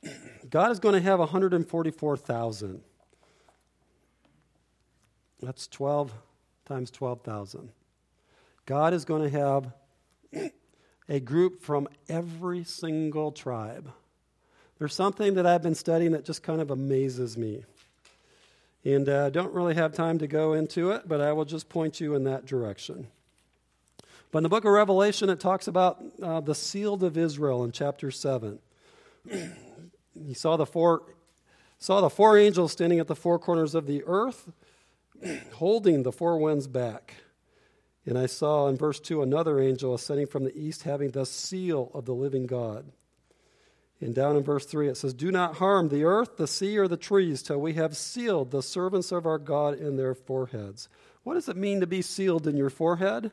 God 0.50 0.70
is 0.70 0.78
going 0.78 0.94
to 0.94 1.00
have 1.00 1.18
144,000. 1.18 2.80
That's 5.40 5.66
12 5.66 6.12
times 6.66 6.90
12,000. 6.90 7.70
God 8.64 8.92
is 8.92 9.04
going 9.04 9.30
to 9.30 9.38
have 9.38 9.72
a 11.08 11.20
group 11.20 11.62
from 11.62 11.88
every 12.08 12.64
single 12.64 13.32
tribe. 13.32 13.92
There's 14.78 14.94
something 14.94 15.34
that 15.34 15.46
I've 15.46 15.62
been 15.62 15.74
studying 15.74 16.12
that 16.12 16.24
just 16.24 16.42
kind 16.42 16.60
of 16.60 16.70
amazes 16.70 17.36
me. 17.36 17.64
And 18.84 19.08
I 19.08 19.12
uh, 19.12 19.30
don't 19.30 19.52
really 19.52 19.74
have 19.74 19.94
time 19.94 20.18
to 20.18 20.26
go 20.26 20.52
into 20.52 20.90
it, 20.90 21.08
but 21.08 21.20
I 21.20 21.32
will 21.32 21.44
just 21.44 21.68
point 21.68 22.00
you 22.00 22.14
in 22.14 22.24
that 22.24 22.46
direction. 22.46 23.08
But 24.30 24.38
in 24.38 24.42
the 24.44 24.48
book 24.48 24.64
of 24.64 24.72
Revelation, 24.72 25.30
it 25.30 25.40
talks 25.40 25.66
about 25.66 26.04
uh, 26.22 26.40
the 26.40 26.54
sealed 26.54 27.02
of 27.02 27.16
Israel 27.16 27.64
in 27.64 27.72
chapter 27.72 28.10
7. 28.10 28.58
he 30.24 30.34
saw 30.34 30.56
the 30.56 30.66
four 30.66 31.02
saw 31.78 32.00
the 32.00 32.10
four 32.10 32.38
angels 32.38 32.72
standing 32.72 33.00
at 33.00 33.06
the 33.06 33.16
four 33.16 33.38
corners 33.38 33.74
of 33.74 33.86
the 33.86 34.02
earth 34.06 34.48
holding 35.54 36.02
the 36.02 36.12
four 36.12 36.38
winds 36.38 36.66
back 36.66 37.14
and 38.06 38.16
i 38.16 38.26
saw 38.26 38.68
in 38.68 38.76
verse 38.76 39.00
2 39.00 39.22
another 39.22 39.60
angel 39.60 39.94
ascending 39.94 40.26
from 40.26 40.44
the 40.44 40.56
east 40.56 40.84
having 40.84 41.10
the 41.10 41.26
seal 41.26 41.90
of 41.92 42.04
the 42.04 42.14
living 42.14 42.46
god 42.46 42.86
and 44.00 44.14
down 44.14 44.36
in 44.36 44.42
verse 44.42 44.66
3 44.66 44.88
it 44.88 44.96
says 44.96 45.14
do 45.14 45.30
not 45.30 45.56
harm 45.56 45.88
the 45.88 46.04
earth 46.04 46.36
the 46.36 46.46
sea 46.46 46.76
or 46.78 46.88
the 46.88 46.96
trees 46.96 47.42
till 47.42 47.60
we 47.60 47.74
have 47.74 47.96
sealed 47.96 48.50
the 48.50 48.62
servants 48.62 49.12
of 49.12 49.26
our 49.26 49.38
god 49.38 49.74
in 49.74 49.96
their 49.96 50.14
foreheads 50.14 50.88
what 51.22 51.34
does 51.34 51.48
it 51.48 51.56
mean 51.56 51.80
to 51.80 51.86
be 51.86 52.02
sealed 52.02 52.46
in 52.46 52.56
your 52.56 52.70
forehead 52.70 53.30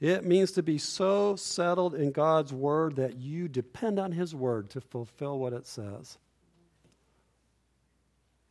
it 0.00 0.24
means 0.24 0.52
to 0.52 0.62
be 0.62 0.78
so 0.78 1.34
settled 1.34 1.94
in 1.94 2.12
God's 2.12 2.52
word 2.52 2.96
that 2.96 3.16
you 3.16 3.48
depend 3.48 3.98
on 3.98 4.12
His 4.12 4.34
word 4.34 4.70
to 4.70 4.80
fulfill 4.80 5.38
what 5.38 5.52
it 5.52 5.66
says. 5.66 6.18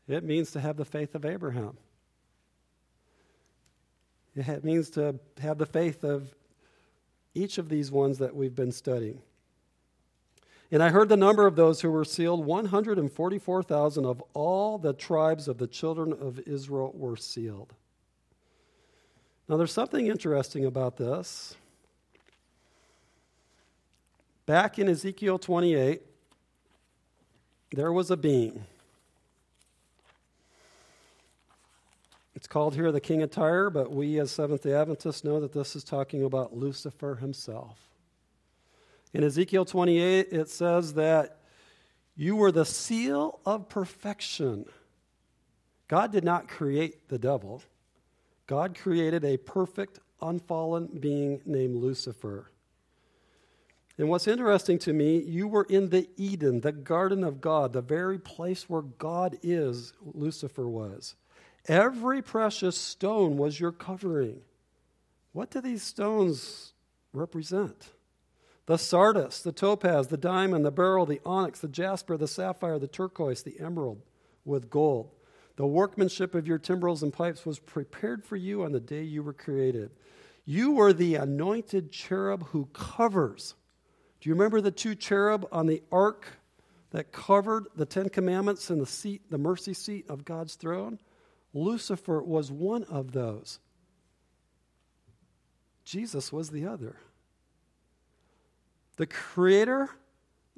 It 0.07 0.23
means 0.23 0.51
to 0.51 0.59
have 0.59 0.77
the 0.77 0.85
faith 0.85 1.15
of 1.15 1.25
Abraham. 1.25 1.77
It 4.35 4.63
means 4.63 4.89
to 4.91 5.19
have 5.41 5.57
the 5.57 5.65
faith 5.65 6.03
of 6.03 6.33
each 7.33 7.57
of 7.57 7.69
these 7.69 7.91
ones 7.91 8.17
that 8.19 8.35
we've 8.35 8.55
been 8.55 8.71
studying. 8.71 9.21
And 10.71 10.83
I 10.83 10.89
heard 10.89 11.07
the 11.07 11.17
number 11.17 11.47
of 11.47 11.55
those 11.55 11.81
who 11.81 11.89
were 11.89 12.03
sealed 12.03 12.45
144,000 12.45 14.05
of 14.05 14.21
all 14.33 14.77
the 14.77 14.93
tribes 14.93 15.47
of 15.47 15.57
the 15.57 15.67
children 15.67 16.11
of 16.11 16.39
Israel 16.39 16.91
were 16.93 17.15
sealed. 17.15 17.73
Now, 19.47 19.55
there's 19.55 19.71
something 19.71 20.07
interesting 20.07 20.65
about 20.65 20.97
this. 20.97 21.55
Back 24.45 24.77
in 24.77 24.89
Ezekiel 24.89 25.39
28, 25.39 26.01
there 27.71 27.93
was 27.93 28.11
a 28.11 28.17
being. 28.17 28.65
It's 32.35 32.47
called 32.47 32.75
here 32.75 32.91
the 32.91 33.01
King 33.01 33.23
of 33.23 33.31
Tyre, 33.31 33.69
but 33.69 33.91
we 33.91 34.19
as 34.19 34.31
Seventh 34.31 34.63
day 34.63 34.73
Adventists 34.73 35.23
know 35.23 35.39
that 35.39 35.53
this 35.53 35.75
is 35.75 35.83
talking 35.83 36.23
about 36.23 36.55
Lucifer 36.55 37.15
himself. 37.15 37.77
In 39.13 39.23
Ezekiel 39.23 39.65
28, 39.65 40.27
it 40.31 40.49
says 40.49 40.93
that 40.95 41.37
you 42.15 42.35
were 42.35 42.51
the 42.51 42.65
seal 42.65 43.39
of 43.45 43.69
perfection. 43.69 44.65
God 45.87 46.11
did 46.11 46.23
not 46.23 46.47
create 46.47 47.07
the 47.09 47.19
devil. 47.19 47.61
God 48.47 48.77
created 48.77 49.23
a 49.23 49.37
perfect, 49.37 49.99
unfallen 50.21 50.87
being 50.99 51.41
named 51.45 51.75
Lucifer. 51.75 52.49
And 53.97 54.09
what's 54.09 54.27
interesting 54.27 54.77
to 54.79 54.93
me, 54.93 55.19
you 55.19 55.47
were 55.47 55.65
in 55.69 55.89
the 55.89 56.07
Eden, 56.17 56.61
the 56.61 56.71
garden 56.71 57.23
of 57.23 57.41
God, 57.41 57.73
the 57.73 57.81
very 57.81 58.19
place 58.19 58.69
where 58.69 58.83
God 58.83 59.37
is, 59.41 59.93
Lucifer 60.13 60.67
was. 60.67 61.15
Every 61.67 62.21
precious 62.21 62.77
stone 62.77 63.37
was 63.37 63.59
your 63.59 63.71
covering. 63.71 64.41
What 65.33 65.49
do 65.49 65.61
these 65.61 65.83
stones 65.83 66.73
represent? 67.11 67.89
The 68.67 68.77
sardius, 68.77 69.41
the 69.41 69.53
topaz, 69.53 70.07
the 70.07 70.17
diamond, 70.17 70.65
the 70.65 70.71
beryl, 70.71 71.05
the 71.05 71.21
onyx, 71.25 71.61
the 71.61 71.69
jasper, 71.69 72.17
the 72.17 72.27
sapphire, 72.27 72.77
the 72.77 72.87
turquoise, 72.87 73.41
the 73.41 73.59
emerald 73.59 74.01
with 74.43 74.69
gold. 74.69 75.11
The 75.55 75.65
workmanship 75.65 76.35
of 76.35 76.47
your 76.47 76.59
timbrels 76.59 77.01
and 77.01 77.11
pipes 77.11 77.45
was 77.45 77.59
prepared 77.59 78.25
for 78.25 78.35
you 78.35 78.63
on 78.63 78.73
the 78.73 78.79
day 78.81 79.03
you 79.03 79.23
were 79.23 79.33
created. 79.33 79.91
You 80.45 80.71
were 80.71 80.93
the 80.93 81.15
anointed 81.15 81.91
cherub 81.91 82.47
who 82.49 82.67
covers. 82.73 83.55
Do 84.19 84.29
you 84.29 84.35
remember 84.35 84.59
the 84.59 84.71
two 84.71 84.95
cherub 84.95 85.47
on 85.51 85.67
the 85.67 85.81
ark 85.91 86.27
that 86.91 87.11
covered 87.11 87.67
the 87.75 87.85
Ten 87.85 88.09
Commandments 88.09 88.69
and 88.69 88.81
the 88.81 88.85
seat, 88.85 89.31
the 89.31 89.37
mercy 89.37 89.73
seat 89.73 90.09
of 90.09 90.25
God's 90.25 90.55
throne? 90.55 90.99
Lucifer 91.53 92.21
was 92.21 92.51
one 92.51 92.83
of 92.83 93.13
those. 93.13 93.59
Jesus 95.85 96.33
was 96.33 96.49
the 96.49 96.65
other. 96.65 96.97
The 98.97 99.07
Creator 99.07 99.89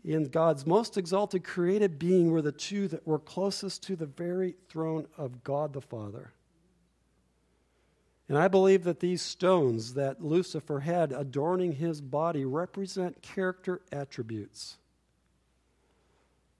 and 0.04 0.32
God's 0.32 0.66
most 0.66 0.98
exalted 0.98 1.44
created 1.44 2.00
being 2.00 2.32
were 2.32 2.42
the 2.42 2.52
two 2.52 2.88
that 2.88 3.06
were 3.06 3.20
closest 3.20 3.84
to 3.84 3.96
the 3.96 4.06
very 4.06 4.56
throne 4.70 5.08
of 5.18 5.44
God 5.44 5.74
the 5.74 5.82
Father. 5.82 6.32
And 8.30 8.38
I 8.38 8.48
believe 8.48 8.84
that 8.84 9.00
these 9.00 9.22
stones 9.22 9.96
that 9.96 10.24
Lucifer 10.24 10.82
had 10.82 11.12
adorning 11.12 11.74
his 11.74 12.00
body 12.00 12.46
represent 12.46 13.22
character 13.22 13.82
attributes. 13.92 14.78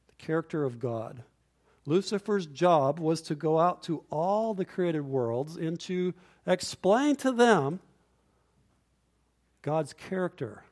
The 0.08 0.26
character 0.26 0.66
of 0.66 0.80
God. 0.80 1.24
Lucifer's 1.86 2.48
job 2.48 3.00
was 3.00 3.22
to 3.22 3.36
go 3.36 3.58
out 3.58 3.84
to 3.84 4.04
all 4.12 4.54
the 4.54 4.66
created 4.66 5.02
worlds 5.02 5.56
and 5.56 5.80
to 5.82 6.14
explain 6.46 7.16
to 7.18 7.32
them 7.32 7.80
God's 9.62 9.94
character 9.94 10.64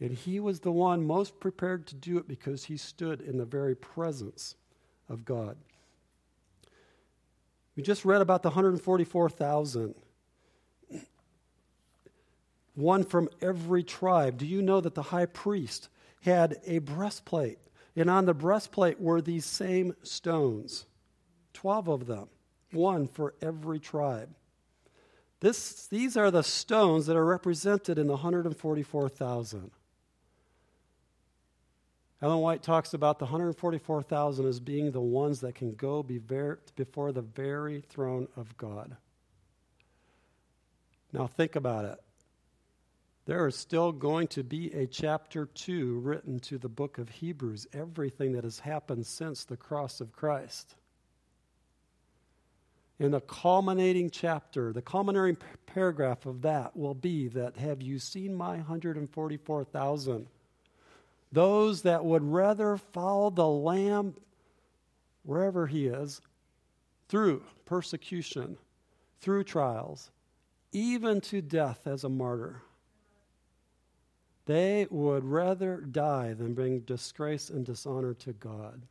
and 0.00 0.12
he 0.12 0.40
was 0.40 0.60
the 0.60 0.72
one 0.72 1.06
most 1.06 1.38
prepared 1.40 1.86
to 1.88 1.94
do 1.94 2.16
it 2.16 2.26
because 2.26 2.64
he 2.64 2.76
stood 2.76 3.20
in 3.20 3.36
the 3.36 3.44
very 3.44 3.74
presence 3.74 4.56
of 5.08 5.24
God. 5.24 5.56
We 7.76 7.82
just 7.82 8.04
read 8.04 8.22
about 8.22 8.42
the 8.42 8.48
144,000. 8.48 9.94
One 12.74 13.04
from 13.04 13.28
every 13.42 13.82
tribe. 13.82 14.38
Do 14.38 14.46
you 14.46 14.62
know 14.62 14.80
that 14.80 14.94
the 14.94 15.02
high 15.02 15.26
priest 15.26 15.88
had 16.22 16.56
a 16.64 16.78
breastplate? 16.78 17.58
And 17.94 18.08
on 18.08 18.24
the 18.24 18.34
breastplate 18.34 19.00
were 19.00 19.20
these 19.20 19.44
same 19.44 19.94
stones 20.02 20.86
12 21.52 21.88
of 21.88 22.06
them, 22.06 22.28
one 22.72 23.06
for 23.06 23.34
every 23.42 23.78
tribe. 23.78 24.30
This, 25.40 25.86
these 25.86 26.16
are 26.16 26.30
the 26.30 26.42
stones 26.42 27.06
that 27.06 27.16
are 27.16 27.24
represented 27.24 27.98
in 27.98 28.06
the 28.06 28.12
144,000. 28.12 29.70
Ellen 32.22 32.40
White 32.40 32.62
talks 32.62 32.92
about 32.92 33.18
the 33.18 33.24
144,000 33.24 34.46
as 34.46 34.60
being 34.60 34.90
the 34.90 35.00
ones 35.00 35.40
that 35.40 35.54
can 35.54 35.74
go 35.74 36.02
be 36.02 36.18
ver- 36.18 36.58
before 36.76 37.12
the 37.12 37.22
very 37.22 37.80
throne 37.80 38.28
of 38.36 38.56
God. 38.58 38.96
Now, 41.12 41.26
think 41.26 41.56
about 41.56 41.86
it. 41.86 41.98
There 43.24 43.46
is 43.46 43.56
still 43.56 43.92
going 43.92 44.28
to 44.28 44.42
be 44.42 44.72
a 44.72 44.86
chapter 44.86 45.46
2 45.46 46.00
written 46.00 46.40
to 46.40 46.58
the 46.58 46.68
book 46.68 46.98
of 46.98 47.08
Hebrews, 47.08 47.66
everything 47.72 48.32
that 48.32 48.44
has 48.44 48.60
happened 48.60 49.06
since 49.06 49.44
the 49.44 49.56
cross 49.56 50.00
of 50.00 50.12
Christ. 50.12 50.74
In 52.98 53.12
the 53.12 53.20
culminating 53.20 54.10
chapter, 54.10 54.74
the 54.74 54.82
culminating 54.82 55.38
paragraph 55.64 56.26
of 56.26 56.42
that 56.42 56.76
will 56.76 56.94
be 56.94 57.28
that 57.28 57.56
Have 57.56 57.80
you 57.80 57.98
seen 57.98 58.34
my 58.34 58.56
144,000? 58.56 60.26
Those 61.32 61.82
that 61.82 62.04
would 62.04 62.24
rather 62.24 62.76
follow 62.76 63.30
the 63.30 63.46
Lamb 63.46 64.14
wherever 65.22 65.66
he 65.66 65.86
is 65.86 66.20
through 67.08 67.42
persecution, 67.64 68.56
through 69.20 69.44
trials, 69.44 70.10
even 70.72 71.20
to 71.20 71.40
death 71.40 71.86
as 71.86 72.04
a 72.04 72.08
martyr. 72.08 72.62
They 74.46 74.86
would 74.90 75.24
rather 75.24 75.80
die 75.80 76.34
than 76.34 76.54
bring 76.54 76.80
disgrace 76.80 77.50
and 77.50 77.64
dishonor 77.64 78.14
to 78.14 78.32
God. 78.32 78.82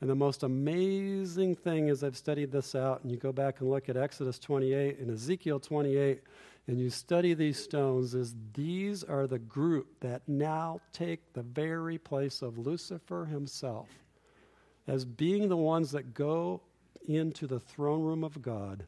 And 0.00 0.10
the 0.10 0.14
most 0.14 0.42
amazing 0.42 1.54
thing 1.54 1.88
as 1.88 2.04
I've 2.04 2.16
studied 2.16 2.52
this 2.52 2.74
out, 2.74 3.02
and 3.02 3.10
you 3.10 3.16
go 3.16 3.32
back 3.32 3.60
and 3.60 3.70
look 3.70 3.88
at 3.88 3.96
Exodus 3.96 4.38
28 4.38 4.98
and 4.98 5.10
Ezekiel 5.10 5.60
28, 5.60 6.20
and 6.66 6.80
you 6.80 6.88
study 6.88 7.34
these 7.34 7.58
stones, 7.62 8.14
is 8.14 8.34
these 8.54 9.04
are 9.04 9.26
the 9.26 9.38
group 9.38 10.00
that 10.00 10.22
now 10.26 10.80
take 10.92 11.32
the 11.32 11.42
very 11.42 11.98
place 11.98 12.40
of 12.40 12.58
Lucifer 12.58 13.26
himself 13.26 13.88
as 14.86 15.04
being 15.04 15.48
the 15.48 15.56
ones 15.56 15.90
that 15.92 16.14
go 16.14 16.60
into 17.06 17.46
the 17.46 17.60
throne 17.60 18.02
room 18.02 18.24
of 18.24 18.40
God 18.40 18.86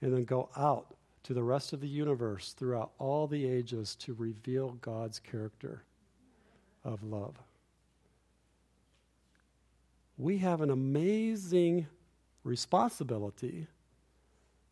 and 0.00 0.12
then 0.12 0.24
go 0.24 0.48
out 0.56 0.94
to 1.24 1.34
the 1.34 1.42
rest 1.42 1.72
of 1.72 1.80
the 1.80 1.88
universe 1.88 2.54
throughout 2.54 2.92
all 2.98 3.26
the 3.26 3.46
ages 3.46 3.94
to 3.96 4.14
reveal 4.14 4.72
God's 4.80 5.18
character 5.18 5.82
of 6.84 7.02
love. 7.02 7.34
We 10.16 10.38
have 10.38 10.62
an 10.62 10.70
amazing 10.70 11.86
responsibility 12.44 13.66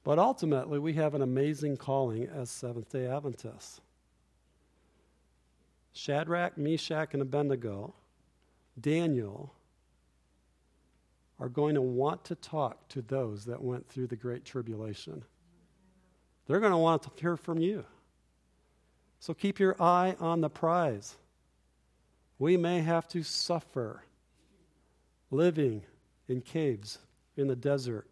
but 0.07 0.21
ultimately, 0.21 0.79
we 0.79 0.93
have 0.93 1.17
an 1.17 1.23
amazing 1.23 1.77
calling 1.77 2.29
as 2.29 2.49
Seventh 2.49 2.91
day 2.91 3.09
Adventists. 3.09 3.81
Shadrach, 5.93 6.57
Meshach, 6.57 7.13
and 7.13 7.21
Abednego, 7.21 7.93
Daniel, 8.81 9.53
are 11.41 11.49
going 11.49 11.75
to 11.75 11.83
want 11.83 12.25
to 12.27 12.37
talk 12.37 12.87
to 12.91 13.03
those 13.03 13.47
that 13.47 13.61
went 13.61 13.89
through 13.89 14.07
the 14.07 14.15
Great 14.15 14.45
Tribulation. 14.45 15.25
They're 16.47 16.61
going 16.61 16.71
to 16.71 16.79
want 16.79 17.03
to 17.03 17.11
hear 17.21 17.37
from 17.37 17.59
you. 17.59 17.85
So 19.19 19.35
keep 19.35 19.59
your 19.59 19.75
eye 19.83 20.15
on 20.21 20.41
the 20.41 20.49
prize. 20.49 21.17
We 22.39 22.57
may 22.57 22.81
have 22.81 23.09
to 23.09 23.25
suffer 23.25 24.05
living 25.33 25.83
in 26.29 26.43
caves 26.43 26.99
in 27.37 27.49
the 27.49 27.57
desert 27.57 28.07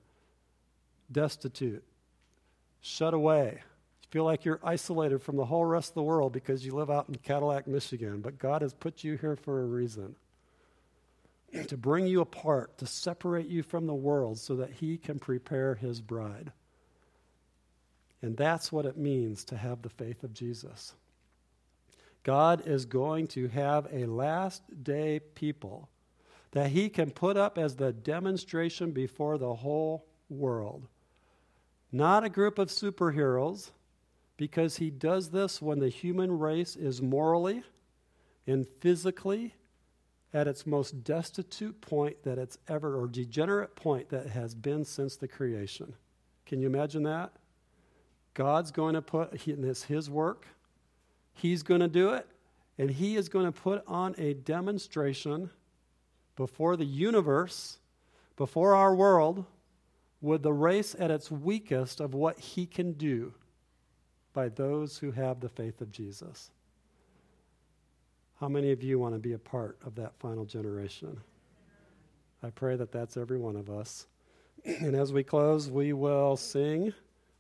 destitute, 1.10 1.84
shut 2.80 3.14
away. 3.14 3.62
You 4.02 4.08
feel 4.10 4.24
like 4.24 4.44
you're 4.44 4.60
isolated 4.62 5.22
from 5.22 5.36
the 5.36 5.44
whole 5.44 5.64
rest 5.64 5.90
of 5.90 5.94
the 5.94 6.02
world 6.02 6.32
because 6.32 6.64
you 6.64 6.74
live 6.74 6.90
out 6.90 7.08
in 7.08 7.16
Cadillac, 7.16 7.66
Michigan. 7.66 8.20
But 8.20 8.38
God 8.38 8.62
has 8.62 8.74
put 8.74 9.04
you 9.04 9.16
here 9.16 9.36
for 9.36 9.62
a 9.62 9.66
reason 9.66 10.16
to 11.68 11.76
bring 11.76 12.06
you 12.06 12.20
apart, 12.20 12.78
to 12.78 12.86
separate 12.86 13.46
you 13.46 13.62
from 13.62 13.86
the 13.86 13.94
world 13.94 14.38
so 14.38 14.56
that 14.56 14.70
He 14.70 14.98
can 14.98 15.18
prepare 15.18 15.74
His 15.74 16.00
bride. 16.00 16.52
And 18.22 18.36
that's 18.36 18.72
what 18.72 18.86
it 18.86 18.96
means 18.96 19.44
to 19.44 19.56
have 19.56 19.82
the 19.82 19.90
faith 19.90 20.24
of 20.24 20.32
Jesus. 20.32 20.94
God 22.22 22.66
is 22.66 22.86
going 22.86 23.26
to 23.28 23.48
have 23.48 23.86
a 23.92 24.06
last 24.06 24.62
day 24.82 25.20
people 25.34 25.90
that 26.52 26.70
He 26.70 26.88
can 26.88 27.10
put 27.10 27.36
up 27.36 27.58
as 27.58 27.76
the 27.76 27.92
demonstration 27.92 28.92
before 28.92 29.36
the 29.36 29.54
whole 29.54 30.06
world 30.30 30.88
not 31.94 32.24
a 32.24 32.28
group 32.28 32.58
of 32.58 32.68
superheroes, 32.68 33.70
because 34.36 34.78
he 34.78 34.90
does 34.90 35.30
this 35.30 35.62
when 35.62 35.78
the 35.78 35.88
human 35.88 36.40
race 36.40 36.74
is 36.74 37.00
morally 37.00 37.62
and 38.48 38.66
physically 38.80 39.54
at 40.32 40.48
its 40.48 40.66
most 40.66 41.04
destitute 41.04 41.80
point 41.80 42.20
that 42.24 42.36
it's 42.36 42.58
ever, 42.68 43.00
or 43.00 43.06
degenerate 43.06 43.76
point 43.76 44.08
that 44.08 44.26
has 44.26 44.56
been 44.56 44.84
since 44.84 45.14
the 45.14 45.28
creation. 45.28 45.94
Can 46.46 46.60
you 46.60 46.66
imagine 46.66 47.04
that? 47.04 47.30
God's 48.34 48.72
going 48.72 48.94
to 48.94 49.02
put, 49.02 49.30
this 49.46 49.84
his 49.84 50.10
work, 50.10 50.46
he's 51.32 51.62
going 51.62 51.80
to 51.80 51.86
do 51.86 52.10
it, 52.10 52.26
and 52.76 52.90
he 52.90 53.14
is 53.14 53.28
going 53.28 53.46
to 53.46 53.52
put 53.52 53.84
on 53.86 54.16
a 54.18 54.34
demonstration 54.34 55.48
before 56.34 56.76
the 56.76 56.84
universe, 56.84 57.78
before 58.36 58.74
our 58.74 58.96
world, 58.96 59.44
with 60.20 60.42
the 60.42 60.52
race 60.52 60.94
at 60.98 61.10
its 61.10 61.30
weakest 61.30 62.00
of 62.00 62.14
what 62.14 62.38
he 62.38 62.66
can 62.66 62.92
do 62.92 63.34
by 64.32 64.48
those 64.48 64.98
who 64.98 65.12
have 65.12 65.40
the 65.40 65.48
faith 65.48 65.80
of 65.80 65.92
Jesus. 65.92 66.50
How 68.40 68.48
many 68.48 68.72
of 68.72 68.82
you 68.82 68.98
want 68.98 69.14
to 69.14 69.18
be 69.18 69.32
a 69.32 69.38
part 69.38 69.78
of 69.86 69.94
that 69.94 70.18
final 70.18 70.44
generation? 70.44 71.20
I 72.42 72.50
pray 72.50 72.76
that 72.76 72.92
that's 72.92 73.16
every 73.16 73.38
one 73.38 73.56
of 73.56 73.70
us. 73.70 74.06
And 74.64 74.96
as 74.96 75.12
we 75.12 75.22
close, 75.22 75.70
we 75.70 75.92
will 75.92 76.36
sing, 76.36 76.94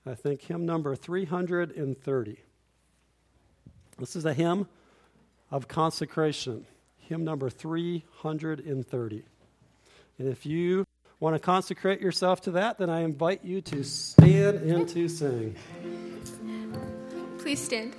I 0.04 0.14
think, 0.14 0.42
hymn 0.42 0.66
number 0.66 0.94
330. 0.94 2.36
This 3.98 4.16
is 4.16 4.24
a 4.24 4.34
hymn 4.34 4.68
of 5.50 5.68
consecration, 5.68 6.66
hymn 6.98 7.24
number 7.24 7.48
330. 7.48 9.24
And 10.18 10.28
if 10.28 10.44
you 10.44 10.83
want 11.24 11.34
to 11.34 11.40
consecrate 11.40 12.02
yourself 12.02 12.42
to 12.42 12.50
that, 12.50 12.76
then 12.76 12.90
I 12.90 13.00
invite 13.00 13.42
you 13.42 13.62
to 13.62 13.82
stand 13.82 14.58
and 14.58 14.86
to 14.90 15.08
sing. 15.08 15.56
Please 17.38 17.64
stand. 17.64 17.94